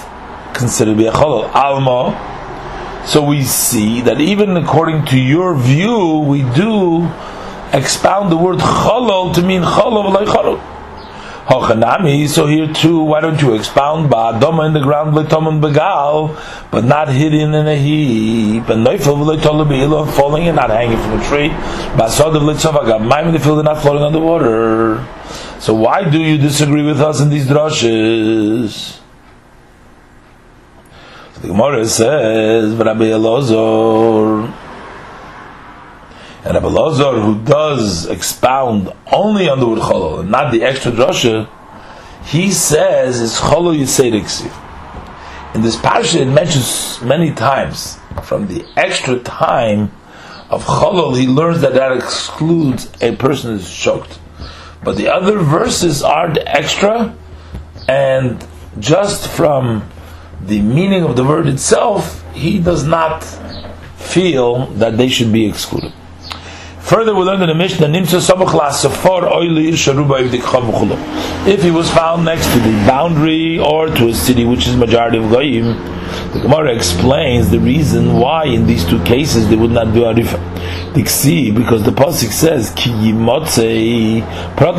considered 0.54 0.92
to 0.92 0.96
be 0.96 1.06
a 1.06 1.12
cholol. 1.12 1.52
Alma. 1.54 3.04
So 3.06 3.22
we 3.24 3.42
see 3.44 4.00
that 4.02 4.20
even 4.20 4.56
according 4.56 5.06
to 5.06 5.18
your 5.18 5.56
view, 5.56 6.18
we 6.18 6.42
do 6.54 7.08
expound 7.72 8.32
the 8.32 8.36
word 8.36 8.58
cholol 8.58 9.34
to 9.34 9.42
mean 9.42 9.62
cholol 9.62 10.12
like 10.12 10.28
cholol. 10.28 10.60
Hochanami, 11.48 12.28
so 12.28 12.46
here 12.46 12.70
too, 12.74 12.98
why 13.00 13.20
don't 13.22 13.40
you 13.40 13.54
expound 13.54 14.10
ba'adoma 14.10 14.66
in 14.66 14.74
the 14.74 14.80
ground 14.80 15.14
l'tomon 15.14 15.62
begal, 15.62 16.38
but 16.70 16.84
not 16.84 17.08
hidden 17.08 17.54
in 17.54 17.66
a 17.66 17.74
heap, 17.74 18.68
and 18.68 18.84
neufel 18.84 19.16
v'leitolu 19.16 20.06
falling 20.12 20.46
and 20.46 20.56
not 20.56 20.68
hanging 20.68 20.98
from 20.98 21.18
a 21.18 21.24
tree, 21.24 21.48
ba'asod 21.96 22.36
of 22.36 22.42
l'tzavagab, 22.42 23.00
mime 23.02 23.28
in 23.28 23.32
the 23.32 23.40
field 23.40 23.58
and 23.60 23.64
not 23.64 23.80
floating 23.80 24.02
on 24.02 24.12
the 24.12 24.20
water. 24.20 25.02
So 25.58 25.72
why 25.72 26.08
do 26.08 26.20
you 26.20 26.36
disagree 26.36 26.82
with 26.82 27.00
us 27.00 27.22
in 27.22 27.30
these 27.30 27.46
drushes? 27.46 29.00
The 31.40 31.48
Gemara 31.48 31.86
says, 31.86 32.74
Rabbi 32.74 33.04
Elazar, 33.04 34.52
and 36.44 36.54
Rabbi 36.54 36.68
Elazar, 36.68 37.22
who 37.22 37.44
does 37.44 38.06
expound 38.06 38.92
only 39.12 39.48
on 39.48 39.58
the 39.58 39.68
word 39.68 39.80
cholol, 39.80 40.26
not 40.26 40.52
the 40.52 40.62
extra 40.62 40.92
drasha, 40.92 41.48
he 42.24 42.50
says 42.52 43.20
it's 43.20 43.40
cholol 43.40 43.76
yisediksi. 43.76 44.52
In 45.54 45.62
this 45.62 45.76
parasha, 45.76 46.22
it 46.22 46.26
mentions 46.26 47.00
many 47.02 47.32
times 47.32 47.98
from 48.22 48.46
the 48.46 48.64
extra 48.76 49.18
time 49.18 49.90
of 50.50 50.64
cholol, 50.64 51.18
he 51.18 51.26
learns 51.26 51.60
that 51.62 51.74
that 51.74 51.92
excludes 51.92 52.90
a 53.00 53.16
person 53.16 53.52
who's 53.52 53.74
choked. 53.74 54.18
But 54.84 54.96
the 54.96 55.08
other 55.08 55.38
verses 55.38 56.02
aren't 56.02 56.38
extra, 56.46 57.16
and 57.88 58.46
just 58.78 59.28
from 59.28 59.88
the 60.40 60.60
meaning 60.60 61.02
of 61.02 61.16
the 61.16 61.24
word 61.24 61.48
itself, 61.48 62.24
he 62.32 62.60
does 62.60 62.84
not 62.84 63.24
feel 63.96 64.66
that 64.66 64.96
they 64.96 65.08
should 65.08 65.32
be 65.32 65.46
excluded. 65.46 65.92
Further, 66.88 67.14
we 67.14 67.22
learned 67.22 67.42
in 67.42 67.50
the 67.50 67.54
Mishnah, 67.54 67.86
Nimsa 67.86 68.18
Safar 68.18 69.20
Oili 69.24 69.68
If 71.46 71.62
he 71.62 71.70
was 71.70 71.90
found 71.90 72.24
next 72.24 72.46
to 72.46 72.58
the 72.60 72.70
boundary 72.86 73.58
or 73.58 73.88
to 73.88 74.08
a 74.08 74.14
city 74.14 74.46
which 74.46 74.66
is 74.66 74.74
majority 74.74 75.18
of 75.18 75.24
Goyim, 75.30 75.76
the 76.32 76.40
Gemara 76.40 76.74
explains 76.74 77.50
the 77.50 77.60
reason 77.60 78.14
why 78.14 78.46
in 78.46 78.66
these 78.66 78.86
two 78.86 79.04
cases 79.04 79.50
they 79.50 79.56
would 79.56 79.70
not 79.70 79.92
do 79.92 80.04
Arifa. 80.04 80.38
Diksi, 80.94 81.54
because 81.54 81.82
the 81.82 81.90
Pasik 81.90 82.32
says, 82.32 82.70
Ki 82.70 82.88
Yimotzei 82.88 84.22
Prat 84.56 84.76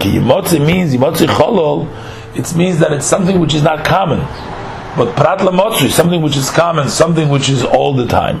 Ki 0.00 0.12
Yimotzei 0.12 0.66
means 0.66 0.94
Yimotzei 0.94 1.26
Cholol, 1.26 1.86
it 2.38 2.56
means 2.56 2.78
that 2.78 2.90
it's 2.90 3.04
something 3.04 3.38
which 3.38 3.52
is 3.52 3.62
not 3.62 3.84
common. 3.84 4.20
But 4.96 5.14
Prat 5.14 5.40
Lamotri, 5.40 5.90
something 5.90 6.22
which 6.22 6.38
is 6.38 6.48
common, 6.48 6.88
something 6.88 7.28
which 7.28 7.50
is 7.50 7.64
all 7.64 7.92
the 7.92 8.06
time 8.06 8.40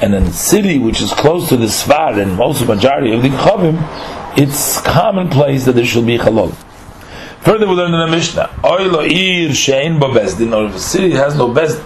and 0.00 0.14
in 0.14 0.22
a 0.24 0.32
city 0.32 0.78
which 0.78 1.00
is 1.00 1.12
close 1.12 1.48
to 1.48 1.56
the 1.56 1.66
Svar 1.66 2.20
and 2.20 2.36
most 2.36 2.60
of 2.60 2.66
the 2.66 2.74
majority 2.74 3.12
of 3.12 3.22
the 3.22 3.28
Chavim, 3.28 3.78
it's 4.38 4.80
commonplace 4.80 5.64
that 5.66 5.72
there 5.72 5.84
should 5.84 6.06
be 6.06 6.18
halal. 6.18 6.54
Further, 7.42 7.66
we 7.66 7.74
learn 7.74 7.94
in 7.94 8.00
the 8.00 8.06
Mishnah, 8.06 8.50
Oilo 8.62 9.02
ir 9.02 9.50
shein 9.50 9.98
bezdin, 9.98 10.56
or 10.56 10.66
if 10.66 10.74
a 10.74 10.78
city 10.78 11.10
has 11.12 11.36
no 11.36 11.48
bezdin. 11.48 11.84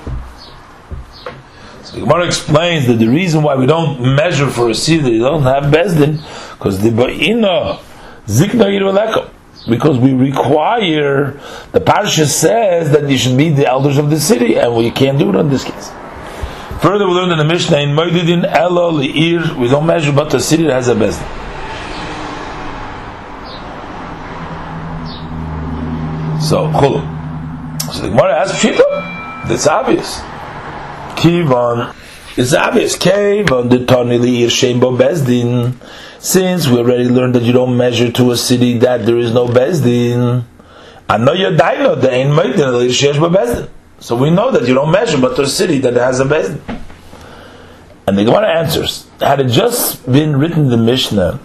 So 1.82 1.94
the 1.94 2.00
Gemara 2.00 2.26
explains 2.26 2.86
that 2.86 2.94
the 2.94 3.08
reason 3.08 3.42
why 3.42 3.54
we 3.54 3.66
don't 3.66 4.16
measure 4.16 4.48
for 4.48 4.68
a 4.68 4.74
city 4.74 5.02
that 5.02 5.18
don't 5.18 5.42
have 5.42 5.64
bezdin, 5.72 6.18
because 6.52 6.82
the 6.82 6.90
ba'ina 6.90 7.78
zikna 8.26 8.66
ir 8.72 9.30
because 9.68 9.96
we 9.98 10.12
require, 10.12 11.32
the 11.72 11.80
parsha 11.80 12.26
says 12.26 12.90
that 12.90 13.08
you 13.08 13.16
should 13.16 13.36
be 13.36 13.48
the 13.48 13.66
elders 13.66 13.96
of 13.96 14.10
the 14.10 14.20
city, 14.20 14.56
and 14.56 14.76
we 14.76 14.90
can't 14.90 15.18
do 15.18 15.30
it 15.30 15.36
in 15.36 15.48
this 15.48 15.64
case. 15.64 15.90
Further, 16.84 17.06
we 17.06 17.14
learned 17.14 17.32
in 17.32 17.38
the 17.38 17.44
Mishnah 17.44 17.78
in 17.78 17.96
Moedidin 17.96 18.44
Elo 18.44 18.90
Leir, 18.90 19.56
we 19.56 19.68
don't 19.68 19.86
measure 19.86 20.12
but 20.12 20.28
the 20.28 20.38
city 20.38 20.64
that 20.64 20.74
has 20.74 20.88
a 20.88 20.94
bezdin. 20.94 21.24
So, 26.42 26.68
Chulu. 26.68 27.00
So 27.90 28.02
the 28.02 28.08
Gemara 28.10 28.38
asks 28.38 28.62
Pshita. 28.62 29.48
That's 29.48 29.66
obvious. 29.66 30.18
Kivon. 31.16 31.96
It's 32.36 32.52
obvious. 32.52 32.98
Kivon 32.98 33.70
the 33.70 33.86
Tani 33.86 34.18
Leir 34.18 34.50
Shem 34.50 34.78
Bo 34.78 34.92
Bezdin. 34.92 35.76
Since 36.18 36.68
we 36.68 36.76
already 36.76 37.08
learned 37.08 37.34
that 37.36 37.44
you 37.44 37.54
don't 37.54 37.78
measure 37.78 38.12
to 38.12 38.30
a 38.32 38.36
city 38.36 38.76
that 38.80 39.06
there 39.06 39.16
is 39.16 39.32
no 39.32 39.46
Bezdin. 39.48 40.44
I 41.08 41.16
know 41.16 41.32
you're 41.32 41.56
dying, 41.56 41.98
the 42.02 42.10
ain't 42.10 42.32
Moedidin 42.32 42.78
Leir 42.78 42.90
Shesh 42.90 43.18
Bo 43.18 43.30
Bezdin. 43.30 43.70
So 44.04 44.14
we 44.14 44.28
know 44.28 44.50
that 44.50 44.68
you 44.68 44.74
don't 44.74 44.90
measure, 44.90 45.18
but 45.18 45.34
to 45.36 45.42
a 45.44 45.46
city 45.46 45.78
that 45.78 45.94
has 45.94 46.20
a 46.20 46.24
bezdin. 46.24 46.60
And 48.06 48.18
the 48.18 48.24
Gemara 48.26 48.58
answers, 48.58 49.08
had 49.18 49.40
it 49.40 49.48
just 49.48 50.04
been 50.04 50.36
written 50.36 50.64
in 50.64 50.68
the 50.68 50.76
Mishnah 50.76 51.40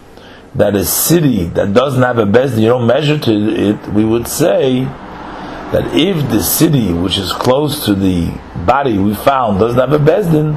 that 0.56 0.76
a 0.76 0.84
city 0.84 1.46
that 1.46 1.74
doesn't 1.74 2.02
have 2.02 2.18
a 2.18 2.26
bezdin, 2.26 2.60
you 2.60 2.68
don't 2.68 2.86
measure 2.86 3.18
to 3.18 3.32
it, 3.32 3.88
we 3.94 4.04
would 4.04 4.28
say 4.28 4.84
that 4.84 5.96
if 5.96 6.30
the 6.30 6.44
city 6.44 6.92
which 6.92 7.18
is 7.18 7.32
close 7.32 7.86
to 7.86 7.96
the 7.96 8.38
body 8.66 8.98
we 8.98 9.16
found 9.16 9.58
doesn't 9.58 9.80
have 9.80 9.94
a 9.94 9.98
bezdin, 9.98 10.52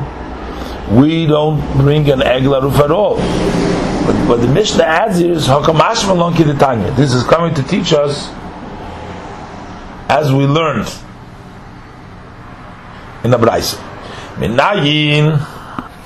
we 1.00 1.24
don't 1.24 1.60
bring 1.78 2.10
an 2.10 2.18
egla 2.18 2.60
roof 2.60 2.80
at 2.80 2.90
all. 2.90 3.14
But, 3.14 4.26
but 4.26 4.36
the 4.38 4.48
Mishnah 4.48 4.82
adds 4.82 5.18
here 5.18 5.30
is 5.34 5.46
Malon 5.46 6.34
This 6.96 7.14
is 7.14 7.22
coming 7.22 7.54
to 7.54 7.62
teach 7.62 7.92
us, 7.92 8.28
as 10.08 10.32
we 10.32 10.46
learned 10.46 10.92
in 13.24 13.30
the 13.30 13.38
Braise. 13.38 13.74
Minayin, 14.36 15.38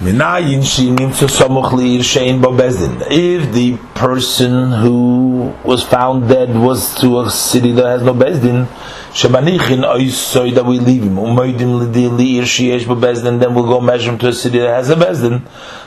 minayin 0.01 0.61
shinim 0.61 1.17
to 1.19 1.27
samuch 1.27 1.71
liir 1.71 2.01
shein 2.01 2.43
bo 2.43 2.51
bezdin. 2.51 3.03
If 3.11 3.53
the 3.53 3.77
person 3.95 4.73
who 4.73 5.55
was 5.64 5.83
found 5.83 6.29
dead 6.29 6.55
was 6.55 6.95
to 7.01 7.21
a 7.21 7.31
city 7.31 7.73
that 7.73 7.87
has 7.87 8.03
no 8.03 8.12
bezdin, 8.12 8.67
shemanichin 9.12 9.85
oisoy 9.85 10.55
that 10.55 10.67
we 10.67 10.79
leave 10.81 11.05
him. 11.05 11.17
Umoidim 11.17 11.93
liir 11.93 12.43
sheyesh 12.43 12.87
bo 12.87 12.97
bezdin, 12.97 13.41
then 13.41 13.55
we'll 13.55 13.64
go 13.64 13.81
measure 13.81 14.11
him 14.11 14.19
to 14.19 14.29
a 14.29 14.33
city 14.33 14.59
that 14.59 14.75
has 14.75 14.91
a 14.91 14.97
bezdin. 14.97 15.43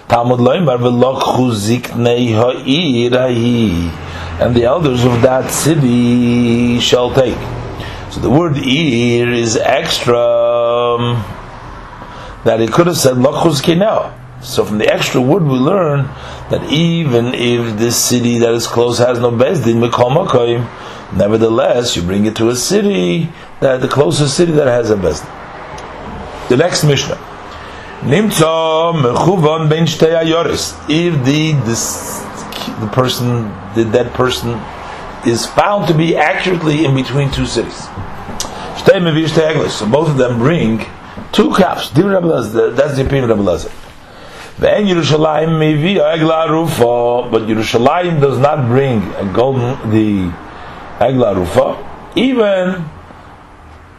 Talmud 0.07 0.39
loimar 0.39 0.79
v'lochu 0.79 1.51
ziknei 1.53 2.33
ha'ir 2.33 3.13
And 4.41 4.55
the 4.55 4.63
elders 4.63 5.03
of 5.03 5.21
that 5.21 5.51
city 5.51 6.79
shall 6.79 7.13
take. 7.13 7.37
So 8.11 8.21
the 8.21 8.29
word 8.29 8.57
ir 8.57 9.31
is 9.31 9.55
extra 9.55 10.48
um, 10.99 12.43
that 12.43 12.59
he 12.59 12.67
could 12.67 12.87
have 12.87 12.97
said 12.97 13.15
lachus 13.15 13.61
kinel. 13.61 14.13
So 14.43 14.63
from 14.65 14.77
the 14.77 14.87
extra 14.91 15.21
word 15.21 15.43
we 15.43 15.55
learn 15.55 16.05
that 16.49 16.63
even 16.71 17.33
if 17.33 17.77
this 17.77 18.03
city 18.03 18.39
that 18.39 18.53
is 18.53 18.67
close 18.67 18.97
has 18.99 19.19
no 19.19 19.31
bezdin 19.31 19.85
mikol 19.85 20.67
nevertheless 21.15 21.95
you 21.95 22.01
bring 22.01 22.25
it 22.25 22.35
to 22.37 22.49
a 22.49 22.55
city 22.55 23.29
that 23.59 23.81
the 23.81 23.87
closest 23.87 24.37
city 24.37 24.53
that 24.53 24.67
has 24.67 24.89
a 24.91 24.95
bezdin. 24.95 25.27
The 26.49 26.57
next 26.57 26.83
Mishnah. 26.83 27.15
Nimtza 28.01 28.93
mechuvan 28.95 29.69
ben 29.69 29.83
If 29.83 31.25
the 31.25 31.51
this, 31.65 32.19
the 32.79 32.87
person, 32.87 33.51
the 33.75 33.83
dead 33.83 34.13
person 34.13 34.51
is 35.27 35.45
found 35.45 35.87
to 35.89 35.93
be 35.93 36.15
accurately 36.15 36.85
in 36.85 36.95
between 36.95 37.29
two 37.29 37.45
cities. 37.45 37.87
So 38.89 39.85
both 39.85 40.09
of 40.09 40.17
them 40.17 40.39
bring 40.39 40.85
two 41.31 41.53
caps. 41.53 41.89
That's 41.89 42.95
the 42.95 43.03
opinion 43.05 43.29
of 43.29 43.37
Rabbi 43.37 43.41
Lazar. 43.43 43.71
But 44.59 44.73
Yerushalayim 47.47 48.19
does 48.19 48.39
not 48.39 48.67
bring 48.67 49.01
a 49.13 49.31
golden 49.33 49.89
the 49.89 50.33
Egla 50.99 51.35
Rufa, 51.35 51.77
even 52.15 52.89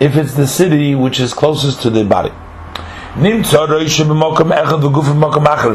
if 0.01 0.16
it's 0.16 0.34
the 0.34 0.47
city 0.47 0.95
which 0.95 1.18
is 1.18 1.32
closest 1.32 1.80
to 1.82 1.91
the 1.91 2.05
body. 2.05 2.32
If 3.16 3.49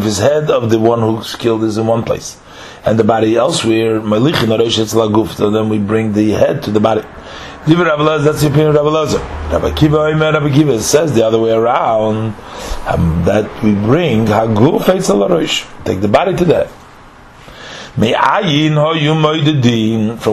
his 0.03 0.18
head 0.20 0.49
of 0.51 0.70
the 0.70 0.80
one 0.80 1.01
who's 1.01 1.36
killed 1.36 1.63
is 1.63 1.78
in 1.78 1.88
one 1.88 2.03
place 2.03 2.38
and 2.86 2.99
the 2.99 3.03
body 3.03 3.36
elsewhere, 3.36 4.01
so 4.01 5.49
then 5.49 5.70
we 5.70 5.80
bring 5.80 6.13
the 6.13 6.32
head 6.32 6.61
to 6.63 6.72
the 6.72 6.80
body. 6.80 7.01
That's 7.68 8.41
the 8.41 8.47
opinion 8.47 8.78
of 8.78 8.86
Rabbi. 8.86 9.18
Rabbi 9.51 9.74
Kiva, 9.74 10.16
Rabbi 10.16 10.53
Kiva 10.53 10.80
says 10.80 11.16
the 11.16 11.26
other 11.26 11.39
way 11.39 11.51
around 11.51 12.36
um, 12.86 13.24
that 13.26 13.49
we 13.63 13.74
bring 13.74 14.28
haguf 14.28 14.86
take 15.84 15.99
the 15.99 16.07
body 16.07 16.36
to 16.36 16.45
death. 16.45 16.72
From 17.95 18.03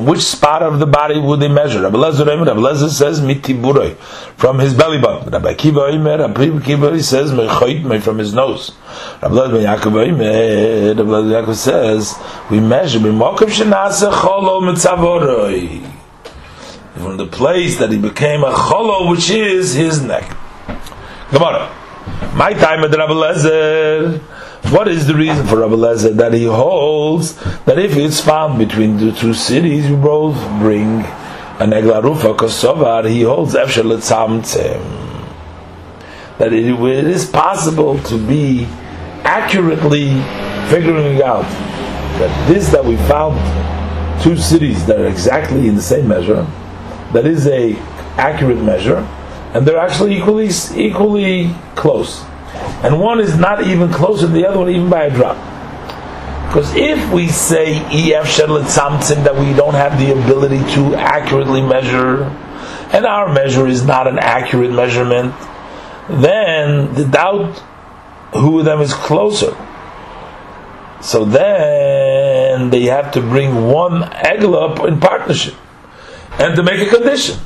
which 0.05 0.21
spot 0.21 0.63
of 0.63 0.79
the 0.79 0.87
body 0.87 1.19
would 1.19 1.41
they 1.41 1.49
measure? 1.49 1.81
Rabbi 1.81 1.97
Lezer, 1.97 2.27
Rabbi 2.27 2.61
Lezer 2.61 2.91
says 2.91 3.23
mitiburoi, 3.23 3.97
from 4.37 4.59
his 4.59 4.75
belly 4.75 5.01
button. 5.01 5.31
Rabbi 5.31 5.55
Kiva 5.55 5.91
Rabbi 5.91 6.61
Kiva 6.61 7.03
says 7.03 7.31
from 8.05 8.19
his 8.19 8.35
nose. 8.35 8.73
Rabbi 9.23 9.35
Lezer 9.35 9.63
Yaakov 9.65 9.95
Rabbi 9.95 11.01
Lezer 11.03 11.47
Yaakov 11.47 11.55
says 11.55 12.15
we 12.51 12.61
measure 12.61 13.01
from 17.03 17.17
the 17.17 17.27
place 17.27 17.79
that 17.79 17.91
he 17.91 17.99
became 17.99 18.45
a 18.45 18.53
cholo, 18.53 19.11
which 19.11 19.31
is 19.31 19.75
his 19.75 20.03
neck. 20.03 20.37
Gemara. 21.31 21.71
My 22.35 22.53
time 22.53 22.85
at 22.85 22.97
Rabbi 22.97 23.13
Lezer. 23.13 24.19
What 24.71 24.87
is 24.89 25.07
the 25.07 25.15
reason 25.15 25.47
for 25.47 25.59
Rabbi 25.59 25.75
Lezer 25.75 26.15
that 26.17 26.33
he 26.33 26.45
holds 26.45 27.35
that 27.65 27.79
if 27.79 27.97
it's 27.97 28.21
found 28.21 28.59
between 28.59 28.97
the 28.97 29.13
two 29.13 29.35
cities, 29.35 29.89
you 29.89 29.97
both 29.97 30.37
bring 30.61 31.01
an 31.61 31.71
eglarufa 31.71 32.37
kosovar? 32.37 33.09
He 33.11 33.23
holds 33.23 33.55
efshel 33.55 33.91
that 36.39 36.53
it, 36.53 36.65
it 36.65 37.07
is 37.07 37.29
possible 37.29 37.99
to 38.05 38.19
be 38.27 38.65
accurately 39.25 40.09
figuring 40.71 41.23
out 41.23 41.43
that 42.19 42.49
this 42.49 42.71
that 42.71 42.85
we 42.85 42.97
found 43.09 43.37
two 44.23 44.37
cities 44.37 44.87
that 44.87 45.01
are 45.01 45.07
exactly 45.07 45.69
in 45.69 45.75
the 45.75 45.83
same 45.83 46.07
measure, 46.07 46.47
that 47.13 47.27
is 47.27 47.47
a 47.47 47.75
accurate 48.17 48.63
measure, 48.63 48.99
and 49.55 49.67
they're 49.67 49.79
actually 49.79 50.17
equally 50.17 50.51
equally 50.77 51.55
close 51.75 52.25
and 52.83 53.01
one 53.01 53.21
is 53.21 53.37
not 53.37 53.67
even 53.67 53.93
closer 53.93 54.27
to 54.27 54.33
the 54.33 54.47
other 54.47 54.59
one, 54.59 54.69
even 54.69 54.91
by 54.91 55.05
a 55.05 55.11
drop. 55.11 55.37
Because 56.49 56.75
if 56.75 57.13
we 57.13 57.29
say 57.29 57.77
EF 57.77 58.27
Shedlet 58.27 58.67
something 58.67 59.23
that 59.25 59.35
we 59.35 59.55
don't 59.55 59.75
have 59.75 59.99
the 59.99 60.13
ability 60.13 60.59
to 60.75 60.95
accurately 60.97 61.63
measure, 61.63 62.25
and 62.93 63.07
our 63.07 63.33
measure 63.33 63.67
is 63.67 63.85
not 63.85 64.07
an 64.07 64.19
accurate 64.19 64.73
measurement, 64.73 65.35
then 66.09 66.93
the 66.95 67.05
doubt 67.05 67.59
who 68.35 68.59
of 68.59 68.65
them 68.65 68.81
is 68.81 68.93
closer. 68.93 69.57
So 71.01 71.25
then 71.25 72.71
they 72.71 72.83
have 72.85 73.13
to 73.13 73.21
bring 73.21 73.67
one 73.67 74.03
egel 74.03 74.55
up 74.55 74.87
in 74.87 75.01
partnership 75.01 75.55
and 76.39 76.57
to 76.57 76.63
make 76.63 76.81
a 76.87 76.91
condition 76.91 77.39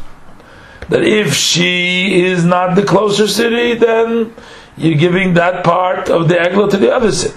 that 0.89 1.03
if 1.03 1.35
she 1.35 2.23
is 2.23 2.45
not 2.45 2.77
the 2.77 2.85
closer 2.85 3.27
city, 3.27 3.75
then 3.75 4.33
you're 4.77 4.99
giving 4.99 5.35
that 5.35 5.65
part 5.65 6.09
of 6.09 6.29
the 6.29 6.35
egla 6.35 6.71
to 6.71 6.77
the 6.77 6.95
other 6.95 7.11
sin. 7.11 7.37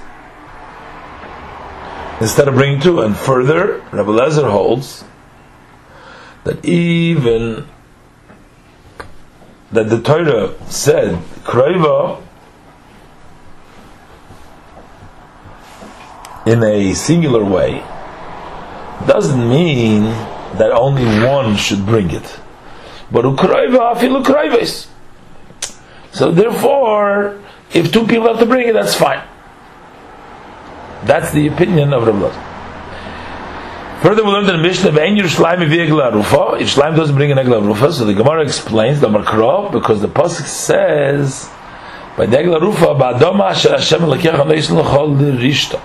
Instead 2.21 2.47
of 2.47 2.55
bringing 2.55 2.81
two. 2.81 2.99
And 2.99 3.15
further, 3.15 3.79
Rabbi 3.91 4.11
Lezer 4.11 4.49
holds 4.49 5.03
that 6.43 6.63
even 6.65 7.65
that 9.71 9.89
the 9.89 10.01
Torah 10.01 10.53
said, 10.69 11.15
Kroiva 11.43 12.21
in 16.45 16.63
a 16.63 16.93
singular 16.93 17.43
way 17.43 17.79
doesn't 19.05 19.47
mean 19.47 20.03
that 20.57 20.71
only 20.71 21.05
one 21.25 21.55
should 21.55 21.85
bring 21.85 22.11
it. 22.11 22.39
But 23.11 23.25
Ukraiva 23.25 23.95
afilu 23.95 24.23
kraives. 24.23 24.87
So 26.11 26.31
therefore, 26.31 27.39
if 27.73 27.91
two 27.91 28.05
people 28.07 28.27
have 28.27 28.39
to 28.39 28.45
bring 28.45 28.67
it, 28.67 28.73
that's 28.73 28.95
fine. 28.95 29.21
That's 31.03 31.31
the 31.31 31.47
opinion 31.47 31.93
of 31.93 32.07
Rabbi 32.07 32.47
Further, 34.01 34.23
we 34.23 34.31
learned 34.31 34.49
in 34.49 34.57
the 34.57 34.63
Mishnah, 34.63 34.91
"Ve'en 34.91 35.17
Yerushalayim 35.19 35.69
v'yegla 35.69 36.13
rufa." 36.13 36.63
Yerushalayim 36.63 36.95
doesn't 36.95 37.15
bring 37.15 37.31
an 37.31 37.37
egla 37.37 37.61
rufa, 37.61 37.91
so 37.91 38.05
the 38.05 38.13
Gemara 38.13 38.43
explains 38.43 39.01
the 39.01 39.09
Makro 39.09 39.71
because 39.73 40.01
the 40.01 40.07
pasuk 40.07 40.45
says, 40.45 41.49
"By 42.15 42.25
the 42.25 42.43
rufa, 42.43 42.95
ba'adoma 42.95 43.49
asher 43.49 43.71
Hashem 43.71 43.99
lekech 43.99 44.39
aneis 44.39 44.71
l'chol 44.71 45.17
rishta," 45.37 45.79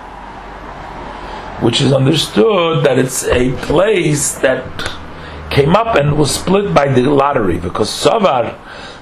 which 1.61 1.81
is 1.81 1.93
understood 1.93 2.85
that 2.85 2.97
it's 2.97 3.23
a 3.25 3.51
place 3.65 4.35
that 4.39 4.65
came 5.49 5.75
up 5.75 5.95
and 5.95 6.17
was 6.17 6.35
split 6.35 6.73
by 6.73 6.87
the 6.87 7.01
lottery 7.03 7.57
because 7.57 7.89
Savar, 7.89 8.59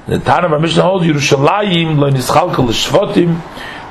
the 0.08 0.20
Tan 0.20 0.46
of 0.46 0.54
our 0.54 0.60
Mishnah 0.60 0.84
holds 0.84 1.06
Yerushalayim 1.06 1.98
lo 1.98 2.12
nischalkel 2.12 2.68
l'shvotim. 2.68 3.42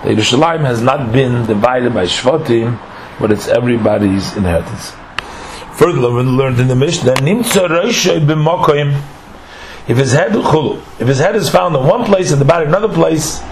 The 0.05 0.11
Yerushalayim 0.11 0.61
has 0.61 0.81
not 0.81 1.13
been 1.13 1.47
divided 1.47 1.93
by 1.95 2.05
shvotim, 2.05 2.79
but 3.19 3.33
it's 3.33 3.49
everybody's 3.49 4.37
inheritance. 4.37 4.93
Further, 5.75 6.13
we 6.13 6.23
learned 6.23 6.61
in 6.61 6.69
the 6.69 6.77
Mishnah, 6.77 7.15
Nimtza 7.15 7.67
Roshai 7.67 8.21
b'mokoim. 8.25 9.01
If 9.89 9.97
his 9.97 10.13
head, 10.13 10.31
if 10.35 11.09
his 11.09 11.19
head 11.19 11.35
is 11.35 11.49
found 11.49 11.75
in 11.75 11.85
one 11.85 12.05
place 12.05 12.31
and 12.31 12.41
the 12.41 12.45
body 12.45 12.67
in 12.67 12.69
another 12.69 12.93
place, 12.93 13.43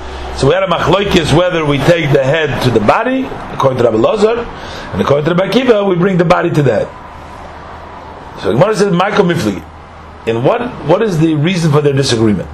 so 0.41 0.49
we 0.49 0.55
had 0.55 0.63
a 0.63 0.69
machloikis 0.69 1.37
whether 1.37 1.67
we 1.67 1.77
take 1.77 2.15
the 2.15 2.25
head 2.25 2.63
to 2.63 2.71
the 2.71 2.81
body, 2.81 3.25
according 3.53 3.77
to 3.77 3.85
Rabbi 3.85 3.99
Lazar, 3.99 4.39
and 4.39 5.03
according 5.03 5.27
to 5.27 5.35
Rabbi 5.35 5.53
Akiva, 5.53 5.87
we 5.87 5.97
bring 5.97 6.17
the 6.17 6.25
body 6.25 6.49
to 6.49 6.63
the 6.63 6.87
head. 6.87 8.41
So 8.41 8.51
Gemara 8.55 8.75
says, 8.75 8.91
Michael 8.91 9.27
Mifligi. 9.27 9.63
And 10.27 10.43
what 10.43 10.63
what 10.87 11.03
is 11.03 11.19
the 11.19 11.35
reason 11.35 11.71
for 11.71 11.83
their 11.83 11.93
disagreement? 11.93 12.49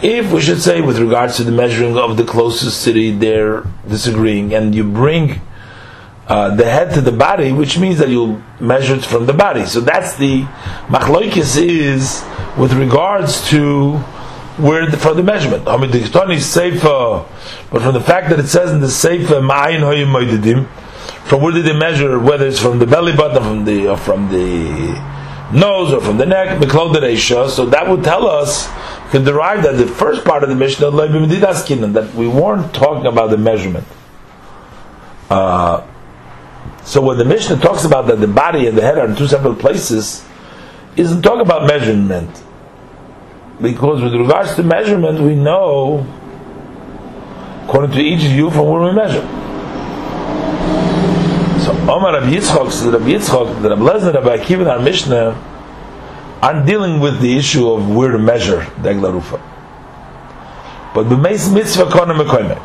If 0.00 0.32
we 0.32 0.40
should 0.40 0.62
say 0.62 0.80
with 0.80 1.00
regards 1.00 1.38
to 1.38 1.42
the 1.42 1.50
measuring 1.50 1.98
of 1.98 2.16
the 2.16 2.22
closest 2.24 2.80
city, 2.80 3.10
they're 3.10 3.64
disagreeing, 3.88 4.54
and 4.54 4.76
you 4.76 4.84
bring 4.84 5.40
uh, 6.28 6.54
the 6.54 6.66
head 6.66 6.94
to 6.94 7.00
the 7.00 7.10
body, 7.10 7.50
which 7.50 7.80
means 7.80 7.98
that 7.98 8.10
you 8.10 8.44
measure 8.60 8.94
it 8.94 9.04
from 9.04 9.26
the 9.26 9.32
body. 9.32 9.66
So 9.66 9.80
that's 9.80 10.14
the 10.18 10.42
machloikis 10.86 11.60
is 11.60 12.24
with 12.56 12.74
regards 12.74 13.48
to 13.50 14.04
where 14.58 14.90
the, 14.90 14.96
from 14.96 15.16
the 15.16 15.22
measurement. 15.22 15.64
But 15.64 15.80
from 15.82 15.90
the 17.94 18.00
fact 18.00 18.30
that 18.30 18.38
it 18.38 18.48
says 18.48 18.72
in 18.72 18.80
the 18.80 18.88
Sefer 18.88 19.40
from 21.28 21.42
where 21.42 21.52
did 21.52 21.64
they 21.64 21.78
measure? 21.78 22.18
Whether 22.18 22.46
it's 22.46 22.58
from 22.58 22.78
the 22.78 22.86
belly 22.86 23.14
button, 23.14 23.42
from 23.42 23.64
the 23.64 23.88
or 23.88 23.96
from 23.96 24.30
the 24.30 25.18
nose, 25.52 25.92
or 25.92 26.00
from 26.00 26.16
the 26.16 26.26
neck, 26.26 26.60
So 26.60 27.66
that 27.66 27.88
would 27.88 28.02
tell 28.02 28.26
us 28.26 28.68
can 29.10 29.24
derive 29.24 29.62
that 29.62 29.72
the 29.72 29.86
first 29.86 30.24
part 30.24 30.42
of 30.42 30.48
the 30.48 30.54
Mishnah 30.54 30.90
that 30.90 32.12
we 32.14 32.28
weren't 32.28 32.74
talking 32.74 33.06
about 33.06 33.30
the 33.30 33.38
measurement. 33.38 33.86
Uh, 35.30 35.86
so 36.84 37.00
when 37.00 37.18
the 37.18 37.24
Mishnah 37.24 37.58
talks 37.58 37.84
about 37.84 38.06
that 38.06 38.20
the 38.20 38.28
body 38.28 38.66
and 38.66 38.76
the 38.76 38.82
head 38.82 38.98
are 38.98 39.06
in 39.06 39.16
two 39.16 39.26
separate 39.26 39.58
places, 39.58 40.24
isn't 40.96 41.22
talking 41.22 41.40
about 41.40 41.66
measurement. 41.66 42.30
Because 43.60 44.02
with 44.02 44.14
regards 44.14 44.54
to 44.54 44.62
measurement, 44.62 45.20
we 45.20 45.34
know, 45.34 46.06
according 47.64 47.92
to 47.92 48.00
each 48.00 48.22
view, 48.22 48.50
from 48.50 48.66
where 48.66 48.82
we 48.82 48.92
measure. 48.92 49.26
So 51.64 51.72
Omar 51.90 52.12
Rabbi 52.14 52.30
Yitzchok 52.30 52.70
says 52.70 52.92
Rabbi 52.92 53.06
Yitzchok, 53.06 53.62
the 53.62 53.70
Rabbi 53.70 53.82
Lezer, 53.82 54.14
Rabbi 54.14 54.36
Akiva, 54.38 54.60
and 54.60 54.68
our 54.68 54.80
Mishnah 54.80 55.32
aren't 56.40 56.66
dealing 56.66 57.00
with 57.00 57.20
the 57.20 57.36
issue 57.36 57.68
of 57.68 57.88
where 57.88 58.12
to 58.12 58.18
measure 58.18 58.60
the 58.82 58.90
Eglarufa. 58.90 59.40
But 60.94 61.08
the 61.08 61.16
Mitzvah 61.16 61.90
Kona 61.90 62.14
Mekoime. 62.14 62.56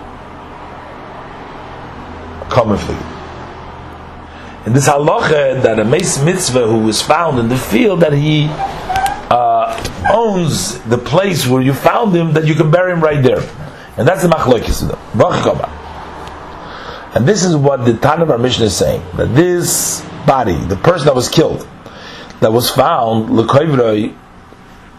Commonly 2.50 3.14
in 4.66 4.74
this 4.74 4.88
halacha 4.88 5.62
that 5.62 5.80
a 5.80 5.84
meis 5.84 6.24
mitzvah 6.24 6.68
who 6.68 6.80
was 6.80 7.02
found 7.02 7.38
in 7.38 7.50
the 7.50 7.58
field 7.58 8.00
that 8.00 8.14
he 8.14 8.46
owns 10.14 10.80
the 10.84 10.98
place 10.98 11.46
where 11.48 11.62
you 11.62 11.74
found 11.74 12.16
him 12.16 12.34
that 12.34 12.46
you 12.46 12.56
can 12.56 12.70
bury 12.72 12.94
him 12.94 13.02
right 13.02 13.22
there, 13.22 13.42
and 13.98 14.08
that's 14.08 14.22
the 14.22 14.30
machlokes 14.30 14.82
of 14.82 14.90
them. 14.90 15.00
And 17.16 17.28
this 17.28 17.44
is 17.44 17.56
what 17.56 17.84
the 17.86 17.98
Tan 17.98 18.22
of 18.22 18.32
our 18.32 18.38
Mishnah 18.38 18.66
is 18.66 18.76
saying 18.76 19.02
that 19.18 19.36
this 19.36 20.02
body, 20.26 20.56
the 20.56 20.78
person 20.78 21.06
that 21.06 21.16
was 21.16 21.28
killed, 21.30 21.68
that 22.40 22.52
was 22.54 22.70
found 22.70 23.30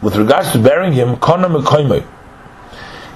with 0.02 0.16
regards 0.16 0.52
to 0.52 0.58
burying 0.58 0.92
him, 0.92 1.16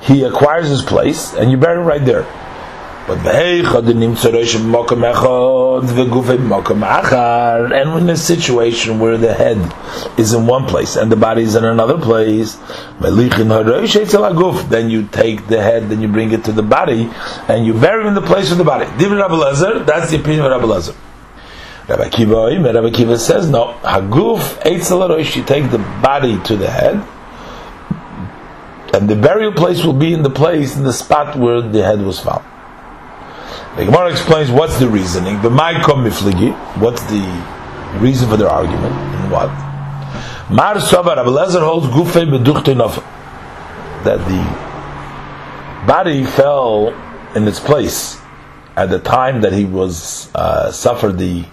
he 0.00 0.22
acquires 0.24 0.68
his 0.68 0.82
place 0.82 1.34
and 1.34 1.50
you 1.50 1.56
bury 1.56 1.80
him 1.80 1.86
right 1.86 2.04
there. 2.04 2.24
But 3.08 3.24
and 3.24 3.64
in 8.02 8.10
a 8.10 8.16
situation 8.18 8.98
where 8.98 9.16
the 9.16 9.32
head 9.32 9.56
is 10.18 10.34
in 10.34 10.46
one 10.46 10.66
place 10.66 10.96
and 10.96 11.10
the 11.10 11.16
body 11.16 11.44
is 11.44 11.54
in 11.54 11.64
another 11.64 11.96
place, 11.96 12.58
then 13.00 13.16
you 14.90 15.06
take 15.06 15.46
the 15.46 15.62
head, 15.62 15.88
then 15.88 16.02
you 16.02 16.08
bring 16.08 16.32
it 16.32 16.44
to 16.44 16.52
the 16.52 16.62
body, 16.62 17.08
and 17.48 17.64
you 17.64 17.72
bury 17.72 18.04
it 18.04 18.08
in 18.08 18.14
the 18.14 18.20
place 18.20 18.52
of 18.52 18.58
the 18.58 18.64
body. 18.64 18.84
That's 18.84 20.10
the 20.10 20.18
opinion 20.20 20.44
of 20.44 20.50
Rabbi 20.50 20.66
Lezer. 20.66 20.94
Rabbi 21.88 22.10
Kiva, 22.10 22.60
Rabbi 22.60 22.90
Kiva 22.90 23.18
says 23.18 23.48
no. 23.48 23.72
Haguf 23.84 24.60
eitzel 24.64 25.34
You 25.34 25.44
take 25.44 25.70
the 25.70 25.78
body 25.78 26.38
to 26.42 26.56
the 26.56 26.68
head, 26.68 27.02
and 28.92 29.08
the 29.08 29.16
burial 29.16 29.54
place 29.54 29.82
will 29.82 29.94
be 29.94 30.12
in 30.12 30.22
the 30.22 30.28
place 30.28 30.76
in 30.76 30.84
the 30.84 30.92
spot 30.92 31.38
where 31.38 31.62
the 31.62 31.82
head 31.82 32.02
was 32.02 32.20
found. 32.20 32.44
The 33.78 33.84
Gemara 33.84 34.10
explains 34.10 34.50
what's 34.50 34.80
the 34.80 34.88
reasoning. 34.88 35.40
The 35.40 35.50
Maikom 35.50 36.04
Mifligi. 36.04 36.52
What's 36.78 37.00
the 37.04 37.22
reason 38.00 38.28
for 38.28 38.36
their 38.36 38.48
argument 38.48 38.92
and 38.92 39.30
what? 39.30 39.50
Mar 40.50 40.74
Savar 40.80 41.16
Abelezer 41.16 41.60
holds 41.60 41.86
Gufei 41.86 42.26
Beduchte 42.26 42.74
that 44.02 44.18
the 44.26 45.86
body 45.86 46.24
fell 46.24 46.88
in 47.36 47.46
its 47.46 47.60
place 47.60 48.20
at 48.74 48.90
the 48.90 48.98
time 48.98 49.42
that 49.42 49.52
he 49.52 49.64
was 49.64 50.28
uh, 50.34 50.72
suffered 50.72 51.16
the 51.16 51.44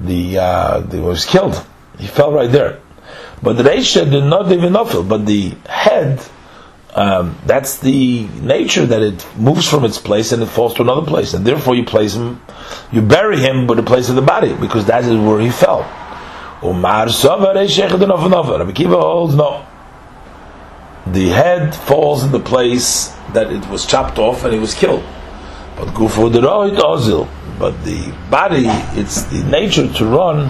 the 0.00 0.38
uh, 0.38 0.82
was 1.00 1.24
killed. 1.24 1.64
He 1.98 2.08
fell 2.08 2.30
right 2.30 2.52
there. 2.52 2.82
But 3.42 3.54
the 3.54 3.62
Reisha 3.62 4.10
did 4.10 4.24
not 4.24 4.52
even 4.52 4.76
offer, 4.76 5.02
but 5.02 5.24
the 5.24 5.54
head 5.66 6.22
um, 6.94 7.36
that's 7.44 7.78
the 7.78 8.28
nature 8.40 8.86
that 8.86 9.02
it 9.02 9.26
moves 9.36 9.68
from 9.68 9.84
its 9.84 9.98
place 9.98 10.30
and 10.30 10.40
it 10.42 10.46
falls 10.46 10.74
to 10.74 10.82
another 10.82 11.04
place, 11.04 11.34
and 11.34 11.44
therefore 11.44 11.74
you 11.74 11.84
place 11.84 12.14
him, 12.14 12.40
you 12.92 13.02
bury 13.02 13.38
him 13.38 13.66
with 13.66 13.78
the 13.78 13.82
place 13.82 14.08
of 14.08 14.14
the 14.14 14.22
body 14.22 14.54
because 14.54 14.86
that 14.86 15.04
is 15.04 15.16
where 15.16 15.40
he 15.40 15.50
fell. 15.50 15.80
Umar 16.62 17.06
holds 17.06 17.24
no. 19.34 19.66
The 21.06 21.28
head 21.28 21.74
falls 21.74 22.24
in 22.24 22.32
the 22.32 22.40
place 22.40 23.08
that 23.34 23.52
it 23.52 23.68
was 23.68 23.84
chopped 23.84 24.18
off 24.18 24.44
and 24.44 24.54
he 24.54 24.60
was 24.60 24.72
killed. 24.72 25.04
But 25.76 25.88
Ozil. 25.88 27.28
But 27.58 27.84
the 27.84 28.10
body, 28.30 28.64
it's 28.98 29.24
the 29.24 29.44
nature 29.44 29.92
to 29.92 30.06
run 30.06 30.48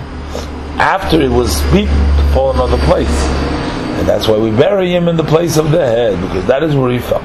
after 0.78 1.20
it 1.20 1.30
was 1.30 1.60
beaten 1.72 1.88
to 1.88 2.30
fall 2.32 2.52
another 2.52 2.78
place. 2.84 3.63
And 4.04 4.10
that's 4.10 4.28
why 4.28 4.36
we 4.36 4.50
bury 4.50 4.94
him 4.94 5.08
in 5.08 5.16
the 5.16 5.24
place 5.24 5.56
of 5.56 5.70
the 5.70 5.78
head, 5.78 6.20
because 6.20 6.46
that 6.46 6.62
is 6.62 6.76
where 6.76 6.92
he 6.92 6.98
fell. 6.98 7.24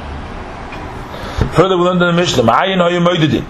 Further, 1.52 1.78
we 1.78 1.84
learned 1.84 2.02
in 2.02 2.08
the 2.08 2.14
Mishnah, 2.14 3.46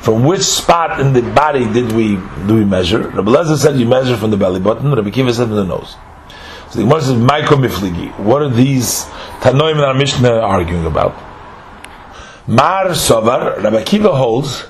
from 0.00 0.24
which 0.24 0.40
spot 0.40 0.98
in 0.98 1.12
the 1.12 1.20
body 1.20 1.70
did 1.70 1.92
we 1.92 2.16
do 2.46 2.54
we 2.54 2.64
measure? 2.64 3.00
Rabbi 3.00 3.30
Lezer 3.30 3.58
said 3.58 3.76
you 3.76 3.84
measure 3.84 4.16
from 4.16 4.30
the 4.30 4.38
belly 4.38 4.60
button. 4.60 4.94
Rabbi 4.94 5.10
Kiva 5.10 5.34
said 5.34 5.48
from 5.48 5.56
the 5.56 5.64
nose. 5.64 5.94
So 6.70 6.78
the 6.78 6.84
Gemara 6.84 7.02
says, 7.02 7.16
"Maiko 7.16 7.62
mifligi." 7.62 8.18
What 8.18 8.40
are 8.40 8.48
these 8.48 9.04
Tanoim 9.40 9.72
and 9.72 9.82
our 9.82 9.92
Mishnah 9.92 10.40
arguing 10.40 10.86
about? 10.86 11.14
Mar 12.46 12.94
Sovar, 12.94 13.62
Rabbi 13.62 13.82
Kiva 13.82 14.16
holds, 14.16 14.64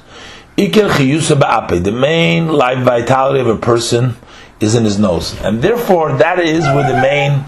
Iker 0.58 0.88
chiyusa 0.90 1.38
ba'ape. 1.38 1.84
The 1.84 1.92
main 1.92 2.48
life 2.48 2.84
vitality 2.84 3.38
of 3.38 3.46
a 3.46 3.56
person 3.56 4.16
is 4.58 4.74
in 4.74 4.84
his 4.84 4.98
nose, 4.98 5.40
and 5.42 5.62
therefore 5.62 6.14
that 6.14 6.40
is 6.40 6.64
where 6.64 6.92
the 6.92 7.00
main 7.00 7.44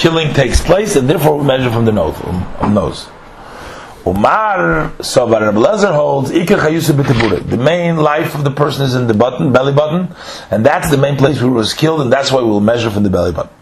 killing 0.00 0.32
takes 0.32 0.62
place, 0.62 0.96
and 0.96 1.08
therefore 1.08 1.38
we 1.38 1.44
measure 1.44 1.70
from 1.70 1.84
the 1.84 1.92
nose. 1.92 2.16
Um, 2.24 2.74
nose. 2.74 3.08
Umar, 4.06 4.92
so 5.02 5.28
Rabbi 5.28 5.58
Lezer 5.58 5.94
holds, 5.94 6.30
the 6.30 7.56
main 7.58 7.96
life 7.96 8.34
of 8.34 8.42
the 8.42 8.50
person 8.50 8.86
is 8.86 8.94
in 8.94 9.08
the 9.08 9.14
button, 9.14 9.52
belly 9.52 9.74
button, 9.74 10.16
and 10.50 10.64
that's 10.64 10.90
the 10.90 10.96
main 10.96 11.18
place 11.18 11.38
where 11.38 11.50
he 11.50 11.54
was 11.54 11.74
killed, 11.74 12.00
and 12.00 12.10
that's 12.10 12.32
why 12.32 12.40
we'll 12.40 12.60
measure 12.60 12.90
from 12.90 13.02
the 13.02 13.10
belly 13.10 13.32
button. 13.32 13.52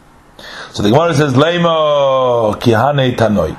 So 0.71 0.85
the 0.85 0.91
Gemara 0.91 1.15
says, 1.15 1.35
Leimo 1.35 2.55
kihane 2.55 3.17
tanoi. 3.17 3.57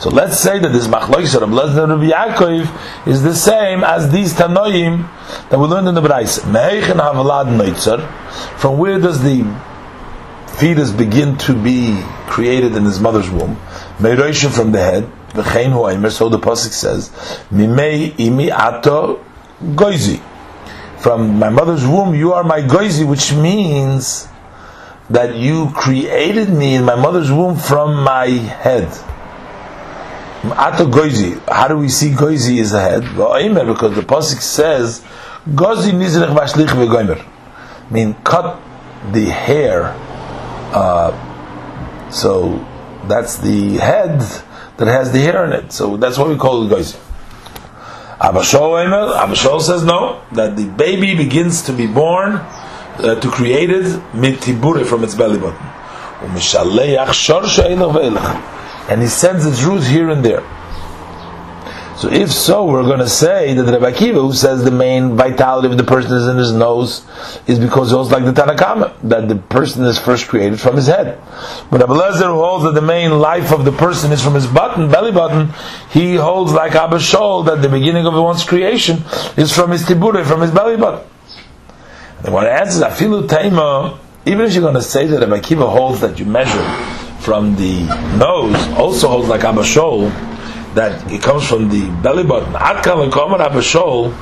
So 0.00 0.10
let's 0.10 0.38
say 0.38 0.60
that 0.60 0.68
this 0.68 0.86
machlokes 0.86 1.34
of 1.34 1.48
Lezer 1.48 1.88
Rabbi 1.88 2.10
Yaakov 2.10 3.08
is 3.08 3.24
the 3.24 3.34
same 3.34 3.82
as 3.82 4.12
these 4.12 4.34
tanoim 4.34 5.08
that 5.50 5.58
we 5.58 5.66
learned 5.66 5.88
in 5.88 5.96
the 5.96 6.00
noitzer. 6.00 8.08
From 8.58 8.78
where 8.78 9.00
does 9.00 9.22
the 9.22 9.42
fetus 10.58 10.90
begin 10.92 11.36
to 11.38 11.54
be 11.54 12.02
created 12.26 12.74
in 12.76 12.84
his 12.84 13.00
mother's 13.00 13.28
womb? 13.30 13.56
Meiroshim 13.98 14.50
from 14.54 14.72
the 14.72 14.78
head. 14.78 15.04
V'chein 15.30 15.72
huaymer. 15.72 16.10
So 16.10 16.28
the 16.28 16.38
pasuk 16.38 16.72
says, 16.72 17.10
Mimei 17.50 18.12
imi 18.16 18.50
ato 18.50 19.24
goizi. 19.60 20.20
From 21.00 21.38
my 21.38 21.50
mother's 21.50 21.86
womb, 21.86 22.14
you 22.14 22.32
are 22.32 22.44
my 22.44 22.60
goizi, 22.60 23.04
which 23.06 23.32
means 23.34 24.28
that 25.10 25.34
you 25.34 25.70
created 25.74 26.48
me 26.48 26.76
in 26.76 26.84
my 26.84 26.94
mother's 26.94 27.30
womb 27.30 27.56
from 27.56 28.02
my 28.02 28.28
head. 28.28 28.88
Ato 30.44 30.86
goizi. 30.86 31.38
How 31.48 31.68
do 31.68 31.76
we 31.78 31.88
see 31.88 32.10
goizi 32.10 32.58
is 32.58 32.72
a 32.72 32.80
head? 32.80 33.02
Because 33.02 33.94
the 33.96 34.02
pasuk 34.02 34.40
says, 34.40 35.04
Gozi 35.46 35.92
nizrech 35.92 36.34
vashlich 36.34 36.68
v'goimer. 36.68 37.22
Mean 37.90 38.14
cut 38.24 38.58
the 39.12 39.26
hair. 39.26 39.94
Uh, 40.74 42.10
so 42.10 42.58
that's 43.08 43.38
the 43.38 43.76
head 43.78 44.20
that 44.76 44.88
has 44.88 45.12
the 45.12 45.20
hair 45.20 45.44
in 45.44 45.52
it. 45.52 45.72
So 45.72 45.96
that's 45.96 46.18
what 46.18 46.28
we 46.28 46.36
call 46.36 46.70
it. 46.70 46.96
Abba 48.20 48.40
Shol 48.40 49.14
Abashol 49.14 49.60
says 49.60 49.84
no, 49.84 50.22
that 50.32 50.56
the 50.56 50.66
baby 50.66 51.14
begins 51.14 51.62
to 51.62 51.72
be 51.72 51.86
born, 51.86 52.34
uh, 52.34 53.20
to 53.20 53.30
create 53.30 53.70
it 53.70 53.84
mitibure 54.12 54.84
from 54.84 55.04
its 55.04 55.14
belly 55.14 55.38
button 55.38 55.66
and 58.88 59.02
he 59.02 59.08
sends 59.08 59.46
its 59.46 59.62
roots 59.62 59.86
here 59.86 60.10
and 60.10 60.24
there. 60.24 60.42
So 61.96 62.10
if 62.10 62.32
so, 62.32 62.66
we're 62.66 62.82
going 62.82 62.98
to 62.98 63.08
say 63.08 63.54
that 63.54 63.64
Rabbi 63.64 63.92
Akiva, 63.92 64.14
who 64.14 64.32
says 64.32 64.64
the 64.64 64.72
main 64.72 65.16
vitality 65.16 65.68
of 65.68 65.76
the 65.76 65.84
person 65.84 66.12
is 66.16 66.26
in 66.26 66.36
his 66.36 66.52
nose, 66.52 67.06
is 67.46 67.60
because 67.60 67.90
he 67.90 67.94
holds 67.94 68.10
like 68.10 68.24
the 68.24 68.32
Tanakama, 68.32 68.94
that 69.04 69.28
the 69.28 69.36
person 69.36 69.84
is 69.84 69.96
first 69.96 70.26
created 70.26 70.60
from 70.60 70.74
his 70.74 70.88
head. 70.88 71.20
But 71.70 71.80
Rabbi 71.80 71.94
Lezer, 71.94 72.26
who 72.26 72.42
holds 72.42 72.64
that 72.64 72.74
the 72.74 72.84
main 72.84 73.20
life 73.20 73.52
of 73.52 73.64
the 73.64 73.70
person 73.70 74.10
is 74.10 74.20
from 74.20 74.34
his 74.34 74.46
button, 74.46 74.90
belly 74.90 75.12
button, 75.12 75.54
he 75.90 76.16
holds 76.16 76.52
like 76.52 76.74
Abba 76.74 76.96
Shol, 76.96 77.46
that 77.46 77.62
the 77.62 77.68
beginning 77.68 78.06
of 78.06 78.14
one's 78.14 78.42
creation 78.42 79.04
is 79.36 79.54
from 79.54 79.70
his 79.70 79.84
tibure, 79.84 80.24
from 80.24 80.40
his 80.40 80.50
belly 80.50 80.76
button. 80.76 81.06
And 82.24 82.34
one 82.34 82.46
answers, 82.46 82.82
Afilu 82.82 83.28
Taima, 83.28 83.98
even 84.26 84.46
if 84.46 84.52
you're 84.52 84.62
going 84.62 84.74
to 84.74 84.82
say 84.82 85.06
that 85.06 85.20
Rabbi 85.20 85.38
Akiva 85.38 85.70
holds 85.70 86.00
that 86.00 86.18
you 86.18 86.24
measure 86.24 86.64
from 87.20 87.54
the 87.54 87.84
nose 88.18 88.56
also 88.76 89.08
holds 89.08 89.28
like 89.28 89.44
Abba 89.44 89.62
Shol, 89.62 90.10
that 90.74 91.10
it 91.10 91.22
comes 91.22 91.46
from 91.48 91.68
the 91.68 91.88
belly 92.02 92.24
button. 92.24 92.52
Atkan 92.54 93.10
lekomer 93.10 93.40
Abba 93.40 93.60
Shol 93.60 94.12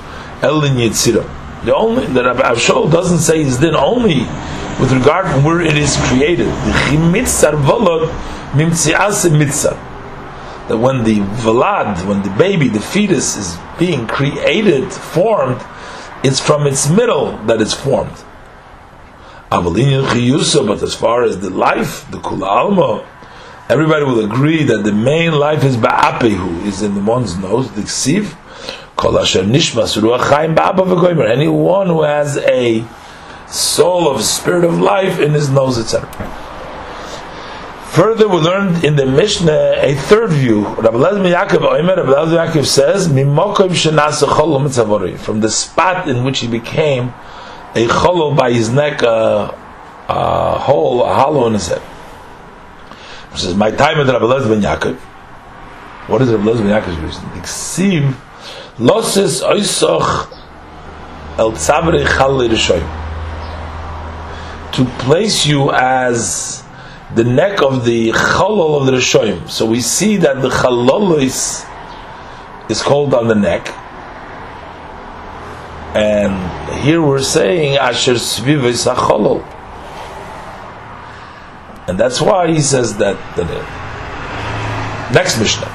elin 0.42 0.76
yitzira. 0.76 1.24
The 1.64 1.74
only 1.74 2.06
that 2.06 2.26
Abba 2.26 2.56
Shol 2.56 2.90
doesn't 2.90 3.18
say 3.18 3.40
is 3.40 3.58
then 3.58 3.74
only 3.74 4.26
with 4.80 4.92
regard 4.92 5.26
to 5.26 5.40
where 5.40 5.60
it 5.60 5.76
is 5.76 5.96
created. 6.08 6.48
The 6.48 6.72
chimitzar 6.88 7.54
volod 7.62 8.08
mimtzias 8.52 9.24
mitzar. 9.30 9.76
That 10.68 10.78
when 10.78 11.04
the 11.04 11.20
velad, 11.20 12.04
when 12.06 12.22
the 12.22 12.30
baby, 12.30 12.68
the 12.68 12.80
fetus 12.80 13.36
is 13.36 13.58
being 13.78 14.06
created, 14.06 14.92
formed, 14.92 15.60
it's 16.22 16.38
from 16.38 16.66
its 16.68 16.88
middle 16.88 17.36
that 17.46 17.60
it's 17.60 17.74
formed. 17.74 18.16
But 19.50 19.76
as 20.82 20.94
far 20.94 21.24
as 21.24 21.40
the 21.40 21.50
life, 21.50 22.06
the 22.10 22.18
Kula 22.18 22.46
Alma, 22.46 23.04
everybody 23.72 24.04
will 24.04 24.22
agree 24.22 24.62
that 24.64 24.84
the 24.84 24.92
main 24.92 25.32
life 25.32 25.64
is 25.64 25.78
Ba'apehu, 25.78 26.66
is 26.66 26.82
in 26.82 26.94
the 26.94 27.00
one's 27.00 27.38
nose, 27.38 27.72
the 27.72 27.80
Ksiv, 27.80 28.36
Kol 28.96 29.18
Asher 29.18 29.44
Nishmas 29.44 29.96
Ruach 29.98 30.28
Chaim. 30.28 30.52
Anyone 31.26 31.86
who 31.86 32.02
has 32.02 32.36
a 32.36 32.84
soul 33.48 34.10
of 34.10 34.22
spirit 34.22 34.64
of 34.64 34.78
life 34.78 35.18
in 35.18 35.32
his 35.32 35.48
nose, 35.48 35.78
etc. 35.78 36.06
Further, 37.92 38.28
we 38.28 38.36
learned 38.36 38.84
in 38.84 38.96
the 38.96 39.06
Mishnah 39.06 39.76
a 39.78 39.94
third 39.94 40.30
view. 40.30 40.66
Rabbi 40.66 40.96
Lez 40.98 41.14
ben 41.14 41.32
Yaakov 41.32 41.60
Oimer, 41.60 41.96
Rabbi 41.96 42.52
Yaakov 42.52 42.66
says, 42.66 43.06
From 45.24 45.40
the 45.40 45.50
spot 45.50 46.08
in 46.10 46.24
which 46.24 46.40
he 46.40 46.48
became 46.48 47.14
a 47.74 47.84
hollow 47.86 48.34
by 48.34 48.52
his 48.52 48.68
neck, 48.68 49.02
uh, 49.02 49.50
a 50.08 50.58
hole, 50.58 51.04
a 51.04 51.14
hollow 51.14 51.46
in 51.46 51.54
his 51.54 51.68
head. 51.68 51.82
Says, 53.34 53.54
my 53.54 53.70
time 53.70 53.98
with 53.98 54.08
Rabbi 54.10 54.24
Lez 54.24 54.46
ben 54.46 54.60
Yaakov. 54.60 54.96
What 56.08 56.22
is 56.22 56.30
Rabbi 56.30 56.44
Lez 56.44 56.60
ben 56.60 56.68
Yaakov's 56.68 56.98
reason? 56.98 57.24
Iksiv 57.30 58.14
loses 58.78 59.42
oisoch 59.42 60.28
el 61.38 61.52
tzavre 61.52 62.04
rishoyim. 62.04 62.88
To 64.72 64.84
place 65.04 65.46
you 65.46 65.70
as 65.72 66.62
the 67.14 67.24
neck 67.24 67.62
of 67.62 67.84
the 67.84 68.10
chalol 68.12 68.80
of 68.80 68.86
the 68.86 68.92
rishoyim. 68.92 69.48
So 69.48 69.66
we 69.66 69.80
see 69.80 70.16
that 70.18 70.40
the 70.42 70.48
chalolis 70.48 71.66
is 72.70 72.82
called 72.82 73.12
on 73.12 73.28
the 73.28 73.34
neck, 73.34 73.68
and 75.94 76.80
here 76.80 77.02
we're 77.02 77.20
saying 77.20 77.76
Asher 77.76 78.14
Svivis 78.14 78.86
Acholol. 78.90 79.42
And 81.88 81.98
that's 81.98 82.20
why 82.20 82.48
he 82.48 82.60
says 82.60 82.96
that, 82.98 83.16
uh, 83.38 85.10
next 85.12 85.38
Mishnah. 85.38 85.70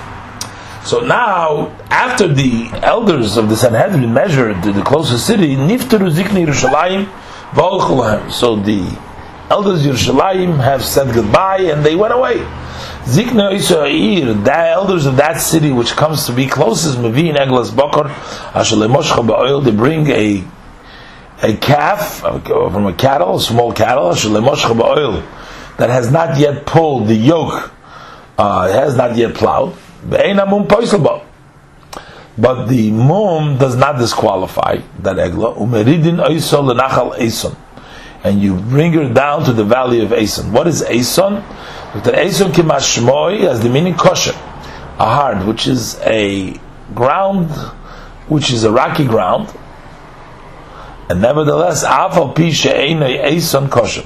So 0.86 1.02
now, 1.02 1.76
after 1.90 2.30
the 2.30 2.70
elders 2.82 3.36
of 3.36 3.50
the 3.50 3.58
Sanhedrin 3.58 4.14
measured 4.14 4.64
the 4.64 4.82
closest 4.84 5.28
city, 5.28 5.56
Niftaru 5.56 6.10
Zikni 6.10 6.46
Yerushalayim 6.48 8.32
So 8.32 8.56
the 8.56 8.98
elders 9.50 9.86
of 9.86 9.96
Yerushalayim 9.96 10.64
have 10.64 10.86
said 10.86 11.14
goodbye 11.14 11.64
and 11.64 11.86
they 11.86 11.96
went 11.96 12.14
away. 12.14 12.38
Zikna 13.04 13.54
Yisrael, 13.54 14.44
the 14.44 14.58
elders 14.58 15.06
of 15.06 15.18
that 15.18 15.42
city 15.42 15.72
which 15.72 15.92
comes 15.96 16.26
to 16.26 16.34
be 16.34 16.48
closest, 16.48 16.98
Mavin 16.98 17.36
Eglas 17.36 17.76
Bakar, 17.76 18.06
Ashalemoshcha 18.54 19.26
Ba'oil, 19.28 19.64
they 19.64 19.72
bring 19.72 20.08
a 20.08 20.44
a 21.42 21.56
calf 21.58 22.20
from 22.20 22.86
a 22.86 22.94
cattle, 22.94 23.36
a 23.36 23.42
small 23.42 23.72
cattle, 23.72 24.10
Ashalemoshcha 24.12 24.78
Ba'oil, 24.78 25.22
that 25.78 25.90
has 25.90 26.12
not 26.12 26.38
yet 26.38 26.66
pulled 26.66 27.08
the 27.08 27.16
yoke, 27.16 27.72
uh, 28.38 28.72
has 28.72 28.96
not 28.98 29.16
yet 29.16 29.34
plowed. 29.36 29.76
But 32.40 32.68
the 32.68 32.92
mum 32.92 33.58
does 33.58 33.76
not 33.76 33.98
disqualify 33.98 34.82
that 35.00 35.16
egla. 35.16 35.58
Umeridin 35.58 36.24
oisol 36.24 36.72
lenachal 36.72 37.16
eson, 37.18 37.56
and 38.24 38.42
you 38.42 38.56
bring 38.56 38.94
her 38.94 39.12
down 39.12 39.44
to 39.46 39.54
the 39.54 39.64
valley 39.64 40.02
of 40.02 40.10
Eson. 40.10 40.52
What 40.52 40.68
is 40.68 40.82
Eson? 40.84 41.42
That 42.04 42.14
Eson 42.14 42.52
kimashmoi 42.52 43.40
has 43.42 43.62
the 43.62 43.70
meaning 43.70 43.96
kosher, 43.96 44.34
a 44.34 45.06
hard, 45.06 45.48
which 45.48 45.66
is 45.68 46.00
a 46.02 46.54
ground, 46.94 47.50
which 48.28 48.52
is 48.52 48.64
a 48.64 48.72
rocky 48.72 49.06
ground, 49.06 49.52
and 51.10 51.22
nevertheless, 51.22 51.84
afal 51.84 52.36
pi 52.36 52.52
she'enei 52.52 53.24
Eson 53.32 53.70
kosher. 53.70 54.06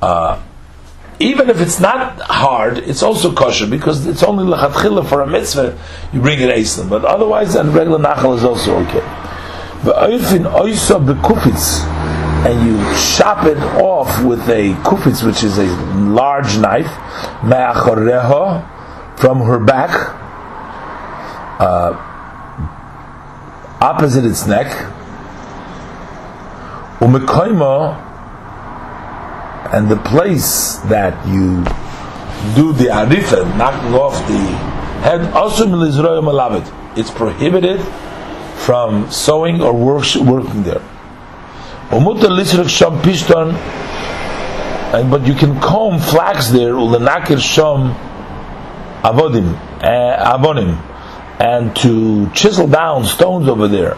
Uh, 0.00 0.40
even 1.20 1.50
if 1.50 1.60
it's 1.60 1.80
not 1.80 2.20
hard, 2.20 2.78
it's 2.78 3.02
also 3.02 3.32
kosher 3.32 3.66
because 3.66 4.06
it's 4.06 4.22
only 4.22 4.44
lachatchila 4.44 5.08
for 5.08 5.20
a 5.20 5.26
mitzvah. 5.26 5.76
You 6.12 6.20
bring 6.20 6.40
it 6.40 6.48
eson, 6.54 6.88
but 6.88 7.04
otherwise, 7.04 7.56
and 7.56 7.74
regular 7.74 7.98
nachal 7.98 8.36
is 8.36 8.44
also 8.44 8.76
okay. 8.86 9.02
And 12.40 12.66
you 12.66 12.76
chop 13.16 13.46
it 13.46 13.58
off 13.82 14.24
with 14.24 14.48
a 14.48 14.74
kufitz, 14.84 15.26
which 15.26 15.42
is 15.42 15.58
a 15.58 15.66
large 15.94 16.56
knife, 16.58 16.86
from 19.18 19.40
her 19.40 19.58
back, 19.58 19.90
uh, 21.60 21.94
opposite 23.80 24.24
its 24.24 24.46
neck, 24.46 24.68
umekoimo, 27.00 28.07
and 29.72 29.88
the 29.88 29.96
place 29.96 30.76
that 30.88 31.14
you 31.28 31.62
do 32.54 32.72
the 32.72 32.86
arifa, 32.90 33.44
knocking 33.56 33.94
off 33.94 34.14
the 34.28 34.38
head, 35.02 35.20
also 35.32 35.66
Milisra 35.66 36.22
Malavit, 36.22 36.98
it's 36.98 37.10
prohibited 37.10 37.80
from 38.58 39.10
sewing 39.10 39.60
or 39.60 39.72
working 39.72 40.62
there. 40.62 40.82
Umutar 41.90 42.30
but 45.10 45.26
you 45.26 45.34
can 45.34 45.60
comb 45.60 45.98
flax 45.98 46.48
there, 46.48 46.72
ulenakir 46.72 47.38
shom 47.38 47.94
avodim, 49.02 49.54
uh, 49.82 50.36
avonim, 50.38 50.76
and 51.40 51.76
to 51.76 52.28
chisel 52.30 52.66
down 52.66 53.04
stones 53.04 53.48
over 53.48 53.68
there 53.68 53.96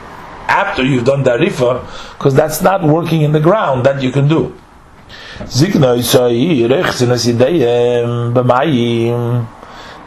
after 0.48 0.84
you've 0.84 1.04
done 1.04 1.22
the 1.22 1.30
rifa, 1.30 1.80
because 2.12 2.34
that's 2.34 2.60
not 2.60 2.82
working 2.82 3.22
in 3.22 3.32
the 3.32 3.40
ground 3.40 3.86
that 3.86 4.02
you 4.02 4.10
can 4.10 4.26
do. 4.26 4.52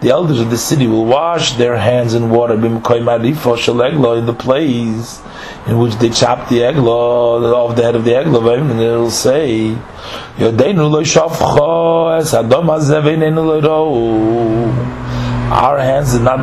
The 0.03 0.09
elders 0.09 0.39
of 0.41 0.49
the 0.49 0.57
city 0.57 0.85
will 0.85 1.05
wash 1.05 1.53
their 1.53 1.77
hands 1.77 2.13
in 2.13 2.29
water 2.29 2.53
in 2.53 2.61
the 2.73 4.35
place 4.37 5.21
in 5.65 5.79
which 5.79 5.95
they 5.95 6.09
chop 6.09 6.49
the 6.49 6.63
eglo 6.63 7.53
off 7.55 7.75
the 7.75 7.83
head 7.83 7.95
of 7.95 8.03
the 8.03 8.11
eglo, 8.11 8.47
and 8.53 8.79
they 8.79 8.89
will 8.89 9.09
say, 9.09 9.75
Our 15.51 15.79
hands 15.79 16.13
did 16.13 16.21
not 16.21 16.41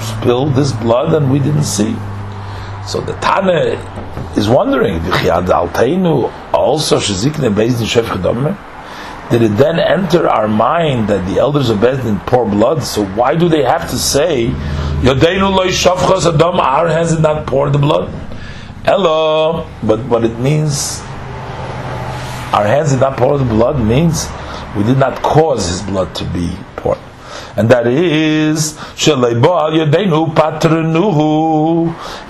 spill 0.00 0.46
this 0.46 0.72
blood 0.72 1.12
and 1.14 1.30
we 1.30 1.40
didn't 1.40 1.64
see. 1.64 1.94
So 2.86 3.00
the 3.00 3.14
Tana 3.20 3.76
is 4.36 4.48
wondering, 4.48 5.02
also 6.64 6.98
did 9.30 9.42
it 9.42 9.56
then 9.56 9.78
enter 9.78 10.28
our 10.28 10.46
mind 10.46 11.08
that 11.08 11.26
the 11.26 11.40
elders 11.40 11.70
of 11.70 11.78
Beis 11.78 12.02
Din 12.02 12.20
pour 12.20 12.44
blood? 12.44 12.82
So 12.82 13.06
why 13.16 13.34
do 13.34 13.48
they 13.48 13.62
have 13.62 13.88
to 13.90 13.96
say, 13.96 14.48
our 14.48 15.14
hands 16.88 17.12
did 17.12 17.22
not 17.22 17.46
pour 17.46 17.70
the 17.70 17.78
blood? 17.78 18.10
Hello, 18.84 19.66
but 19.82 20.00
what 20.06 20.24
it 20.24 20.38
means, 20.38 21.00
our 22.52 22.66
hands 22.66 22.92
did 22.92 23.00
not 23.00 23.16
pour 23.16 23.38
the 23.38 23.44
blood 23.44 23.80
means 23.80 24.28
we 24.76 24.84
did 24.84 24.98
not 24.98 25.22
cause 25.22 25.68
his 25.68 25.80
blood 25.82 26.14
to 26.16 26.24
be 26.24 26.54
poured 26.76 26.98
and 27.56 27.70
that 27.70 27.86
is 27.86 28.76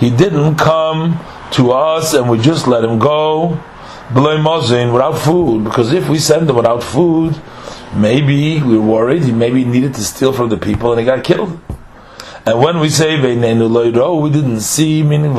He 0.01 0.11
didn't 0.11 0.57
come 0.57 1.20
to 1.53 1.72
us, 1.72 2.14
and 2.14 2.28
we 2.28 2.39
just 2.39 2.66
let 2.66 2.85
him 2.85 2.99
go 2.99 3.59
without 4.93 5.19
food. 5.19 5.65
Because 5.65 5.93
if 5.93 6.09
we 6.09 6.19
send 6.19 6.51
him 6.51 6.57
without 6.57 6.83
food, 6.83 7.41
maybe 7.95 8.61
we're 8.63 8.81
worried. 8.81 9.25
He 9.25 9.33
maybe 9.33 9.65
needed 9.65 9.95
to 9.95 10.03
steal 10.03 10.33
from 10.33 10.49
the 10.51 10.57
people, 10.57 10.93
and 10.93 11.01
he 11.01 11.07
got 11.07 11.25
killed. 11.25 11.59
And 12.47 12.61
when 12.61 12.79
we 12.81 12.91
say 12.91 13.17
we 13.19 14.31
didn't 14.31 14.61
see, 14.61 15.03
meaning 15.03 15.35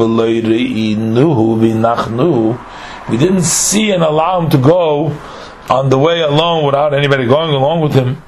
we 3.09 3.18
didn't 3.18 3.43
see 3.43 3.91
and 3.91 4.01
allow 4.03 4.41
him 4.41 4.49
to 4.49 4.57
go 4.57 5.16
on 5.70 5.89
the 5.89 5.97
way 5.99 6.22
alone 6.22 6.66
without 6.66 6.93
anybody 6.95 7.28
going 7.28 7.51
along 7.51 7.82
with 7.82 7.93
him. 7.93 8.24